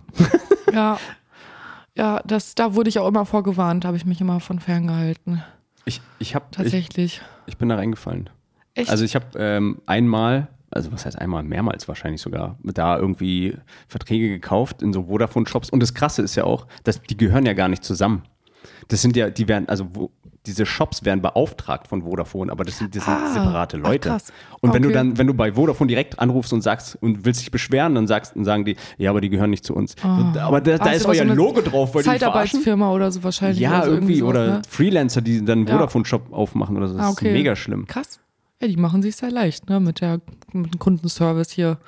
[0.72, 0.98] Ja.
[1.96, 5.44] Ja, das, da wurde ich auch immer vorgewarnt, habe ich mich immer von ferngehalten.
[5.84, 7.20] Ich, ich, hab, ich, Tatsächlich.
[7.46, 8.30] ich bin da reingefallen.
[8.74, 8.90] Echt?
[8.90, 13.56] Also ich habe ähm, einmal, also was heißt einmal, mehrmals wahrscheinlich sogar, da irgendwie
[13.86, 15.70] Verträge gekauft in so Vodafone-Shops.
[15.70, 18.22] Und das Krasse ist ja auch, dass die gehören ja gar nicht zusammen.
[18.88, 20.10] Das sind ja, die werden, also wo,
[20.46, 24.08] diese Shops werden beauftragt von Vodafone, aber das sind, das sind Ah, separate ach, Leute.
[24.10, 24.32] krass.
[24.60, 24.94] und wenn du Okay.
[24.98, 28.36] dann, wenn du bei Vodafone direkt anrufst und sagst und willst dich beschweren, dann sagst,
[28.36, 29.94] dann sagen die, ja, aber die gehören nicht zu uns.
[30.02, 32.04] aber da, da Ah, ist euer so Logo drauf, weil.
[32.04, 33.58] Zeitarbeitsfirma oder so wahrscheinlich.
[33.60, 34.62] Ja, oder so, irgendwie, sowas, oder ne?
[34.68, 35.74] Freelancer, die dann einen Ja.
[35.74, 36.96] Vodafone-Shop aufmachen oder so.
[36.98, 37.28] Das Ah, okay.
[37.28, 37.86] ist mega schlimm.
[37.86, 38.20] Krass.
[38.60, 40.20] Ja, die machen sich sehr leicht, ne, mit, der,
[40.52, 41.78] mit dem Kundenservice hier.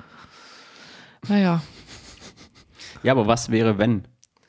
[1.27, 1.61] Naja,
[3.03, 4.03] Ja, aber was wäre, wenn?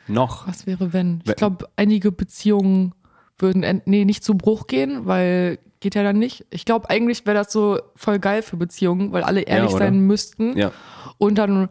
[0.06, 0.48] Noch.
[0.48, 0.92] was wäre?
[0.94, 2.94] Wenn- Ich glaube, einige Beziehungen
[3.39, 6.45] würden, nee, nicht zu Bruch gehen, weil geht ja dann nicht.
[6.51, 9.78] Ich glaube, eigentlich wäre das so voll geil für Beziehungen, weil alle ehrlich oder?
[9.78, 10.57] sein müssten.
[10.59, 10.72] Ja.
[11.18, 11.68] Und dann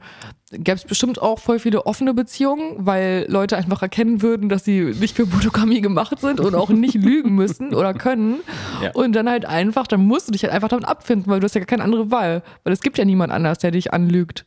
[0.51, 4.82] gäbe es bestimmt auch voll viele offene Beziehungen, weil Leute einfach erkennen würden, dass sie
[4.99, 8.39] nicht für Monogamie gemacht sind und auch nicht lügen müssen oder können.
[8.82, 8.91] Ja.
[8.91, 11.55] Und dann halt einfach, dann musst du dich halt einfach damit abfinden, weil du hast
[11.55, 12.43] ja gar keine andere Wahl.
[12.63, 14.45] Weil es gibt ja niemand anders, der dich anlügt.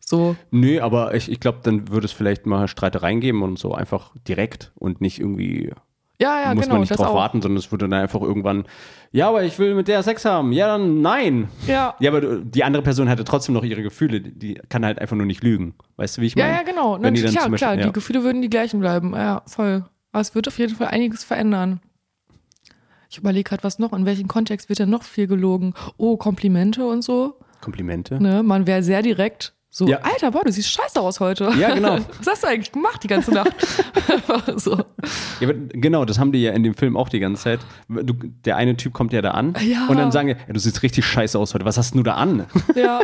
[0.00, 0.36] So.
[0.50, 4.12] Nö, aber ich, ich glaube, dann würde es vielleicht mal Streitereien geben und so einfach
[4.28, 5.72] direkt und nicht irgendwie,
[6.22, 6.74] Ja, ja, muss genau.
[6.76, 7.14] man nicht drauf auch.
[7.14, 8.64] warten, sondern es würde dann einfach irgendwann,
[9.10, 10.52] ja, aber ich will mit der Sex haben.
[10.52, 11.48] Ja, dann nein.
[11.66, 11.94] Ja.
[11.98, 14.20] Ja, aber die andere Person hatte trotzdem noch ihre Gefühle.
[14.20, 15.74] Die- kann halt einfach nur nicht lügen.
[15.96, 16.56] Weißt du, wie ich Ja, meine?
[16.58, 16.98] ja, genau.
[17.02, 17.86] Wenn die dann ja, Beispiel- klar, ja.
[17.86, 19.12] die Gefühle würden die gleichen bleiben.
[19.14, 19.84] Ja, voll.
[20.12, 21.80] Aber es wird auf jeden Fall einiges verändern.
[23.10, 25.74] Ich überlege gerade, was noch, in welchem Kontext wird denn noch viel gelogen?
[25.98, 27.34] Oh, Komplimente und so.
[27.60, 28.20] Komplimente.
[28.22, 28.42] Ne?
[28.42, 29.52] Man wäre sehr direkt.
[29.74, 30.00] So, Ja.
[30.02, 31.50] Alter, boah, du siehst scheiße aus heute.
[31.58, 31.96] Ja, genau.
[32.18, 33.54] Was hast du eigentlich gemacht die ganze Nacht?
[34.56, 34.76] so.
[35.40, 37.60] Ja, genau, das haben die ja in dem Film auch die ganze Zeit.
[37.88, 38.12] Du,
[38.44, 39.86] der eine Typ kommt ja da an Ja.
[39.88, 41.64] und dann sagen die, ja, du siehst richtig scheiße aus heute.
[41.64, 42.44] Was hast du da an?
[42.74, 43.00] Ja.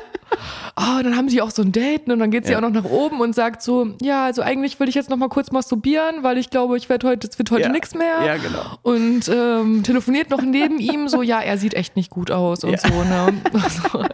[0.77, 2.13] Oh, dann haben sie auch so ein Date ne?
[2.13, 2.59] und dann geht sie Ja.
[2.59, 5.31] auch noch nach oben und sagt so, ja, also eigentlich will ich jetzt noch mal
[5.31, 8.23] kurz masturbieren, weil ich glaube, ich werde heute, es wird heute nichts mehr.
[8.27, 8.61] Ja, genau.
[8.83, 12.79] Und ähm, telefoniert noch neben ihm so, ja, er sieht echt nicht gut aus und
[12.79, 12.89] so.
[12.89, 13.33] Ne?
[13.55, 14.05] Also,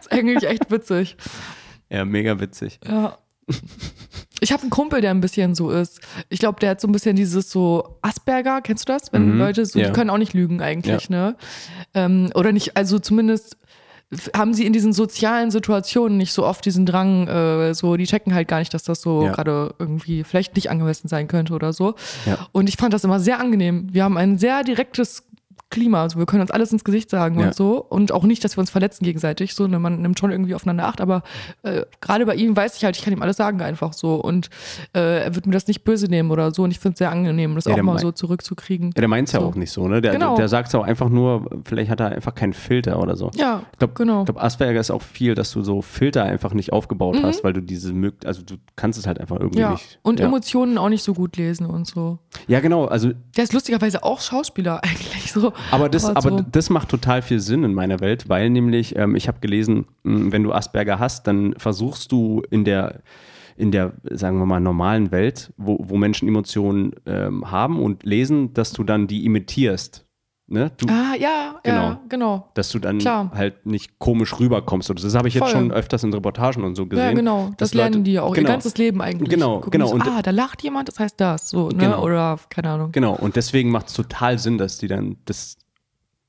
[0.00, 1.16] ist eigentlich echt witzig.
[1.90, 2.78] Ja, mega witzig.
[2.86, 3.18] Ja.
[4.40, 6.00] Ich habe einen Kumpel, der ein bisschen so ist.
[6.28, 9.12] Ich glaube, der hat so ein bisschen dieses so Asperger, kennst du das?
[9.12, 9.86] Wenn Mhm, Leute so, ja.
[9.88, 11.36] die können auch nicht lügen eigentlich, ne?
[11.94, 13.56] Ähm, oder nicht, also zumindest
[14.36, 18.34] haben sie in diesen sozialen Situationen nicht so oft diesen Drang, äh, so, die checken
[18.34, 19.32] halt gar nicht, dass das so Ja.
[19.32, 21.94] gerade irgendwie vielleicht nicht angemessen sein könnte oder so.
[22.26, 22.38] Ja.
[22.52, 23.88] Und ich fand das immer sehr angenehm.
[23.92, 25.24] Wir haben ein sehr direktes
[25.70, 27.46] Klima, also wir können uns alles ins Gesicht sagen Ja.
[27.46, 27.78] und so.
[27.78, 29.54] Und auch nicht, dass wir uns verletzen gegenseitig.
[29.54, 31.22] So, ne, man nimmt schon irgendwie aufeinander Acht, aber
[31.62, 34.16] äh, gerade bei ihm weiß ich halt, ich kann ihm alles sagen einfach so.
[34.16, 34.50] Und
[34.94, 36.64] äh, er wird mir das nicht böse nehmen oder so.
[36.64, 38.88] Und ich finde es sehr angenehm, das Ja, auch der mal so zurückzukriegen.
[38.88, 39.46] Ja, der meint es ja So.
[39.46, 40.00] auch nicht so, ne?
[40.00, 40.36] Der, Genau.
[40.36, 43.30] der sagt es auch einfach nur, vielleicht hat er einfach keinen Filter oder so.
[43.36, 44.20] Ja, Ich glaube, genau.
[44.22, 44.24] Mhm.
[44.26, 47.60] glaub, Asperger ist auch viel, dass du so Filter einfach nicht aufgebaut hast, weil du
[47.62, 47.94] diese
[48.24, 49.70] also du kannst es halt einfach irgendwie Ja.
[49.72, 49.98] nicht.
[50.02, 50.26] Und ja.
[50.26, 52.18] Emotionen auch nicht so gut lesen und so.
[52.48, 55.52] ja, genau, also Der ist lustigerweise auch Schauspieler eigentlich so.
[55.70, 56.44] Aber das, aber so.
[56.50, 60.42] das macht total viel Sinn in meiner Welt, weil nämlich, ähm, ich habe gelesen, wenn
[60.42, 63.02] du Asperger hast, dann versuchst du in der,
[63.56, 68.54] in der, sagen wir mal, normalen Welt, wo, wo Menschen Emotionen ähm, haben und lesen,
[68.54, 70.06] dass du dann die imitierst.
[70.52, 70.72] Ne?
[70.78, 71.76] Du, Ah, ja, Genau.
[71.82, 72.48] ja, genau.
[72.54, 73.30] dass du dann klar.
[73.32, 74.90] halt nicht komisch rüberkommst.
[74.90, 75.50] Das habe ich jetzt Voll.
[75.52, 77.04] schon öfters in Reportagen und so gesehen.
[77.06, 77.46] Ja, genau.
[77.56, 79.28] Das dass Leute- lernen die ja auch genau, ihr ganzes Leben eigentlich.
[79.30, 79.86] Genau, Gucken genau.
[79.86, 81.50] So, Und- ah, da lacht jemand, das heißt das.
[81.50, 81.76] So, ne?
[81.76, 82.02] Genau.
[82.02, 82.90] Oder keine Ahnung.
[82.90, 85.56] Genau, und deswegen macht es total Sinn, dass die dann das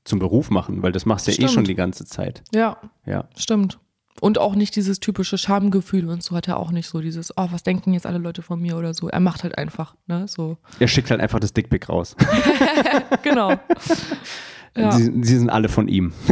[0.04, 1.50] zum Beruf machen, weil das machst du ja eh Stimmt.
[1.52, 2.44] schon die ganze Zeit.
[2.54, 3.24] Ja, Ja.
[3.36, 3.80] stimmt.
[4.20, 7.48] Und auch nicht dieses typische Schamgefühl und so hat er auch nicht so dieses, oh,
[7.50, 9.08] was denken jetzt alle Leute von mir oder so.
[9.08, 10.58] Er macht halt einfach, ne, so.
[10.78, 12.14] Er schickt halt einfach das Dickpick raus.
[13.22, 13.52] Genau.
[14.76, 14.92] Ja.
[14.92, 16.12] Sie, sie sind alle von ihm.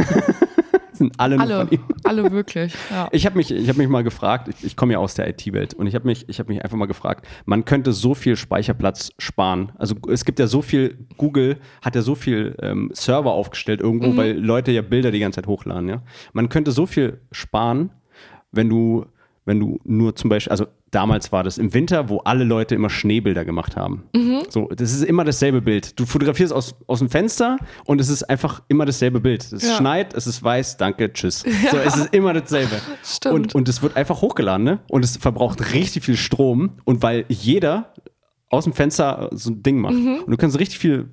[0.93, 1.79] sind alle, Alle, von ihm.
[2.03, 3.07] alle wirklich, ja.
[3.11, 5.73] Ich habe mich, ich hab mich mal gefragt, ich, ich komme ja aus der IT-Welt
[5.73, 9.11] und ich habe mich, ich hab mich einfach mal gefragt, man könnte so viel Speicherplatz
[9.17, 9.71] sparen.
[9.77, 14.07] Also es gibt ja so viel, Google hat ja so viel ähm, Server aufgestellt irgendwo,
[14.07, 14.17] Mhm.
[14.17, 15.87] weil Leute ja Bilder die ganze Zeit hochladen.
[15.89, 16.01] Ja?
[16.33, 17.91] Man könnte so viel sparen,
[18.51, 19.05] wenn du,
[19.45, 22.89] wenn du nur zum Beispiel, also damals war das im Winter, wo alle Leute immer
[22.89, 24.03] Schneebilder gemacht haben.
[24.15, 24.41] Mhm.
[24.49, 25.99] So, das ist immer dasselbe Bild.
[25.99, 29.51] Du fotografierst aus, aus dem Fenster und es ist einfach immer dasselbe Bild.
[29.51, 29.77] Es Ja.
[29.77, 31.43] schneit, es ist weiß, danke, tschüss.
[31.71, 32.75] So, es ist immer dasselbe.
[33.03, 33.33] Stimmt.
[33.35, 34.79] Und, und es wird einfach hochgeladen, ne?
[34.89, 36.71] Und es verbraucht richtig viel Strom.
[36.83, 37.93] Und weil jeder
[38.49, 39.93] aus dem Fenster so ein Ding macht.
[39.95, 40.19] Mhm.
[40.25, 41.09] Und du kannst richtig viel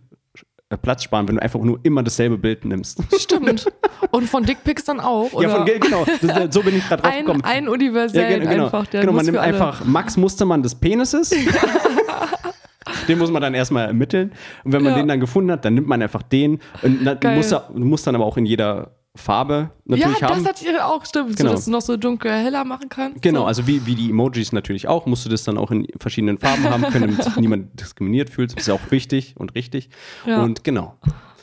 [0.77, 3.03] Platz sparen, wenn du einfach nur immer dasselbe Bild nimmst.
[3.19, 3.67] Stimmt.
[4.11, 5.49] Und von Dickpics dann auch, oder?
[5.49, 6.05] Ja, von, genau.
[6.21, 7.43] Das, so bin ich gerade drauf ein, gekommen.
[7.45, 8.65] ein universellen gen- genau.
[8.67, 11.35] einfach, der genau, man muss nimmt einfach Max Mustermann des Penises.
[13.07, 14.33] Den muss man dann erstmal ermitteln.
[14.65, 14.99] Und wenn man Ja.
[14.99, 16.59] den dann gefunden hat, dann nimmt man einfach den.
[16.83, 20.45] Und du musst dann aber auch in jeder Farbe Ja, natürlich haben.
[20.45, 21.37] das hat ihr auch, stimmt.
[21.37, 21.51] Genau.
[21.51, 23.23] So, dass du noch so dunkel heller machen kannst.
[23.23, 23.47] Genau, so.
[23.47, 26.65] also wie, wie die Emojis natürlich auch, musst du das dann auch in verschiedenen Farben
[26.65, 28.53] haben können, damit sich niemand diskriminiert fühlt.
[28.53, 29.91] Das ist ja auch wichtig und richtig.
[30.27, 30.43] Ja.
[30.43, 30.97] Und genau.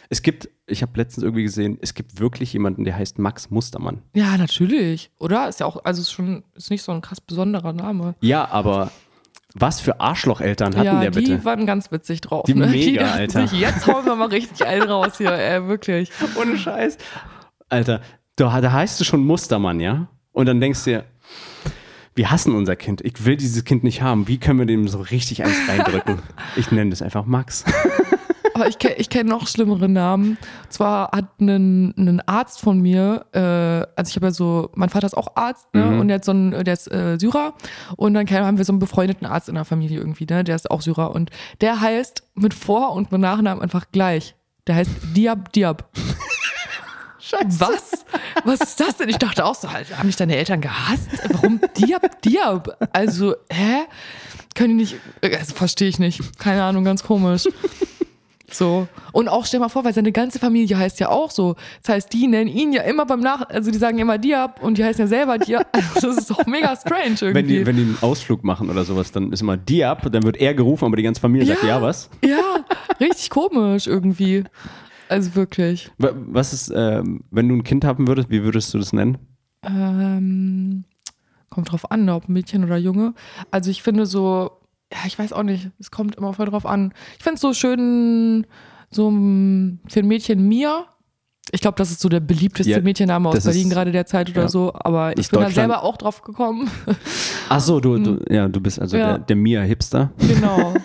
[0.09, 4.01] Es gibt, ich habe letztens irgendwie gesehen, es gibt wirklich jemanden, der heißt Max Mustermann.
[4.13, 5.11] Ja, natürlich.
[5.19, 5.49] Oder?
[5.49, 8.15] Ist ja auch, also ist schon, ist nicht so ein krass besonderer Name.
[8.21, 8.91] Ja, aber
[9.57, 11.37] was für Arschlocheltern hatten ja, der bitte?
[11.37, 12.45] die waren ganz witzig drauf.
[12.45, 12.67] Die ne?
[12.67, 13.47] mega, die Alter.
[13.47, 16.11] Sich, jetzt hauen wir mal richtig einen raus hier, ey, wirklich.
[16.39, 16.97] Ohne Scheiß.
[17.69, 18.01] Alter,
[18.35, 20.07] da, da heißt du schon Mustermann, ja?
[20.31, 21.05] Und dann denkst du dir,
[22.15, 23.01] wir hassen unser Kind.
[23.01, 24.27] Ich will dieses Kind nicht haben.
[24.27, 26.19] Wie können wir dem so richtig eins reindrücken?
[26.57, 27.65] Ich nenne das einfach Max.
[28.53, 30.37] Aber ich kenne kenn noch schlimmere Namen.
[30.69, 35.07] Zwar hat ein, ein Arzt von mir, äh, also ich habe ja so, mein Vater
[35.07, 35.83] ist auch Arzt, ne?
[35.83, 35.99] Mhm.
[35.99, 37.53] Und der, hat so einen, der ist äh, Syrer.
[37.97, 40.45] Und dann haben wir so einen befreundeten Arzt in der Familie irgendwie, ne?
[40.45, 41.13] Der ist auch Syrer.
[41.13, 44.35] Und der heißt mit Vor- und mit Nachnamen einfach gleich.
[44.67, 45.89] Der heißt Diab Diab.
[47.25, 47.59] Scheiße.
[47.59, 48.05] Was?
[48.43, 49.09] Was ist das denn?
[49.09, 51.09] Ich dachte auch so, halt, haben mich deine Eltern gehasst?
[51.31, 52.77] Warum Diab Diab?
[52.93, 53.85] Also, hä?
[54.53, 56.37] Können die nicht, also verstehe ich nicht.
[56.39, 57.47] Keine Ahnung, ganz komisch.
[58.51, 58.87] So.
[59.11, 61.55] Und auch stell mal vor, weil seine ganze Familie heißt ja auch so.
[61.81, 64.77] Das heißt, die nennen ihn ja immer beim Nach, also die sagen immer Diab und
[64.77, 65.67] die heißen ja selber Diab.
[65.95, 67.33] Also das ist doch mega strange irgendwie.
[67.33, 70.23] Wenn die, wenn die einen Ausflug machen oder sowas, dann ist immer die ab, dann
[70.23, 72.09] wird er gerufen, aber die ganze Familie sagt, ja, was?
[72.23, 72.63] ja,
[72.99, 74.43] richtig komisch irgendwie.
[75.09, 75.89] Also wirklich.
[75.97, 79.17] Wa- Was ist, ähm, wenn du ein Kind haben würdest, wie würdest du das nennen?
[79.63, 80.83] Ähm,
[81.49, 83.13] kommt drauf an, ob Mädchen oder Junge.
[83.51, 84.51] Also ich finde so,
[84.91, 86.93] ja, ich weiß auch nicht, es kommt immer voll drauf an.
[87.17, 88.45] Ich finde es so schön,
[88.91, 90.85] so für ein Mädchen Mia.
[91.51, 94.43] Ich glaube, das ist so der beliebteste Ja, Mädchenname aus Berlin ist- gerade derzeit oder
[94.43, 94.47] ja.
[94.49, 94.71] so.
[94.73, 96.69] Aber ich bin da selber auch drauf gekommen.
[97.49, 100.11] Ach so, du, du, ja, du bist also der, der Mia-Hipster.
[100.17, 100.73] genau.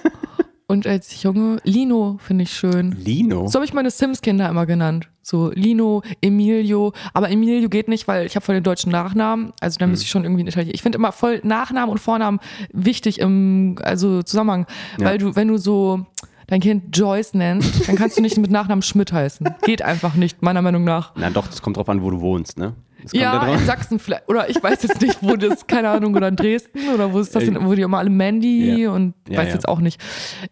[0.70, 2.92] Und als Junge, Lino finde ich schön.
[2.92, 3.48] Lino?
[3.48, 5.08] So habe ich meine Sims-Kinder immer genannt.
[5.20, 6.92] So Lino, Emilio.
[7.12, 9.50] Aber Emilio geht nicht, weil ich habe voll den deutschen Nachnamen.
[9.60, 9.90] Also da Hm.
[9.90, 10.72] müsste ich schon irgendwie einen Italiener.
[10.72, 12.38] Ich finde immer voll Nachnamen und Vornamen
[12.72, 14.66] wichtig im also Zusammenhang.
[15.00, 15.06] Ja.
[15.06, 16.06] Weil du, wenn du so
[16.46, 19.48] dein Kind Joyce nennst, dann kannst du nicht mit Nachnamen Schmidt heißen.
[19.62, 21.12] Geht einfach nicht, meiner Meinung nach.
[21.16, 22.74] Na doch, das kommt drauf an, wo du wohnst, ne?
[23.12, 24.28] Ja, in Sachsen vielleicht.
[24.28, 27.34] Oder ich weiß jetzt nicht, wo das, keine Ahnung, oder in Dresden oder wo ist
[27.34, 28.90] das denn, wo die immer alle Mandy Ja.
[28.92, 29.54] und Ja, weiß ja.
[29.54, 30.00] jetzt auch nicht.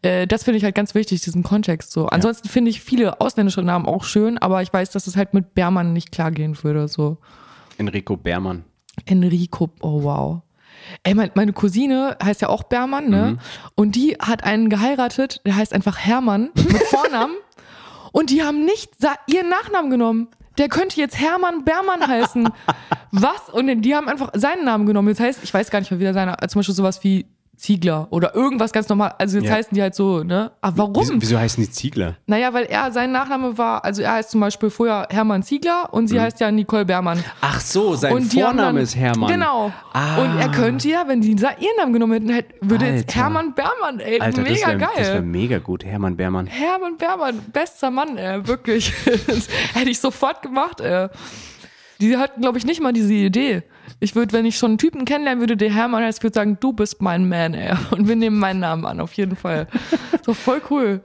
[0.02, 2.06] Äh, das finde ich halt ganz wichtig, diesen Kontext so.
[2.06, 5.54] Ansonsten finde ich viele ausländische Namen auch schön, aber ich weiß, dass es halt mit
[5.54, 6.88] Bermann nicht klar gehen würde.
[6.88, 7.18] So
[7.76, 8.64] Enrico Bermann.
[9.06, 10.40] Enrico, oh wow.
[11.02, 13.32] Ey, mein, meine Cousine heißt ja auch Bermann, ne?
[13.32, 13.38] Mhm.
[13.74, 17.34] Und die hat einen geheiratet, der heißt einfach Hermann mit Vornamen.
[18.12, 18.90] und die haben nicht
[19.26, 20.28] ihren Nachnamen genommen.
[20.58, 22.48] Der könnte jetzt Hermann Bermann heißen.
[23.12, 23.48] Was?
[23.50, 25.08] Und die haben einfach seinen Namen genommen.
[25.08, 27.26] Jetzt heißt, ich weiß gar nicht mehr, wie der seiner, zum Beispiel sowas wie
[27.58, 29.14] Ziegler oder irgendwas ganz normal.
[29.18, 29.54] Also jetzt Ja.
[29.56, 30.52] heißen die halt so, ne?
[30.60, 30.96] Aber warum?
[30.96, 32.16] Wieso, wieso heißen die Ziegler?
[32.26, 36.06] Naja, weil er, sein Nachname war, also er heißt zum Beispiel vorher Hermann Ziegler und
[36.06, 37.22] sie heißt ja Nicole Bermann.
[37.40, 39.30] Ach so, sein Und Vorname dann, ist Hermann.
[39.30, 39.72] Genau.
[39.92, 40.18] Ah.
[40.22, 43.14] Und er könnte ja, wenn die sa- ihren Namen genommen hätten, hätte, würde jetzt Alter.
[43.20, 45.12] Hermann Bermann, ey, Alter, das mega wäre geil.
[45.14, 45.84] wär mega gut.
[45.84, 46.46] Hermann Bermann.
[46.46, 48.92] Hermann Bermann, bester Mann, ey, wirklich.
[49.26, 51.08] das hätte ich sofort gemacht, ey.
[52.00, 53.62] Die hatten, glaube ich, nicht mal diese Idee.
[54.00, 56.72] Ich würde, wenn ich schon einen Typen kennenlernen würde, der Hermann heißt, würde sagen, du
[56.72, 57.74] bist mein Man, ey.
[57.90, 59.66] Und wir nehmen meinen Namen an, auf jeden Fall.
[60.24, 61.00] So voll cool.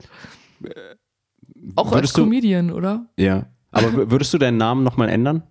[1.76, 3.06] Auch als Würdest du- Comedian, oder?
[3.16, 3.46] Ja.
[3.70, 5.42] Aber würdest du deinen Namen nochmal ändern?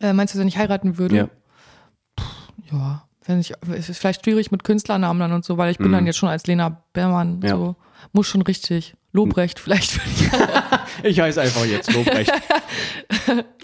[0.00, 1.16] Äh, meinst du, wenn ich heiraten würde?
[1.16, 1.28] Ja.
[2.70, 5.92] Ja, wenn ich, es ist vielleicht schwierig mit Künstlernamen dann und so, weil ich bin
[5.92, 7.42] dann jetzt schon als Lena Bermann Mhm.
[7.42, 7.50] Ja.
[7.56, 7.76] so,
[8.12, 8.94] muss schon richtig.
[9.12, 10.00] Lobrecht vielleicht.
[11.04, 12.30] Ich heiße einfach jetzt Lobrecht.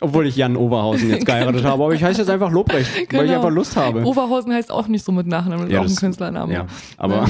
[0.01, 3.09] Obwohl ich Jan Oberhausen jetzt geheiratet habe, aber ich heiße jetzt einfach Lobrecht, weil ich
[3.09, 3.35] Genau.
[3.35, 4.03] einfach Lust habe.
[4.05, 6.53] Oberhausen heißt auch nicht so mit Nachnamen, Ja, auch ein das- Künstlername.
[6.53, 7.27] Ja, aber,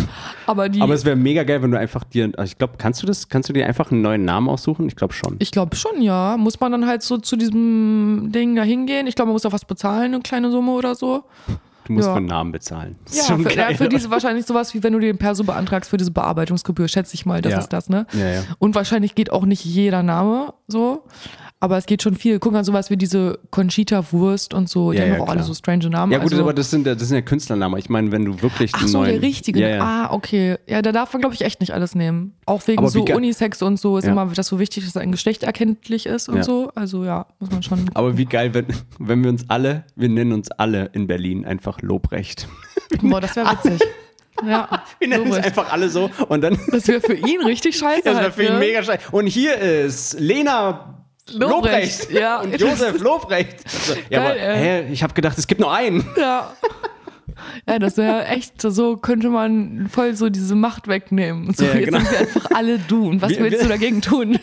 [0.47, 3.03] Aber die, aber es wäre mega geil, wenn du einfach dir, also ich glaube, kannst
[3.03, 4.87] du das, kannst du dir einfach einen neuen Namen aussuchen?
[4.87, 5.37] Ich glaube schon.
[5.41, 6.37] ich glaube schon, ja.
[6.39, 9.07] Muss man dann halt so zu diesem Ding da hingehen?
[9.09, 11.25] Ich glaube, man muss auch was bezahlen, eine kleine Summe oder so.
[11.89, 12.15] Du musst ja.
[12.15, 12.97] einen Namen bezahlen.
[13.11, 16.11] Ja, für, ja, für diese wahrscheinlich sowas wie wenn du den Perso beantragst für diese
[16.11, 17.59] Bearbeitungsgebühr, schätze ich mal, das Ja.
[17.59, 18.07] ist das, ne?
[18.13, 18.43] Ja.
[18.59, 21.05] Und wahrscheinlich geht auch nicht jeder Name so,
[21.61, 22.39] aber es geht schon viel.
[22.39, 25.55] Guck mal, sowas wie diese Conchita Wurst und so, die Ja, haben auch alle so
[25.55, 26.13] strange Namen.
[26.13, 27.79] Ja gut, also, aber das sind, ja- das sind ja Künstlernamen.
[27.79, 29.83] Ich meine, wenn du wirklich Ach so, neuen, der richtige.
[29.83, 30.59] Ah, okay.
[30.69, 32.35] Ja, da darf man, glaube ich, echt nicht alles nehmen.
[32.47, 35.43] Auch wegen Aber so Unisex und so ist immer das so wichtig, dass ein Geschlecht
[35.43, 36.71] erkenntlich ist und so.
[36.77, 37.91] Also ja, muss man schon.
[37.95, 38.67] Aber wie geil, wenn,
[39.01, 42.49] wenn wir uns alle, wir nennen uns alle in Berlin einfach Lobrecht.
[43.03, 43.81] Boah, das wäre witzig.
[44.47, 45.47] Ja, Wir nennen uns Lobrecht.
[45.49, 48.03] einfach alle so und dann Das wäre für ihn richtig scheiße.
[48.05, 48.59] Das wäre halt, für ihn ne?
[48.61, 49.11] mega scheiße.
[49.11, 51.03] Und hier ist Lena
[51.33, 52.41] Lobrecht, Lobrecht, ja.
[52.43, 53.57] und Josef Lobrecht.
[53.65, 54.85] Also, ja, Geil, aber ey.
[54.85, 56.07] hä, ich habe gedacht, es gibt nur einen.
[56.17, 56.53] Ja.
[57.69, 61.53] Ja, das wäre echt, so könnte man voll so diese Macht wegnehmen.
[61.55, 61.99] So, Ja, jetzt genau.
[61.99, 63.09] sind wir einfach alle du.
[63.09, 64.39] Und was Wir- willst wir- du dagegen tun?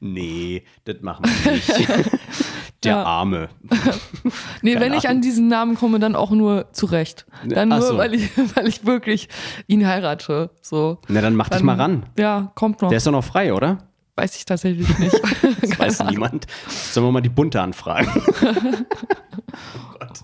[0.00, 1.68] Nee, das machen wir nicht.
[2.84, 3.02] Der Ja.
[3.04, 3.48] Arme.
[4.62, 5.18] Nee, Keine wenn ich Ahnung.
[5.18, 7.26] an diesen Namen komme, dann auch nur zurecht.
[7.46, 7.98] Dann Ach nur, so.
[7.98, 9.28] weil, ich, weil ich wirklich
[9.66, 10.50] ihn heirate.
[10.60, 10.98] So.
[11.08, 12.06] Na, dann mach dich Dann, mal ran.
[12.18, 12.88] Ja, kommt noch.
[12.88, 13.78] Der ist doch noch frei, oder?
[14.16, 15.14] Weiß ich tatsächlich nicht.
[15.60, 16.46] Das weiß niemand.
[16.68, 18.08] Sollen wir mal die Bunte anfragen?
[18.44, 20.20] oh Gott.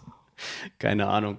[0.78, 1.38] Keine Ahnung.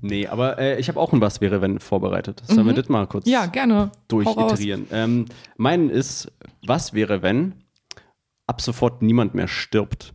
[0.00, 2.42] Nee, aber äh, ich habe auch ein Was wäre, wenn vorbereitet.
[2.46, 3.92] Sollen wir das mal kurz ja, gerne.
[4.08, 4.86] Durchiterieren?
[4.90, 5.26] Ähm,
[5.56, 6.32] mein ist,
[6.66, 7.54] was wäre, wenn
[8.50, 10.12] ab sofort niemand mehr stirbt?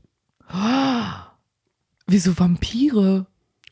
[2.08, 3.26] Wieso Vampire?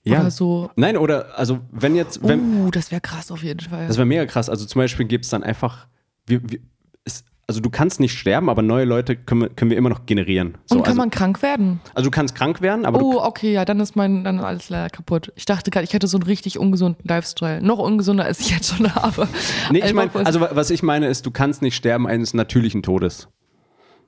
[0.05, 0.69] Oder so.
[0.75, 3.87] Nein, oder, also, wenn jetzt, wenn, Uh, das wäre krass auf jeden Fall.
[3.87, 4.49] das wäre mega krass.
[4.49, 5.87] Also, zum Beispiel gibt es dann einfach,
[6.25, 6.59] wir, wir,
[7.05, 10.05] es, also, du kannst nicht sterben, aber neue Leute können wir, können wir immer noch
[10.05, 10.57] generieren.
[10.65, 11.79] So, Und kann also, man krank werden?
[11.93, 14.89] also, du kannst krank werden, aber Oh, okay, ja, dann ist mein, dann alles leider
[14.89, 15.31] kaputt.
[15.37, 17.61] Ich dachte gerade, ich hätte so einen richtig ungesunden Lifestyle.
[17.61, 19.29] Noch ungesunder, als ich jetzt schon habe.
[19.71, 22.83] nee, ich meine, also, wa- was ich meine ist, du kannst nicht sterben eines natürlichen
[22.83, 23.29] Todes.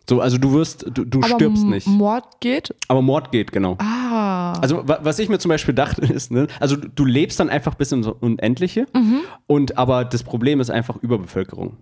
[0.07, 1.87] So, also, du wirst, du, du aber stirbst nicht.
[1.87, 2.73] Mord geht?
[2.87, 3.75] Aber Mord geht, genau.
[3.79, 4.53] Ah.
[4.61, 7.49] Also, wa- was ich mir zum Beispiel dachte, ist, ne, also du, du lebst dann
[7.49, 9.21] einfach bis ins Unendliche Mhm.
[9.47, 11.77] und aber das Problem ist einfach Überbevölkerung.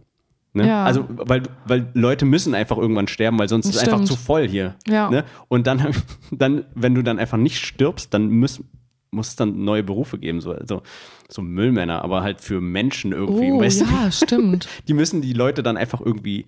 [0.54, 0.68] Ne?
[0.68, 0.86] Ja.
[0.86, 4.48] Also, weil, weil Leute müssen einfach irgendwann sterben, weil sonst ist es einfach zu voll
[4.48, 4.76] hier.
[4.88, 5.10] Ja.
[5.10, 5.24] Ne?
[5.48, 5.94] Und dann,
[6.32, 8.62] dann, wenn du dann einfach nicht stirbst, dann muss,
[9.14, 10.82] muss es dann neue Berufe geben, so, also,
[11.30, 13.52] so Müllmänner, aber halt für Menschen irgendwie.
[13.52, 13.86] Oh, weißt du?
[13.86, 14.68] ja, stimmt.
[14.88, 16.46] Die müssen die Leute dann einfach irgendwie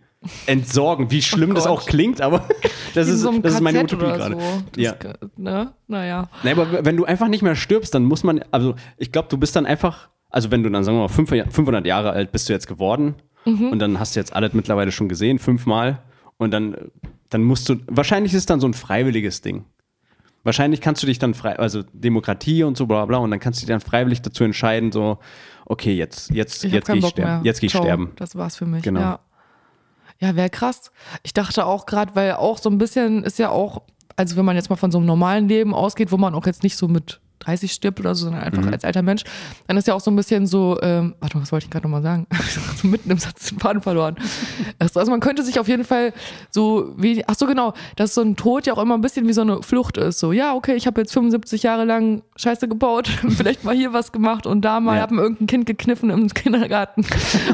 [0.47, 1.80] entsorgen, wie schlimm das Oh Gott.
[1.80, 2.47] auch klingt, aber
[2.95, 4.36] das, ist, so das ist meine Utopie gerade.
[4.36, 4.41] So.
[4.74, 4.95] Das, Ja.
[5.38, 5.74] Ne?
[5.88, 6.30] Naja.
[6.43, 9.38] Nee, aber wenn du einfach nicht mehr stirbst, dann muss man, also ich glaube, du
[9.38, 12.49] bist dann einfach, also wenn du dann, sagen wir mal, fünf- 500 Jahre alt bist
[12.49, 13.16] du jetzt geworden
[13.47, 13.70] Mhm.
[13.70, 15.99] und dann hast du jetzt alles mittlerweile schon gesehen, fünfmal
[16.38, 16.76] und dann
[17.30, 19.66] Dann musst du, wahrscheinlich ist es dann so ein freiwilliges Ding.
[20.46, 23.60] Wahrscheinlich kannst du dich dann frei, also Demokratie und so bla bla, und dann kannst
[23.60, 25.18] du dich dann freiwillig dazu entscheiden, so,
[25.66, 27.32] okay, jetzt, jetzt, Ich jetzt gehe ich Bock sterben.
[27.32, 27.41] mehr.
[27.43, 27.84] Jetzt gehe ich Ciao.
[27.84, 28.12] sterben.
[28.18, 28.84] Das war's für mich.
[28.84, 29.00] Genau.
[29.00, 29.20] Ja,
[30.20, 30.91] ja wäre krass.
[31.24, 33.82] Ich dachte auch gerade, weil auch so ein bisschen ist ja auch,
[34.16, 36.62] also wenn man jetzt mal von so einem normalen Leben ausgeht, wo man auch jetzt
[36.62, 38.74] nicht so mit 30 stirbt oder so, sondern einfach Mhm.
[38.74, 39.24] als alter Mensch,
[39.68, 41.84] dann ist ja auch so ein bisschen so, ähm, warte mal, was wollte ich gerade
[41.86, 42.28] nochmal sagen?
[42.82, 44.16] so mitten im Satz den Faden verloren.
[44.80, 46.14] Also man könnte sich auf jeden Fall
[46.50, 49.34] so, wie, ach so genau, dass so ein Tod ja auch immer ein bisschen wie
[49.34, 50.20] so eine Flucht ist.
[50.20, 54.12] So, ja, okay, ich habe jetzt 75 Jahre lang Scheiße gebaut, vielleicht mal hier was
[54.12, 55.02] gemacht und da mal, Ja.
[55.04, 57.06] hab mir irgendein Kind gekniffen im Kindergarten.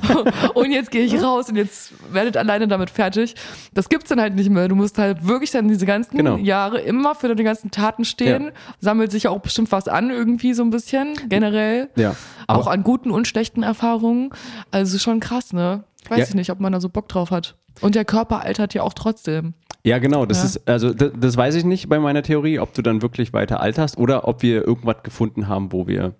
[0.53, 3.35] und jetzt gehe ich raus und jetzt werdet alleine damit fertig.
[3.73, 4.67] Das gibt's dann halt nicht mehr.
[4.67, 6.37] Du musst halt wirklich dann diese ganzen Genau.
[6.37, 8.45] Jahre immer für deine ganzen Taten stehen.
[8.45, 8.51] Ja.
[8.79, 11.89] Sammelt sich ja auch bestimmt was an, irgendwie so ein bisschen, generell.
[11.95, 12.15] Ja.
[12.47, 14.29] auch an guten und schlechten Erfahrungen.
[14.71, 15.83] Also schon krass, ne?
[16.09, 16.25] Weiß Ja.
[16.25, 17.55] ich nicht, ob man da so Bock drauf hat.
[17.79, 19.53] Und der Körper altert ja auch trotzdem.
[19.83, 20.25] Ja, genau.
[20.25, 20.43] Das Ja.
[20.45, 23.61] ist, also das, das weiß ich nicht bei meiner Theorie, ob du dann wirklich weiter
[23.61, 26.13] alterst oder ob wir irgendwas gefunden haben, wo wir,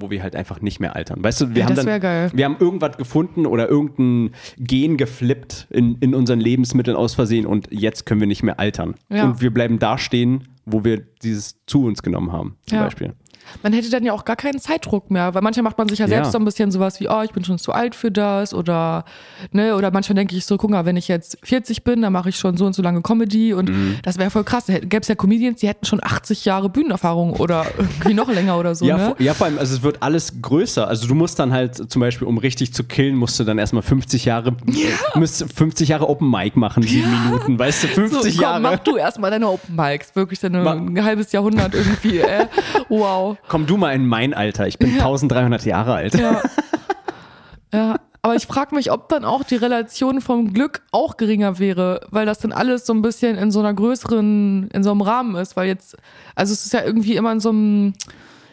[0.00, 1.22] wo wir halt einfach nicht mehr altern.
[1.22, 2.30] Weißt du, wir Ja, haben das dann, geil.
[2.34, 7.68] wir haben irgendwas gefunden oder irgendein Gen geflippt in, in unseren Lebensmitteln aus Versehen und
[7.70, 8.94] jetzt können wir nicht mehr altern.
[9.10, 9.24] Ja.
[9.24, 12.84] Und wir bleiben da stehen, wo wir dieses zu uns genommen haben, zum Ja.
[12.84, 13.14] Beispiel.
[13.62, 16.08] Man hätte dann ja auch gar keinen Zeitdruck mehr, weil manchmal macht man sich ja
[16.08, 16.32] selbst Ja.
[16.32, 19.04] so ein bisschen sowas wie, oh, ich bin schon zu alt für das oder,
[19.52, 22.28] ne, oder manchmal denke ich so, guck mal, wenn ich jetzt 40 bin, dann mache
[22.28, 23.96] ich schon so und so lange Comedy und Mhm.
[24.02, 24.66] das wäre voll krass.
[24.66, 28.58] Da gäbe es ja Comedians, die hätten schon 80 Jahre Bühnenerfahrung oder irgendwie noch länger
[28.58, 29.04] oder so, ja, ne?
[29.06, 30.86] vor, ja, vor allem, also es wird alles größer.
[30.86, 33.82] Also du musst dann halt zum Beispiel, um richtig zu killen, musst du dann erstmal
[33.82, 34.54] 50 Jahre,
[35.14, 38.60] müsst 50 Jahre Open Mic machen, sieben Minuten, weißt du, 50 so, komm, Jahre.
[38.60, 42.46] mach du erstmal deine Open Mics, wirklich deine, ein halbes Jahrhundert irgendwie, äh.
[42.90, 43.37] Wow.
[43.46, 46.14] Komm du mal in mein Alter, ich bin 1300 Jahre alt.
[46.14, 46.42] Ja.
[47.72, 47.96] ja.
[48.20, 52.26] Aber ich frage mich, ob dann auch die Relation vom Glück auch geringer wäre, weil
[52.26, 55.56] das dann alles so ein bisschen in so einer größeren, in so einem Rahmen ist,
[55.56, 55.96] weil jetzt,
[56.34, 57.94] also es ist ja irgendwie immer in so einem,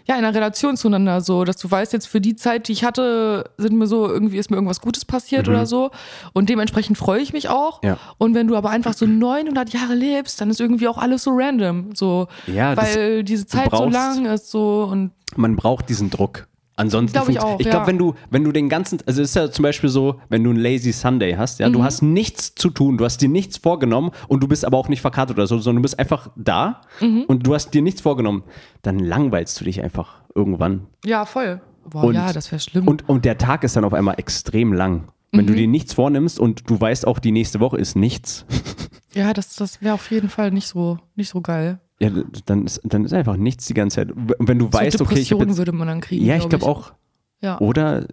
[0.05, 2.83] ja, in einer Relation zueinander so, dass du weißt, jetzt für die Zeit, die ich
[2.83, 5.91] hatte, sind mir so, irgendwie ist mir irgendwas Gutes passiert oder so.
[6.33, 7.81] Und dementsprechend freue ich mich auch.
[7.81, 7.89] Mhm.
[7.89, 7.97] Ja.
[8.17, 11.31] Und wenn du aber einfach so 900 Jahre lebst, dann ist irgendwie auch alles so
[11.33, 16.47] random, so, Ja, weil diese Zeit so lang ist so und Man braucht diesen Druck.
[16.77, 17.87] Ansonsten Glaub ich auch, ich glaube, ja.
[17.87, 20.49] wenn du, wenn du den ganzen, also es ist ja zum Beispiel so, wenn du
[20.49, 21.83] einen Lazy Sunday hast, ja, du Mhm.
[21.83, 24.99] hast nichts zu tun, du hast dir nichts vorgenommen und du bist aber auch nicht
[25.01, 27.23] verkartet oder so, sondern du bist einfach da Mhm.
[27.27, 28.43] und du hast dir nichts vorgenommen,
[28.81, 30.87] dann langweilst du dich einfach irgendwann.
[31.05, 31.61] ja, voll.
[31.89, 32.87] Boah, Und- ja, das wäre schlimm.
[32.87, 35.05] Und, und der Tag ist dann auf einmal extrem lang.
[35.31, 35.47] Wenn Mhm.
[35.47, 38.45] du dir nichts vornimmst und du weißt auch, die nächste Woche ist nichts,
[39.13, 41.79] Ja, das, das wäre auf jeden Fall nicht so, nicht so geil.
[41.99, 42.09] Ja,
[42.45, 44.09] dann ist, dann ist einfach nichts die ganze Zeit.
[44.15, 46.25] Wenn du weißt, so okay, ich jetzt würde man dann kriegen.
[46.25, 46.93] Ja, ich glaube auch.
[47.41, 47.59] Ja.
[47.59, 48.07] Oder,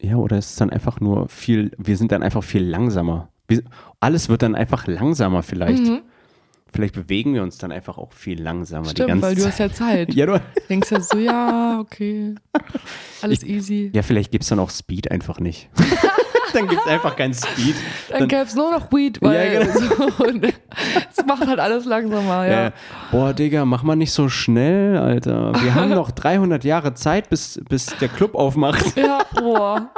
[0.00, 3.28] ja, oder es ist dann einfach nur viel, wir sind dann einfach viel langsamer.
[3.46, 3.62] Wir,
[4.00, 5.82] alles wird dann einfach langsamer vielleicht.
[6.70, 9.52] Vielleicht bewegen wir uns dann einfach auch viel langsamer die Stimmt, ganze weil du Zeit.
[9.52, 10.14] hast ja Zeit.
[10.14, 12.34] ja, du, Denkst ja so, ja, okay.
[13.22, 13.90] Alles easy.
[13.94, 15.70] ja, vielleicht gibt es dann auch Speed einfach nicht.
[16.52, 17.76] Dann gibt es einfach keinen Speed.
[18.10, 19.72] Dann gäbe es nur noch Weed, weil Ja, genau.
[20.08, 20.24] so,
[21.10, 22.66] es macht halt alles langsamer, ja.
[22.68, 22.72] Äh,
[23.10, 25.52] boah, Digga, mach mal nicht so schnell, Alter.
[25.62, 28.84] Wir haben noch 300 Jahre Zeit, bis, bis der Club aufmacht.
[28.96, 29.90] Ja, boah.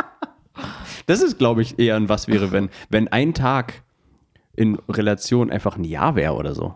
[1.06, 3.82] Das ist, glaube ich, eher ein Was wäre, wenn, wenn ein Tag
[4.54, 6.74] in Relation einfach ein Jahr wäre oder so.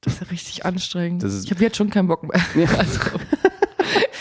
[0.00, 1.22] Das ist ja richtig anstrengend.
[1.22, 2.40] Das ist- ich habe jetzt schon keinen Bock mehr.
[2.78, 3.00] Also,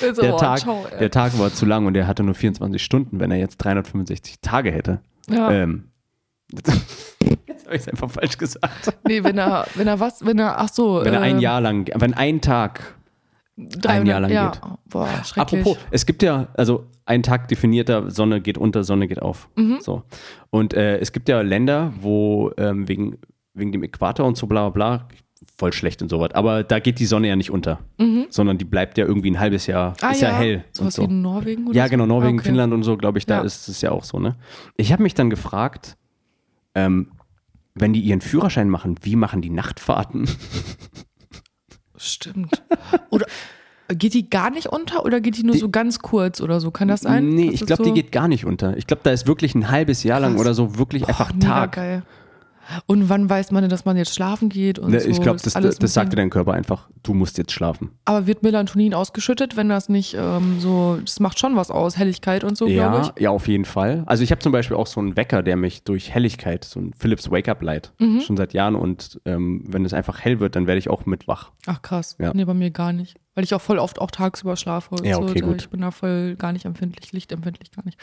[0.08, 2.84] also, Der, boah, Tag, ciao, der Tag war zu lang und er hatte nur 24
[2.84, 5.00] Stunden, wenn er jetzt 365 Tage hätte.
[5.30, 5.52] ja.
[5.52, 5.86] Ähm,
[7.48, 8.94] jetzt habe ich es einfach falsch gesagt.
[9.08, 11.02] Nee, wenn er, wenn er was, wenn er, ach so.
[11.04, 12.96] Wenn er ein ähm, Jahr lang, wenn ein Tag,
[13.58, 14.50] 300, Jahr lang ja.
[14.52, 14.62] geht.
[14.86, 15.62] Boah, schrecklich.
[15.62, 19.50] apropos, es gibt ja, also ein Tag definierter, Sonne geht unter, Sonne geht auf.
[19.56, 19.78] Mhm.
[19.82, 20.04] So.
[20.50, 23.18] Und äh, es gibt ja Länder, wo ähm, wegen,
[23.54, 25.08] wegen dem Äquator und so bla bla bla,
[25.58, 27.80] voll schlecht und sowas, aber da geht die Sonne ja nicht unter,
[28.30, 29.96] sondern die bleibt ja irgendwie ein halbes Jahr, Mhm.
[30.02, 30.38] Ah, ist ja, ja.
[30.38, 30.64] hell.
[30.72, 31.02] So was so.
[31.04, 32.48] wie in Norwegen oder Ja, genau, Norwegen, Okay.
[32.50, 33.42] Finnland und so, glaube ich, da Ja.
[33.44, 34.36] ist es ja auch so, ne?
[34.78, 35.98] Ich habe mich dann gefragt,
[36.76, 37.12] ähm,
[37.76, 40.28] wenn die ihren Führerschein machen, wie machen die Nachtfahrten?
[41.98, 42.62] Stimmt.
[43.10, 43.26] Oder
[43.90, 46.72] geht die gar nicht unter oder geht die nur so ganz kurz oder so?
[46.72, 47.30] Kann das sein?
[47.30, 48.76] nee, ich glaube, so, die geht gar nicht unter.
[48.78, 50.42] Ich glaube, da ist wirklich ein halbes Jahr lang Krass.
[50.42, 51.72] oder so wirklich einfach Boah, Tag.
[51.74, 52.04] Geil.
[52.86, 55.10] Und wann weiß man denn, dass man jetzt schlafen geht und Ne, so?
[55.10, 57.92] ich glaube, das, das, das sagt dir dein Körper einfach, du musst jetzt schlafen.
[58.06, 62.44] Aber wird Melatonin ausgeschüttet, wenn das nicht ähm, so, das macht schon was aus, Helligkeit
[62.44, 63.22] und so, glaube Ja, ich.
[63.22, 64.04] ja, auf jeden Fall.
[64.06, 66.94] Also ich habe zum Beispiel auch so einen Wecker, der mich durch Helligkeit, so ein
[66.98, 68.22] Philips Wake-up Light, Mhm.
[68.22, 71.28] schon seit Jahren und ähm, wenn es einfach hell wird, dann werde ich auch mit
[71.28, 71.52] wach.
[71.66, 72.16] Ach krass.
[72.20, 72.32] Ja.
[72.34, 73.18] Nee, bei mir gar nicht.
[73.36, 74.96] Weil ich auch voll oft auch tagsüber schlafe.
[75.04, 75.24] Ja, so.
[75.24, 75.62] okay, Da- gut.
[75.64, 77.98] Ich bin da voll gar nicht empfindlich, lichtempfindlich gar nicht.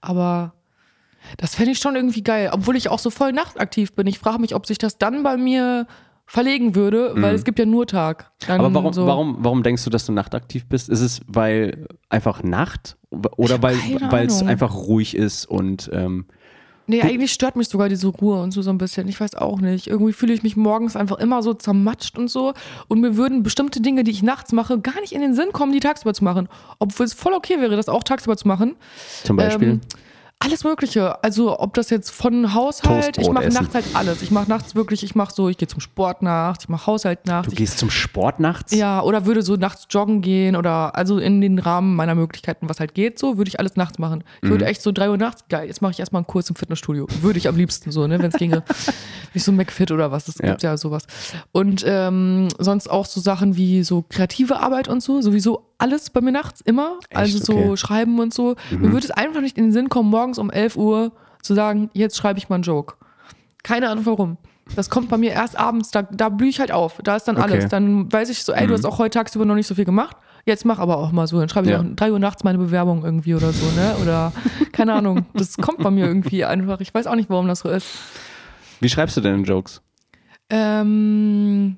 [0.00, 0.52] Aber
[1.36, 4.06] Das fände ich schon irgendwie geil, obwohl ich auch so voll nachtaktiv bin.
[4.06, 5.86] Ich frage mich, ob sich das dann bei mir
[6.26, 8.30] verlegen würde, weil es gibt ja nur Tag.
[8.46, 8.64] Dann Mhm.
[8.64, 9.06] Aber warum, so.
[9.06, 10.88] warum, warum denkst du, dass du nachtaktiv bist?
[10.88, 12.96] Ist es, weil einfach Nacht
[13.36, 16.26] oder weil es einfach ruhig ist und ähm,
[16.86, 19.08] Nee, eigentlich stört mich sogar diese Ruhe und so so ein bisschen.
[19.08, 19.86] Ich weiß auch nicht.
[19.86, 22.52] Irgendwie fühle ich mich morgens einfach immer so zermatscht und so.
[22.88, 25.72] Und mir würden bestimmte Dinge, die ich nachts mache, gar nicht in den Sinn kommen,
[25.72, 26.46] die tagsüber zu machen.
[26.78, 28.76] Obwohl es voll okay wäre, das auch tagsüber zu machen.
[29.22, 29.68] zum Beispiel?
[29.68, 29.80] Ähm,
[30.44, 31.22] alles Mögliche.
[31.24, 34.22] Also ob das jetzt von Haushalt, ich mache nachts halt alles.
[34.22, 37.26] Ich mache nachts wirklich, ich mache so, ich gehe zum Sport nachts, ich mache Haushalt
[37.26, 37.48] nachts.
[37.48, 38.72] du ich, gehst zum Sport nachts?
[38.74, 42.80] ja, oder würde so nachts joggen gehen oder also in den Rahmen meiner Möglichkeiten, was
[42.80, 44.24] halt geht, so würde ich alles nachts machen.
[44.42, 44.50] Ich Mhm.
[44.54, 47.06] würde echt so drei Uhr nachts, geil, jetzt mache ich erstmal einen Kurs im Fitnessstudio.
[47.22, 48.62] Würde ich am liebsten so, ne, wenn es ginge.
[49.34, 50.50] Nicht so ein McFit oder was, es Ja.
[50.50, 51.06] gibt ja sowas.
[51.52, 56.20] Und ähm, sonst auch so Sachen wie so kreative Arbeit und so, sowieso alles bei
[56.20, 56.98] mir nachts immer.
[57.10, 57.16] Echt?
[57.16, 57.76] Also so Okay.
[57.76, 58.56] schreiben und so.
[58.70, 58.80] Mhm.
[58.80, 61.12] Mir würde es einfach nicht in den Sinn kommen, morgens um 11 Uhr
[61.42, 62.94] zu sagen, jetzt schreibe ich mal einen Joke.
[63.62, 64.36] Keine Ahnung warum.
[64.76, 66.98] Das kommt bei mir erst abends, da, da blühe ich halt auf.
[67.04, 67.46] Da ist dann Okay.
[67.46, 67.52] Mhm.
[67.52, 67.68] alles.
[67.68, 70.16] Dann weiß ich so, ey, du hast auch heute tagsüber noch nicht so viel gemacht.
[70.46, 71.38] Jetzt mach aber auch mal so.
[71.38, 71.80] Dann schreibe ich Ja.
[71.80, 73.94] auch 3 Uhr nachts meine Bewerbung irgendwie oder so, ne?
[74.02, 74.32] Oder
[74.72, 75.26] keine Ahnung.
[75.34, 76.80] Das kommt bei mir irgendwie einfach.
[76.80, 77.86] Ich weiß auch nicht, warum das so ist.
[78.80, 79.80] Wie schreibst du denn Jokes?
[80.50, 81.76] Ähm,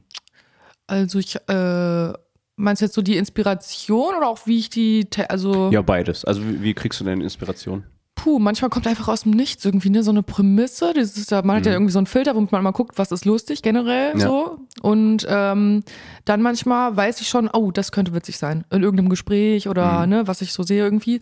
[0.86, 2.12] also ich, äh,
[2.56, 5.70] meinst du jetzt so die Inspiration oder auch wie ich die, also.
[5.70, 6.24] Ja, beides.
[6.24, 7.84] Also wie, wie kriegst du denn Inspiration?
[8.18, 10.92] Puh, manchmal kommt einfach aus dem Nichts irgendwie ne, so eine Prämisse.
[10.94, 13.26] Das ist man hat ja irgendwie so einen Filter, womit man mal guckt, was ist
[13.26, 14.20] lustig generell Mhm.
[14.20, 14.26] Ja.
[14.26, 14.58] so.
[14.80, 15.82] Und ähm,
[16.24, 18.64] dann manchmal weiß ich schon, oh, das könnte witzig sein.
[18.70, 20.08] In irgendeinem Gespräch oder Mhm.
[20.08, 21.20] ne, was ich so sehe irgendwie.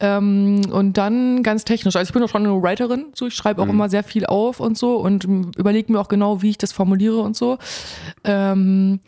[0.00, 1.94] Ähm, und dann ganz technisch.
[1.94, 3.70] Also ich bin auch schon eine Writerin, so ich schreibe auch Mhm.
[3.74, 5.24] immer sehr viel auf und so und
[5.56, 7.56] überlege mir auch genau, wie ich das formuliere und so.
[8.24, 8.98] Ähm,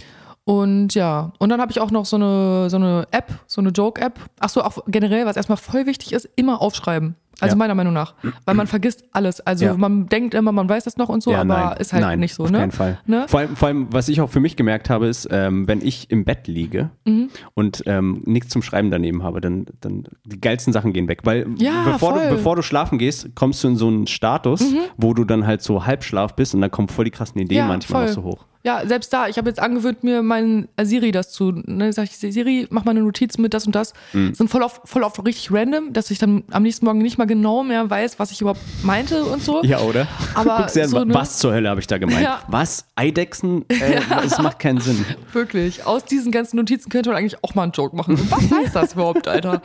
[0.45, 3.71] und ja, und dann habe ich auch noch so eine, so eine App, so eine
[3.71, 4.19] Joke-App.
[4.41, 7.15] Ach so, auch generell, was erstmal voll wichtig ist, immer aufschreiben.
[7.41, 7.59] Also Ja.
[7.59, 8.15] meiner Meinung nach.
[8.45, 9.41] Weil man vergisst alles.
[9.41, 9.75] Also Ja.
[9.77, 12.45] man denkt immer, man weiß das noch und so, aber ist halt nein, nicht so,
[12.45, 12.59] auf ne?
[12.59, 13.01] keinen Fall.
[13.07, 13.25] Ne?
[13.27, 16.11] Vor, allem, vor allem, was ich auch für mich gemerkt habe, ist, ähm, wenn ich
[16.13, 17.31] im Bett liege Mhm.
[17.55, 21.21] und ähm, nichts zum Schreiben daneben habe, dann, dann die geilsten Sachen gehen weg.
[21.25, 22.27] Weil Ja, bevor, du, voll.
[22.31, 22.35] Mhm.
[22.37, 24.63] bevor du schlafen gehst, kommst du in so einen Status,
[24.97, 27.67] wo du dann halt so Halbschlaf bist und dann kommen voll die krassen Ideen Ja,
[27.67, 28.11] manchmal voll.
[28.11, 28.45] auch so hoch.
[28.67, 32.17] Ja, selbst da, ich habe jetzt angewöhnt, mir meinen Siri das zu, ne, sag ich,
[32.17, 33.93] Siri, mach mal eine Notiz mit das und das.
[34.15, 34.35] Mhm.
[34.35, 37.27] Sind voll oft, voll oft richtig random, dass ich dann am nächsten Morgen nicht mal
[37.27, 39.63] genau mehr weiß, was ich überhaupt meinte und so.
[39.65, 40.07] Ja, oder?
[40.35, 42.23] Aber an, so wa- eine- was zur Hölle habe ich da gemeint?
[42.23, 42.41] Ja.
[42.49, 42.87] Was?
[42.97, 43.69] Eidechsen?
[43.69, 45.05] Äh, Das macht keinen Sinn.
[45.35, 45.85] Wirklich.
[45.85, 48.19] Aus diesen ganzen Notizen könnte man eigentlich auch mal einen Joke machen.
[48.31, 49.61] Was heißt das überhaupt, Alter?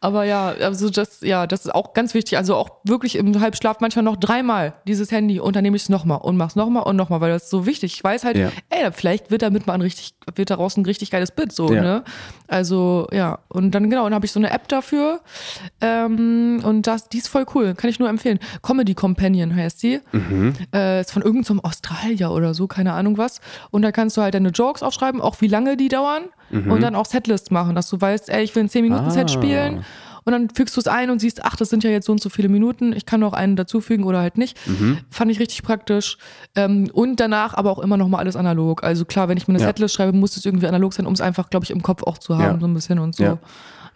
[0.00, 2.38] Aber ja, also das, ja, das ist auch ganz wichtig.
[2.38, 5.88] Also auch wirklich im Halbschlaf manchmal noch dreimal dieses Handy und dann nehme ich es
[5.90, 7.92] nochmal und mach's nochmal und nochmal, weil das ist so wichtig.
[7.94, 8.50] Ich weiß halt, Ja.
[8.68, 11.80] ey, vielleicht wird damit mal ein richtig, wird daraus ein richtig geiles Bild, so, Ja.
[11.82, 12.04] ne?
[12.48, 13.38] Also, ja.
[13.48, 15.20] Und dann, genau, dann habe ich so eine App dafür.
[15.80, 17.74] Ähm, und das, die ist voll cool.
[17.74, 18.38] Kann ich nur empfehlen.
[18.62, 20.00] Comedy Companion heißt die.
[20.74, 23.40] Äh, ist von irgendeinem so Australier oder so, keine Ahnung was.
[23.70, 26.24] Und da kannst du halt deine Jokes aufschreiben, auch wie lange die dauern.
[26.52, 29.28] Und dann auch Setlists machen, dass du weißt, ey, ich will ein 10-Minuten-Set Ah.
[29.28, 29.84] spielen.
[30.24, 32.20] Und dann fügst du es ein und siehst, ach, das sind ja jetzt so und
[32.20, 32.92] so viele Minuten.
[32.92, 34.58] Ich kann noch einen dazufügen oder halt nicht.
[35.10, 36.18] Fand ich richtig praktisch.
[36.54, 38.82] Ähm, und danach aber auch immer noch mal alles analog.
[38.84, 39.68] Also klar, wenn ich mir eine Ja.
[39.68, 42.18] Setlist schreibe, muss es irgendwie analog sein, um es einfach, glaube ich, im Kopf auch
[42.18, 42.60] zu haben, Ja.
[42.60, 43.24] so ein bisschen und so.
[43.24, 43.38] Ja.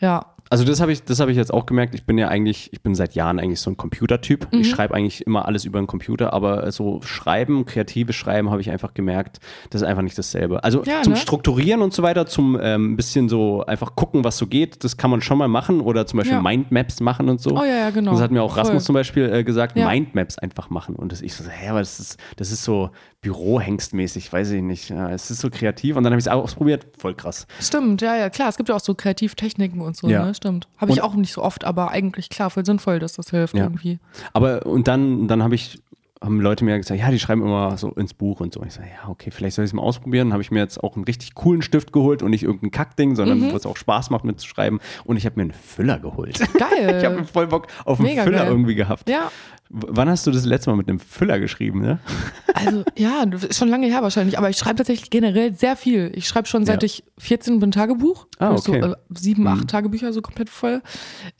[0.00, 0.26] ja.
[0.50, 1.94] Also das habe ich, das habe ich jetzt auch gemerkt.
[1.94, 4.52] Ich bin ja eigentlich, ich bin seit Jahren eigentlich so ein Computertyp.
[4.52, 4.60] Mhm.
[4.60, 8.70] Ich schreibe eigentlich immer alles über den Computer, aber so Schreiben, kreatives Schreiben, habe ich
[8.70, 9.40] einfach gemerkt,
[9.70, 10.62] das ist einfach nicht dasselbe.
[10.62, 11.18] Also Ja, zum ne?
[11.18, 15.10] Strukturieren und so weiter, zum ähm, bisschen so einfach gucken, was so geht, das kann
[15.10, 16.42] man schon mal machen oder zum Beispiel Ja.
[16.42, 17.56] Mindmaps machen und so.
[17.58, 18.12] Oh ja, ja, genau.
[18.12, 18.62] Das hat mir auch Voll.
[18.64, 19.88] Rasmus zum Beispiel äh, gesagt, Ja.
[19.88, 20.94] Mindmaps einfach machen.
[20.94, 22.90] Und das, ich so, hä, aber das ist, das ist so
[23.24, 24.90] Bürohengstmäßig, weiß ich nicht.
[24.90, 27.46] Ja, es ist so kreativ und dann habe ich es auch ausprobiert, voll krass.
[27.60, 28.48] Stimmt, ja, ja, klar.
[28.48, 30.24] Es gibt ja auch so Kreativtechniken und so, Ja.
[30.26, 30.34] ne?
[30.34, 30.68] Stimmt.
[30.78, 33.54] Habe ich Und- auch nicht so oft, aber eigentlich klar, voll sinnvoll, dass das hilft
[33.56, 33.64] Ja.
[33.64, 33.98] irgendwie.
[34.32, 35.80] Aber und dann, dann habe ich,
[36.22, 38.62] haben Leute mir gesagt, ja, die schreiben immer so ins Buch und so.
[38.64, 40.32] Ich sage, ja, okay, vielleicht soll ich es mal ausprobieren.
[40.32, 43.40] Habe ich mir jetzt auch einen richtig coolen Stift geholt und nicht irgendein Kackding, sondern
[43.40, 43.52] Mhm.
[43.52, 44.80] wo es auch Spaß macht mitzuschreiben.
[45.04, 46.38] Und ich habe mir einen Füller geholt.
[46.58, 46.96] Geil.
[46.98, 48.48] ich habe voll Bock auf einen Mega Füller geil.
[48.48, 49.08] irgendwie gehabt.
[49.08, 49.30] ja,
[49.76, 51.98] Wann hast du das letzte Mal mit einem Füller geschrieben, ne?
[52.54, 56.12] also ja, schon lange her wahrscheinlich, aber ich schreibe tatsächlich generell sehr viel.
[56.14, 56.86] Ich schreibe schon seit Ja.
[56.86, 58.26] ich 14 bin Tagebuch.
[58.38, 58.82] Ah, Also okay.
[58.82, 60.80] So, äh, sieben, acht Tagebücher so komplett voll.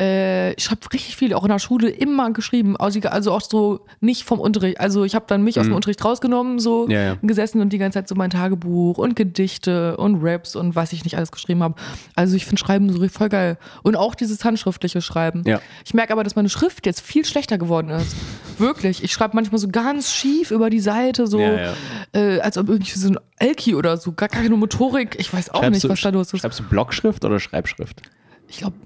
[0.00, 2.76] Äh, ich schreibe richtig viel, auch in der Schule immer geschrieben.
[2.76, 4.80] Also also auch so nicht vom Unterricht.
[4.80, 6.90] Also ich habe dann mich aus dem Unterricht rausgenommen, so Mhm.
[6.90, 7.16] Ja, ja.
[7.22, 11.04] gesessen und die ganze Zeit so mein Tagebuch und Gedichte und Raps und was ich
[11.04, 11.74] nicht alles geschrieben habe.
[12.16, 13.58] Also ich finde Schreiben so voll geil.
[13.82, 15.42] Und auch dieses handschriftliche Schreiben.
[15.46, 15.60] Ja.
[15.84, 18.16] Ich merke aber, dass meine Schrift jetzt viel schlechter geworden ist.
[18.58, 19.02] Wirklich.
[19.02, 21.74] Ich schreibe manchmal so ganz schief über die Seite, so Ja, ja.
[22.12, 25.16] Äh, als ob irgendwie so ein Elki oder so, gar keine Motorik.
[25.18, 26.40] Ich weiß auch nicht, du, was da los ist.
[26.40, 28.02] Schreibst du Blockschrift oder Schreibschrift?
[28.48, 28.76] Ich glaube,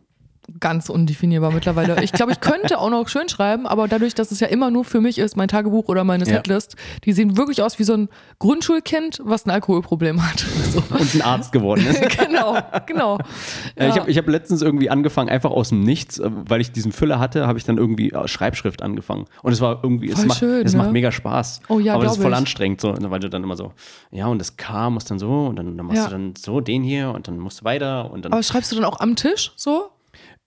[0.60, 2.02] ganz undefinierbar mittlerweile.
[2.02, 4.84] Ich glaube, ich könnte auch noch schön schreiben, aber dadurch, dass es ja immer nur
[4.84, 6.36] für mich ist, mein Tagebuch oder meine Ja.
[6.36, 8.08] Setlist, die sehen wirklich aus wie so ein
[8.38, 10.44] Grundschulkind, was ein Alkoholproblem hat.
[10.68, 10.82] So.
[10.90, 11.98] Und ein Arzt geworden ist.
[12.18, 13.16] genau, genau.
[13.74, 14.00] Äh, Ich Ja.
[14.02, 17.18] habe ich hab letztens irgendwie angefangen, einfach aus dem Nichts, äh, weil ich diesen Füller
[17.18, 19.24] hatte, habe ich dann irgendwie äh, Schreibschrift angefangen.
[19.42, 20.78] Und es war irgendwie, es, Voll macht, schön, es ne?
[20.78, 21.60] macht mega Spaß.
[21.68, 22.36] Oh ja, Aber das ist voll ich.
[22.36, 23.72] anstrengend, so, weil du dann immer so,
[24.10, 26.04] ja, und das K muss dann so, und dann, dann machst Ja.
[26.06, 28.32] du dann so den hier und dann musst du weiter und dann.
[28.32, 29.88] Aber schreibst du dann auch am Tisch so?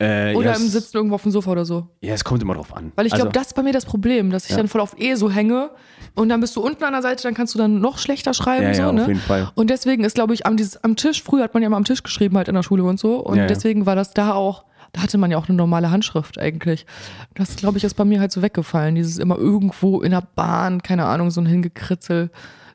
[0.02, 1.88] Äh, Oder ja, im Sitzen irgendwo auf dem Sofa oder so?
[2.02, 2.92] Ja, es kommt immer drauf an.
[2.96, 4.58] Weil ich Also, glaube, das ist bei mir das Problem, dass ich Ja.
[4.58, 5.70] dann voll auf E so hänge
[6.16, 8.66] und dann bist du unten an der Seite, dann kannst du dann noch schlechter schreiben.
[8.66, 9.02] Ja, so, ja, ne?
[9.04, 9.50] auf jeden Fall.
[9.56, 11.86] Und deswegen ist, glaube ich, am, dieses, am Tisch, früher hat man ja immer am
[11.86, 13.18] Tisch geschrieben, halt in der Schule und so.
[13.18, 13.46] Und ja.
[13.48, 16.86] deswegen war das da auch, da hatte man ja auch eine normale Handschrift eigentlich.
[17.36, 18.96] Das, glaube ich, ist bei mir halt so weggefallen.
[18.96, 22.30] Dieses immer irgendwo in der Bahn, keine Ahnung, so ein Hingekritzel.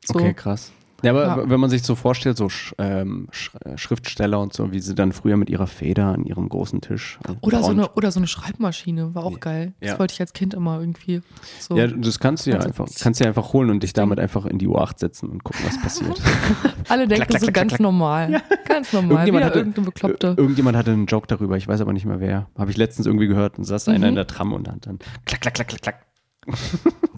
[0.05, 0.15] So.
[0.15, 0.73] Okay, krass.
[1.03, 1.51] Ja, aber Ja.
[1.51, 4.95] wenn man sich so vorstellt, so Sch ähm, Sch äh, Schriftsteller und so, wie sie
[4.95, 7.19] dann früher mit ihrer Feder an ihrem großen Tisch.
[7.29, 9.75] äh, Oder so, eine, oder so eine Schreibmaschine, war auch geil.
[9.81, 9.99] Das Ja.
[9.99, 11.21] wollte ich als Kind immer irgendwie.
[11.61, 11.77] So.
[11.77, 14.19] Ja, das kannst du ja Also- einfach, kannst du ja einfach holen und dich damit
[14.19, 16.21] einfach in die U8 setzen und gucken, was passiert.
[16.89, 17.81] Alle denken so klack, ganz klack.
[17.81, 18.43] normal.
[18.67, 19.27] Ganz normal.
[19.27, 20.29] Wieder irgendeine Bekloppte.
[20.29, 22.49] ir- irgendjemand hatte einen Joke darüber, ich weiß aber nicht mehr wer.
[22.57, 24.17] Habe ich letztens irgendwie gehört und saß einer in Mhm.
[24.17, 26.07] der Tram und hat dann klack, klack, klack, klack, klack.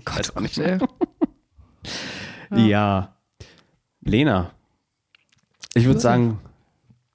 [0.05, 0.78] Gott, auch nicht ey.
[2.55, 3.14] Ja.
[4.09, 4.51] Lena.
[5.74, 6.02] Ich würde Was?
[6.02, 6.39] sagen,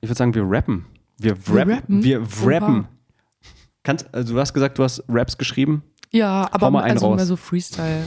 [0.01, 0.85] ich würde sagen, wir rappen.
[1.17, 2.03] Wir Wir rappen.
[2.03, 2.87] Wir rappen.
[3.83, 5.83] Kannst, also du hast gesagt, du hast Raps geschrieben.
[6.11, 7.15] Ja, aber also raus.
[7.17, 8.05] mehr so Freestyle.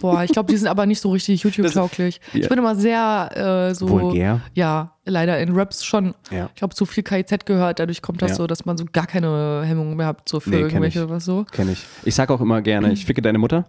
[0.00, 2.20] Boah, ich glaube, die sind aber nicht so richtig YouTube-tauglich.
[2.34, 2.40] ja.
[2.40, 3.88] Ich bin immer sehr äh, so.
[3.88, 4.42] Vulgär.
[4.54, 6.14] Ja, leider in Raps schon.
[6.30, 6.50] Ja.
[6.54, 8.36] Ich glaube, zu viel KIZ gehört, dadurch kommt das Ja.
[8.36, 11.08] so, dass man so gar keine Hemmung mehr hat, so für Nee, irgendwelche ich.
[11.08, 11.44] was so.
[11.50, 11.86] Kenne ich.
[12.04, 13.64] Ich sage auch immer gerne, ich ficke deine Mutter.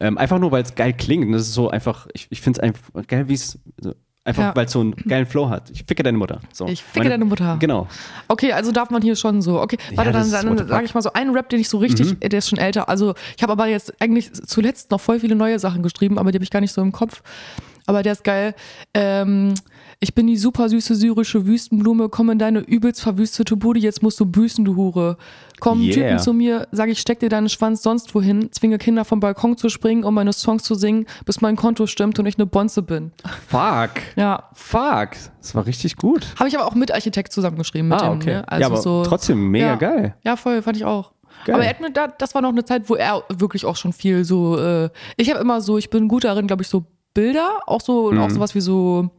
[0.00, 1.32] Ähm, einfach nur, weil es geil klingt.
[1.32, 3.94] Das ist so einfach, ich, ich finde es einfach geil, wie es, so,
[4.28, 4.56] einfach Ja.
[4.56, 5.70] weil es so einen geilen Flow hat.
[5.70, 6.40] Ich ficke deine Mutter.
[6.52, 6.66] So.
[6.66, 7.56] Ich ficke deine Mutter.
[7.58, 7.88] Genau.
[8.28, 9.60] Okay, also darf man hier schon so.
[9.60, 11.78] Okay, warte, das dann, dann the sage ich mal so einen Rap, den ich so
[11.78, 12.20] richtig, Mhm.
[12.20, 12.88] der ist schon älter.
[12.88, 16.36] Also ich habe aber jetzt eigentlich zuletzt noch voll viele neue Sachen geschrieben, aber die
[16.36, 17.22] habe ich gar nicht so im Kopf.
[17.88, 18.54] Aber der ist geil.
[18.92, 19.54] Ähm,
[19.98, 24.20] ich bin die super süße syrische Wüstenblume, komm in deine übelst verwüstete Bude, jetzt musst
[24.20, 25.16] du büßen, du Hure.
[25.58, 25.94] Kommen Yeah.
[25.94, 29.56] Typen zu mir, sag ich, steck dir deinen Schwanz sonst wohin, zwinge Kinder vom Balkon
[29.56, 32.82] zu springen, um meine Songs zu singen, bis mein Konto stimmt und ich eine Bonze
[32.82, 33.10] bin.
[33.48, 33.90] Fuck.
[34.16, 34.50] Ja.
[34.52, 35.12] Fuck.
[35.40, 36.26] Das war richtig gut.
[36.38, 37.88] Habe ich aber auch mit Architekt zusammengeschrieben.
[37.88, 38.34] Mit ah, dem, okay.
[38.34, 38.48] ne?
[38.48, 39.76] Also ja, aber so, trotzdem mega ja.
[39.76, 40.14] geil.
[40.24, 41.12] Ja, voll, fand ich auch.
[41.46, 41.54] Geil.
[41.54, 44.58] Aber er da, das war noch eine Zeit, wo er wirklich auch schon viel so,
[44.58, 46.84] äh, ich habe immer so, ich bin gut darin, glaube ich, so
[47.14, 49.10] Bilder, auch so, und auch sowas wie so,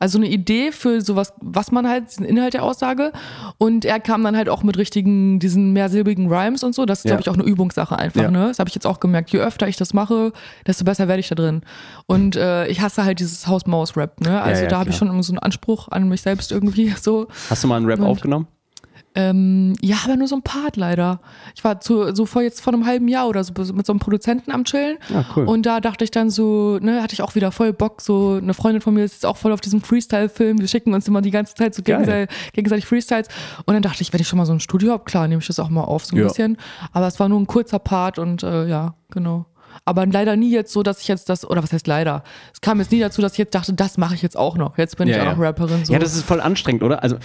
[0.00, 3.10] also eine Idee für sowas, was man halt, diesen Inhalt der Aussage.
[3.56, 6.84] Und er kam dann halt auch mit richtigen, diesen mehrsilbigen Rhymes und so.
[6.84, 7.10] Das ist, Ja.
[7.16, 8.30] glaube ich, auch eine Übungssache einfach, Ja.
[8.30, 8.46] ne?
[8.48, 9.30] Das habe ich jetzt auch gemerkt.
[9.30, 10.32] Je öfter ich das mache,
[10.66, 11.62] desto besser werde ich da drin.
[12.06, 14.40] Und äh, ich hasse halt dieses Haus-Maus-Rap, ne?
[14.40, 17.26] Also ja, da habe ich schon so einen Anspruch an mich selbst irgendwie so.
[17.50, 18.46] Hast du mal einen Rap Und- aufgenommen?
[19.14, 21.18] Ähm, ja, aber nur so ein Part leider.
[21.56, 23.98] Ich war zu, so vor jetzt vor einem halben Jahr oder so mit so einem
[23.98, 24.98] Produzenten am Chillen.
[25.12, 25.44] Ah, cool.
[25.46, 28.00] Und da dachte ich dann so, ne, hatte ich auch wieder voll Bock.
[28.00, 30.58] So eine Freundin von mir ist jetzt auch voll auf diesem Freestyle-Film.
[30.60, 33.28] Wir schicken uns immer die ganze Zeit so gegenseitig, gegenseitig Freestyles.
[33.64, 35.46] Und dann dachte ich, wenn ich schon mal so ein Studio habe, klar, nehme ich
[35.48, 36.28] das auch mal auf so ein Ja.
[36.28, 36.56] bisschen.
[36.92, 39.46] Aber es war nur ein kurzer Part und äh, ja, genau.
[39.84, 42.22] Aber leider nie jetzt so, dass ich jetzt das, oder was heißt leider?
[42.52, 44.76] Es kam jetzt nie dazu, dass ich jetzt dachte, das mache ich jetzt auch noch.
[44.76, 45.32] Jetzt bin ich Ja, auch ja.
[45.34, 45.84] noch Rapperin.
[45.84, 45.92] So.
[45.92, 47.02] Ja, das ist voll anstrengend, oder?
[47.02, 47.16] Also,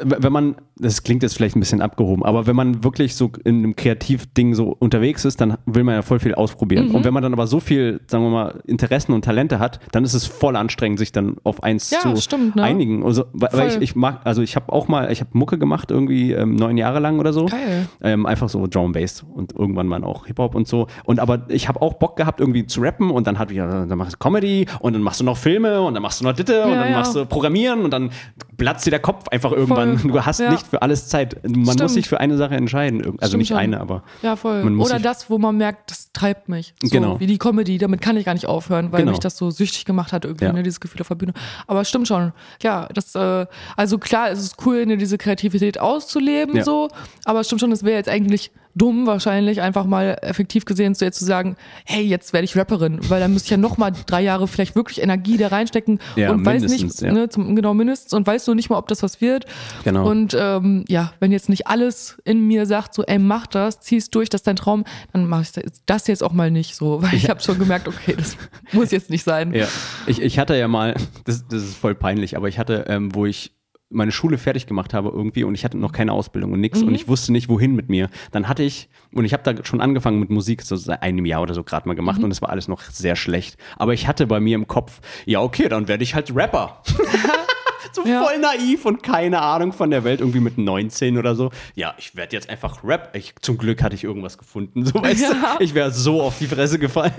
[0.00, 3.58] wenn man, das klingt jetzt vielleicht ein bisschen abgehoben, aber wenn man wirklich so in
[3.58, 6.88] einem Kreativding so unterwegs ist, dann will man ja voll viel ausprobieren.
[6.88, 6.94] Mhm.
[6.94, 10.04] Und wenn man dann aber so viel, sagen wir mal, Interessen und Talente hat, dann
[10.04, 12.62] ist es voll anstrengend, sich dann auf eins Ja, zu stimmt, ne?
[12.62, 13.04] einigen.
[13.04, 15.90] Also, weil, weil ich, ich mag, also ich habe auch mal, ich habe Mucke gemacht,
[15.90, 17.46] irgendwie ähm, neun Jahre lang oder so.
[17.46, 17.88] Geil.
[18.02, 20.86] Ähm, einfach so Drum Bass und irgendwann mal auch Hip-Hop und so.
[21.04, 23.98] Und aber ich habe auch Bock gehabt, irgendwie zu rappen und dann hat wieder, dann
[23.98, 26.64] machst du Comedy und dann machst du noch Filme und dann machst du noch Ditte
[26.64, 26.98] und Ja, dann ja.
[26.98, 28.10] machst du Programmieren und dann
[28.56, 29.98] platzt dir der Kopf einfach irgendwann.
[29.98, 30.10] Voll.
[30.12, 30.50] Du hast Ja.
[30.50, 31.42] nicht für alles Zeit.
[31.42, 31.80] Man Stimmt.
[31.82, 33.00] muss sich für eine Sache entscheiden.
[33.18, 33.56] Also Stimmt nicht schon.
[33.58, 34.62] eine, aber Ja, voll.
[34.78, 36.74] Oder das, wo man merkt, das treibt mich.
[36.82, 37.20] So Genau.
[37.20, 39.12] wie die Comedy, damit kann ich gar nicht aufhören, weil Genau.
[39.12, 40.52] mich das so süchtig gemacht hat, irgendwie, Ja.
[40.52, 41.32] ne, dieses Gefühl auf der Bühne.
[41.66, 42.32] Aber stimmt schon.
[42.62, 43.46] Ja, das, äh,
[43.76, 46.64] also klar, es ist cool, ne, diese Kreativität auszuleben, Ja.
[46.64, 46.88] so.
[47.24, 51.04] Aber es stimmt schon, es wäre jetzt eigentlich dumm, wahrscheinlich einfach mal effektiv gesehen, zu
[51.04, 53.92] jetzt zu sagen, hey, jetzt werde ich Rapperin, weil dann müsste ich ja noch mal
[54.06, 57.12] drei Jahre vielleicht wirklich Energie da reinstecken Ja, und weiß nicht, ja.
[57.12, 59.46] ne, zum, genau mindestens und weißt du nicht mal, ob das was wird.
[59.84, 60.08] Genau.
[60.08, 64.10] Und ähm, ja, wenn jetzt nicht alles in mir sagt, so, ey, mach das, zieh's
[64.10, 67.14] durch, das ist dein Traum, dann mache ich das jetzt auch mal nicht so, weil
[67.14, 68.36] ich habe schon gemerkt, okay, das
[68.72, 69.54] muss jetzt nicht sein.
[69.54, 69.66] Ja,
[70.06, 70.94] ich, ich hatte ja mal,
[71.24, 73.52] das, das ist voll peinlich, aber ich hatte, ähm, wo ich
[73.92, 76.88] meine Schule fertig gemacht habe irgendwie und ich hatte noch keine Ausbildung und nichts Mhm.
[76.88, 78.08] und ich wusste nicht, wohin mit mir.
[78.30, 81.42] Dann hatte ich, und ich habe da schon angefangen mit Musik, so seit einem Jahr
[81.42, 82.24] oder so gerade mal gemacht Mhm.
[82.24, 83.56] und es war alles noch sehr schlecht.
[83.76, 86.82] Aber ich hatte bei mir im Kopf, ja okay, dann werde ich halt Rapper.
[87.92, 88.22] so Ja.
[88.22, 91.50] voll naiv und keine Ahnung von der Welt, irgendwie mit 19 oder so.
[91.74, 93.14] Ja, ich werde jetzt einfach Rap.
[93.14, 94.86] Ich, zum Glück hatte ich irgendwas gefunden.
[94.86, 95.56] So, weißt Ja.
[95.58, 97.12] du, ich wäre so auf die Fresse gefallen.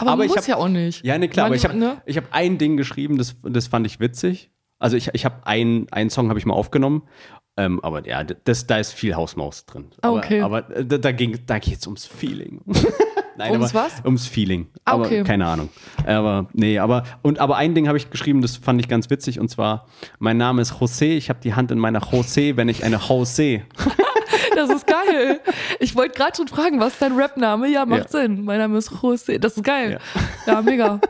[0.00, 1.04] Aber, Aber ich muss hab- ja auch nicht.
[1.04, 2.02] Ja, ne, klar, aber ich habe ne?
[2.04, 4.50] ich hab ein Ding geschrieben, das, das fand ich witzig.
[4.80, 7.02] Also ich, ich habe ein, einen Song habe ich mal aufgenommen,
[7.56, 9.90] ähm, aber ja, das, da ist viel Hausmaus drin.
[10.00, 10.40] Aber, okay.
[10.40, 12.62] aber äh, da, da, ging- da geht es ums Feeling.
[13.36, 14.04] Nein, Ums aber, was?
[14.04, 14.66] Ums Feeling.
[14.84, 15.22] Ah, aber okay.
[15.22, 15.70] keine Ahnung.
[16.04, 19.40] Aber nee, aber und aber ein Ding habe ich geschrieben, das fand ich ganz witzig
[19.40, 19.86] und zwar
[20.18, 23.62] mein Name ist José, ich habe die Hand in meiner José, wenn ich eine José.
[24.56, 25.40] Das ist geil.
[25.78, 27.68] Ich wollte gerade schon fragen, was ist dein Rap-Name?
[27.68, 28.20] Ja, macht Ja.
[28.20, 28.44] Sinn.
[28.44, 29.38] Mein Name ist José.
[29.38, 29.98] Das ist geil.
[30.46, 31.00] Ja, mega.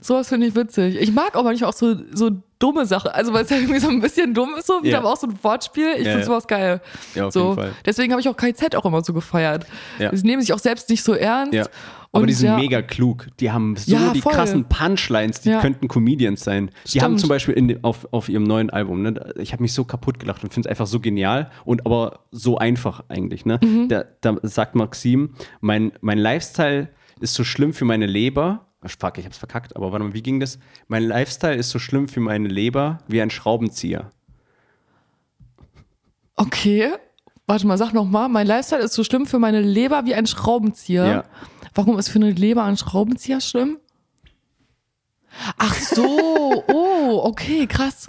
[0.00, 0.96] Sowas finde ich witzig.
[0.96, 2.30] Ich mag auch manchmal auch so, so
[2.60, 3.10] dumme Sachen.
[3.10, 5.26] Also, weil es ja irgendwie so ein bisschen dumm ist, so wieder aber auch so
[5.26, 5.94] ein Wortspiel.
[5.98, 6.80] Ich Ja, finde sowas geil.
[7.16, 7.42] Ja, auf so.
[7.50, 7.72] jeden Fall.
[7.84, 9.66] Deswegen habe ich auch KZ auch immer so gefeiert.
[9.98, 10.14] Ja.
[10.14, 11.54] Sie nehmen sich auch selbst nicht so ernst.
[11.54, 11.66] Ja.
[12.12, 13.28] Aber Und die sind ja, mega klug.
[13.38, 14.32] Die haben so Ja, die voll.
[14.32, 15.60] krassen Punchlines, die Ja.
[15.60, 16.70] könnten Comedians sein.
[16.84, 17.02] Die Stimmt.
[17.04, 20.18] haben zum Beispiel in, auf, auf ihrem neuen Album, ne, ich habe mich so kaputt
[20.18, 23.46] gelacht und finde es einfach so genial und aber so einfach eigentlich.
[23.46, 23.60] Ne?
[23.62, 23.88] Mhm.
[23.88, 26.88] Da, da sagt Maxim, mein, mein Lifestyle
[27.20, 28.66] ist so schlimm für meine Leber.
[28.86, 30.58] Fuck, ich hab's verkackt, aber warte mal, wie ging das?
[30.88, 34.10] Mein Lifestyle ist so schlimm für meine Leber wie ein Schraubenzieher.
[36.36, 36.92] Okay.
[37.46, 38.28] Warte mal, sag noch mal.
[38.28, 41.04] Mein Lifestyle ist so schlimm für meine Leber wie ein Schraubenzieher.
[41.06, 41.24] Ja.
[41.74, 43.78] Warum ist für eine Leber ein Schraubenzieher schlimm?
[45.58, 48.06] Ach so, oh, okay, krass.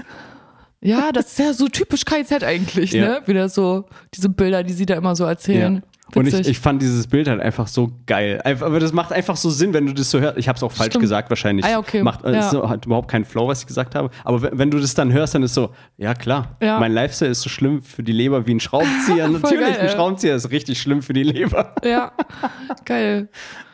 [0.79, 3.19] Ja, das ist ja so typisch KZ eigentlich, Ja.
[3.19, 3.27] ne?
[3.27, 5.83] Wieder so diese Bilder, die sie da immer so erzählen.
[6.15, 8.41] Und ich, ich fand dieses Bild halt einfach so geil.
[8.43, 10.37] Aber das macht einfach so Sinn, wenn du das so hörst.
[10.37, 11.01] Ich habe es auch falsch Stimmt.
[11.03, 11.65] gesagt, wahrscheinlich.
[11.65, 12.03] Ah, okay.
[12.03, 12.31] Macht, Ja.
[12.49, 14.09] ist hat überhaupt keinen Flow, was ich gesagt habe.
[14.23, 16.79] Aber wenn, wenn du das dann hörst, dann ist so, ja klar, Ja.
[16.79, 19.27] mein Lifestyle ist so schlimm für die Leber wie ein Schraubenzieher.
[19.29, 19.89] Natürlich, geil, ein.
[19.89, 21.75] Schraubenzieher ist richtig schlimm für die Leber.
[21.83, 22.11] ja,
[22.85, 23.29] geil.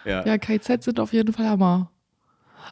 [0.05, 0.25] Ja.
[0.25, 1.91] Ja, KZ sind auf jeden Fall Hammer.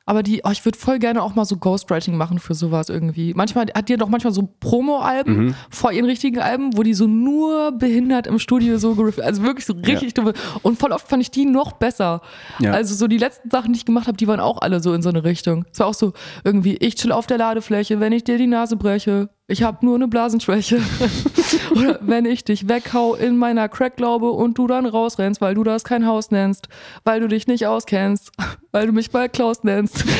[0.07, 3.33] Aber die, oh, ich würde voll gerne auch mal so Ghostwriting machen für sowas irgendwie.
[3.33, 5.55] Manchmal hat die doch manchmal so Promo-Alben Mhm.
[5.69, 9.65] vor ihren richtigen Alben, wo die so nur behindert im Studio so geriff, also wirklich
[9.65, 10.33] so richtig dumme.
[10.61, 12.21] Und voll oft fand ich die noch besser.
[12.59, 12.71] Ja.
[12.71, 15.01] Also so die letzten Sachen, die ich gemacht habe, die waren auch alle so in
[15.01, 15.65] so eine Richtung.
[15.71, 16.13] Es war auch so
[16.43, 19.29] irgendwie, ich chill auf der Ladefläche, wenn ich dir die Nase breche.
[19.47, 20.81] Ich habe nur eine Blasenschwäche.
[21.75, 25.83] Oder wenn ich dich weghau in meiner Crackglaube und du dann rausrennst, weil du das
[25.83, 26.67] kein Haus nennst,
[27.03, 28.31] weil du dich nicht auskennst,
[28.71, 30.03] weil du mich bald Klaus nennst.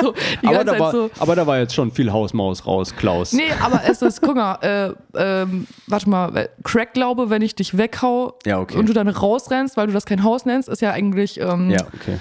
[0.00, 1.10] So, die Aber ganze da, Zeit war, so.
[1.18, 3.32] aber da war jetzt schon viel Hausmaus raus, Klaus.
[3.32, 7.76] Nee, aber es ist, guck mal, äh, ähm, warte mal, äh, Crackglaube, wenn ich dich
[7.76, 8.76] weghau Ja, okay.
[8.78, 11.86] und du dann rausrennst, weil du das kein Haus nennst, ist ja eigentlich ähm, Ja,
[11.94, 12.18] okay.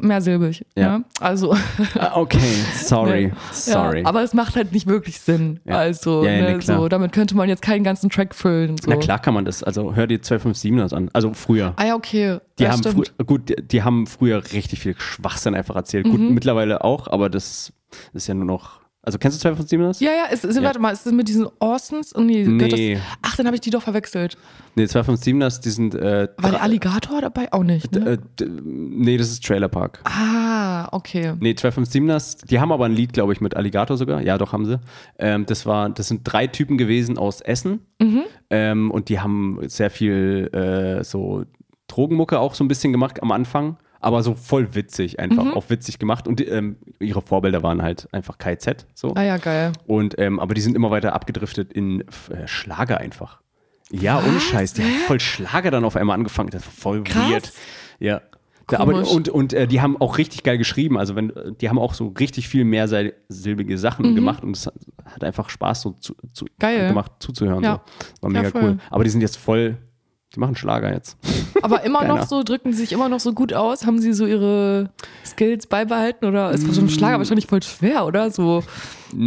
[0.00, 0.64] Mehrsilbig.
[0.76, 0.98] Ja.
[0.98, 1.04] Ne?
[1.20, 1.54] Also,
[1.98, 2.38] Ah, Okay,
[2.74, 3.30] sorry, Ja.
[3.52, 4.00] sorry.
[4.02, 5.60] Ja, aber es macht halt nicht wirklich Sinn.
[5.64, 5.76] Ja.
[5.78, 8.76] Also, Ja, ne, so, damit könnte man jetzt keinen ganzen Track füllen.
[8.78, 8.90] So.
[8.90, 9.62] Na klar kann man das.
[9.62, 11.10] Also hör dir 257ers an.
[11.12, 11.74] Also früher.
[11.76, 12.38] Ah ja, okay.
[12.58, 16.04] Die ja, haben gut, die, die haben früher richtig viel Schwachsinn einfach erzählt.
[16.06, 16.34] Gut, Mhm.
[16.34, 17.72] mittlerweile auch, aber das
[18.12, 18.80] ist ja nur noch.
[19.08, 20.04] Also kennst du 257ers?
[20.04, 20.62] Ja, ja, es, es, Ja.
[20.62, 22.12] warte mal, ist es mit diesen Orsons?
[22.14, 22.94] Nee, gehört Nee.
[22.96, 24.36] Das, ach, dann habe ich die doch verwechselt.
[24.74, 25.94] Nee, 257ers, die sind.
[25.94, 27.50] Äh, War der Alligator dabei?
[27.50, 28.18] Auch nicht, ne?
[28.38, 30.00] äh, nee, das ist Trailer Park.
[30.04, 31.32] ah, okay.
[31.40, 34.20] Nee, 257ers, die haben aber ein Lied, glaube ich, mit Alligator sogar.
[34.20, 34.78] Ja, doch, haben sie.
[35.18, 37.80] Ähm, das, war, das sind drei Typen gewesen aus Essen.
[37.98, 38.24] Mhm.
[38.50, 41.44] Ähm, und die haben sehr viel äh, so
[41.86, 43.78] Drogenmucke auch so ein bisschen gemacht am Anfang.
[44.00, 45.54] Aber so voll witzig, einfach Mhm.
[45.54, 46.28] auch witzig gemacht.
[46.28, 48.86] Und ähm, ihre Vorbilder waren halt einfach KZ.
[48.94, 49.14] So.
[49.14, 49.72] Ah ja, geil.
[49.86, 53.40] Und, ähm, aber die sind immer weiter abgedriftet in äh, Schlager einfach.
[53.90, 54.42] Ja, ohne Was?
[54.44, 54.72] Scheiß.
[54.74, 56.50] Die haben voll Schlager dann auf einmal angefangen.
[56.50, 57.30] Das war voll Krass.
[57.30, 57.52] weird.
[57.98, 58.20] Ja.
[58.70, 60.98] Da, aber, und und äh, die haben auch richtig geil geschrieben.
[60.98, 64.74] Also wenn die haben auch so richtig viel mehrsilbige Sachen gemacht und es hat,
[65.06, 66.88] hat einfach Spaß so zu, zu, Mhm.
[66.88, 67.64] Gemacht zuzuhören.
[67.64, 67.80] Ja.
[68.16, 68.22] So.
[68.24, 68.78] War mega Ja, cool.
[68.90, 69.78] Aber die sind jetzt voll,
[70.38, 71.16] die machen Schlager jetzt.
[71.62, 73.84] Aber immer noch so, drücken sie sich immer noch so gut aus?
[73.86, 74.90] Haben sie so ihre
[75.26, 76.26] Skills beibehalten?
[76.26, 78.30] Oder ist so ein Schlager wahrscheinlich voll schwer, oder?
[78.30, 78.62] So,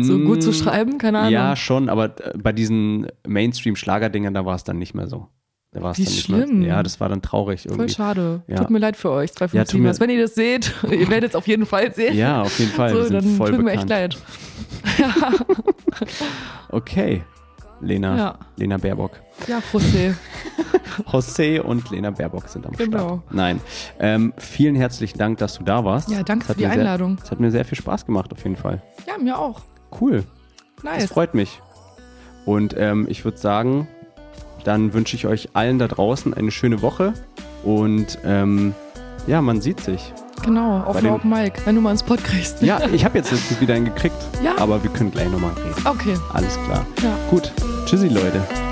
[0.01, 0.97] so gut zu schreiben?
[0.99, 1.31] Keine Ahnung.
[1.31, 1.33] Mm.
[1.33, 5.27] Ja, schon, aber äh, bei diesen Mainstream-Schlagerdingern, da war es dann nicht mehr so.
[5.73, 6.59] Da war es dann nicht schlimm.
[6.59, 7.93] Mehr, ja, das war dann traurig Voll irgendwie.
[7.93, 8.41] schade.
[8.47, 8.57] Ja.
[8.57, 11.31] Tut mir leid für euch, Ja, 257 tut mir- Wenn ihr das seht, ihr werdet
[11.31, 12.15] es auf jeden Fall sehen.
[12.15, 12.91] Ja, auf jeden Fall.
[13.03, 13.91] so, dann voll tut mir bekannt.
[13.91, 14.17] echt leid.
[16.69, 17.23] Okay.
[17.81, 18.35] Lena, Ja.
[18.57, 19.11] Lena Baerbock.
[19.47, 20.13] Ja, José.
[21.11, 22.97] José und Lena Baerbock sind am Genau.
[22.99, 23.33] Start.
[23.33, 23.61] Nein.
[23.99, 26.09] Ähm, vielen herzlichen Dank, dass du da warst.
[26.09, 27.17] Ja, danke für die Einladung.
[27.23, 28.81] Es hat mir sehr viel Spaß gemacht, auf jeden Fall.
[29.07, 29.61] Ja, mir auch.
[29.99, 30.23] Cool.
[30.83, 31.03] Nice.
[31.03, 31.61] Das freut mich.
[32.45, 33.87] Und ähm, ich würde sagen,
[34.63, 37.13] dann wünsche ich euch allen da draußen eine schöne Woche.
[37.63, 38.73] Und ähm,
[39.27, 40.13] ja, man sieht sich.
[40.43, 42.63] Genau, auf Open Mic, wenn du mal einen Spot kriegst.
[42.63, 44.15] Ja, ich habe jetzt wieder einen gekriegt.
[44.43, 44.53] Ja.
[44.57, 45.85] Aber wir können gleich nochmal reden.
[45.85, 46.15] Okay.
[46.33, 46.83] Alles klar.
[47.03, 47.15] Ja.
[47.29, 47.51] Gut.
[47.91, 48.70] Tschüssi, Leute.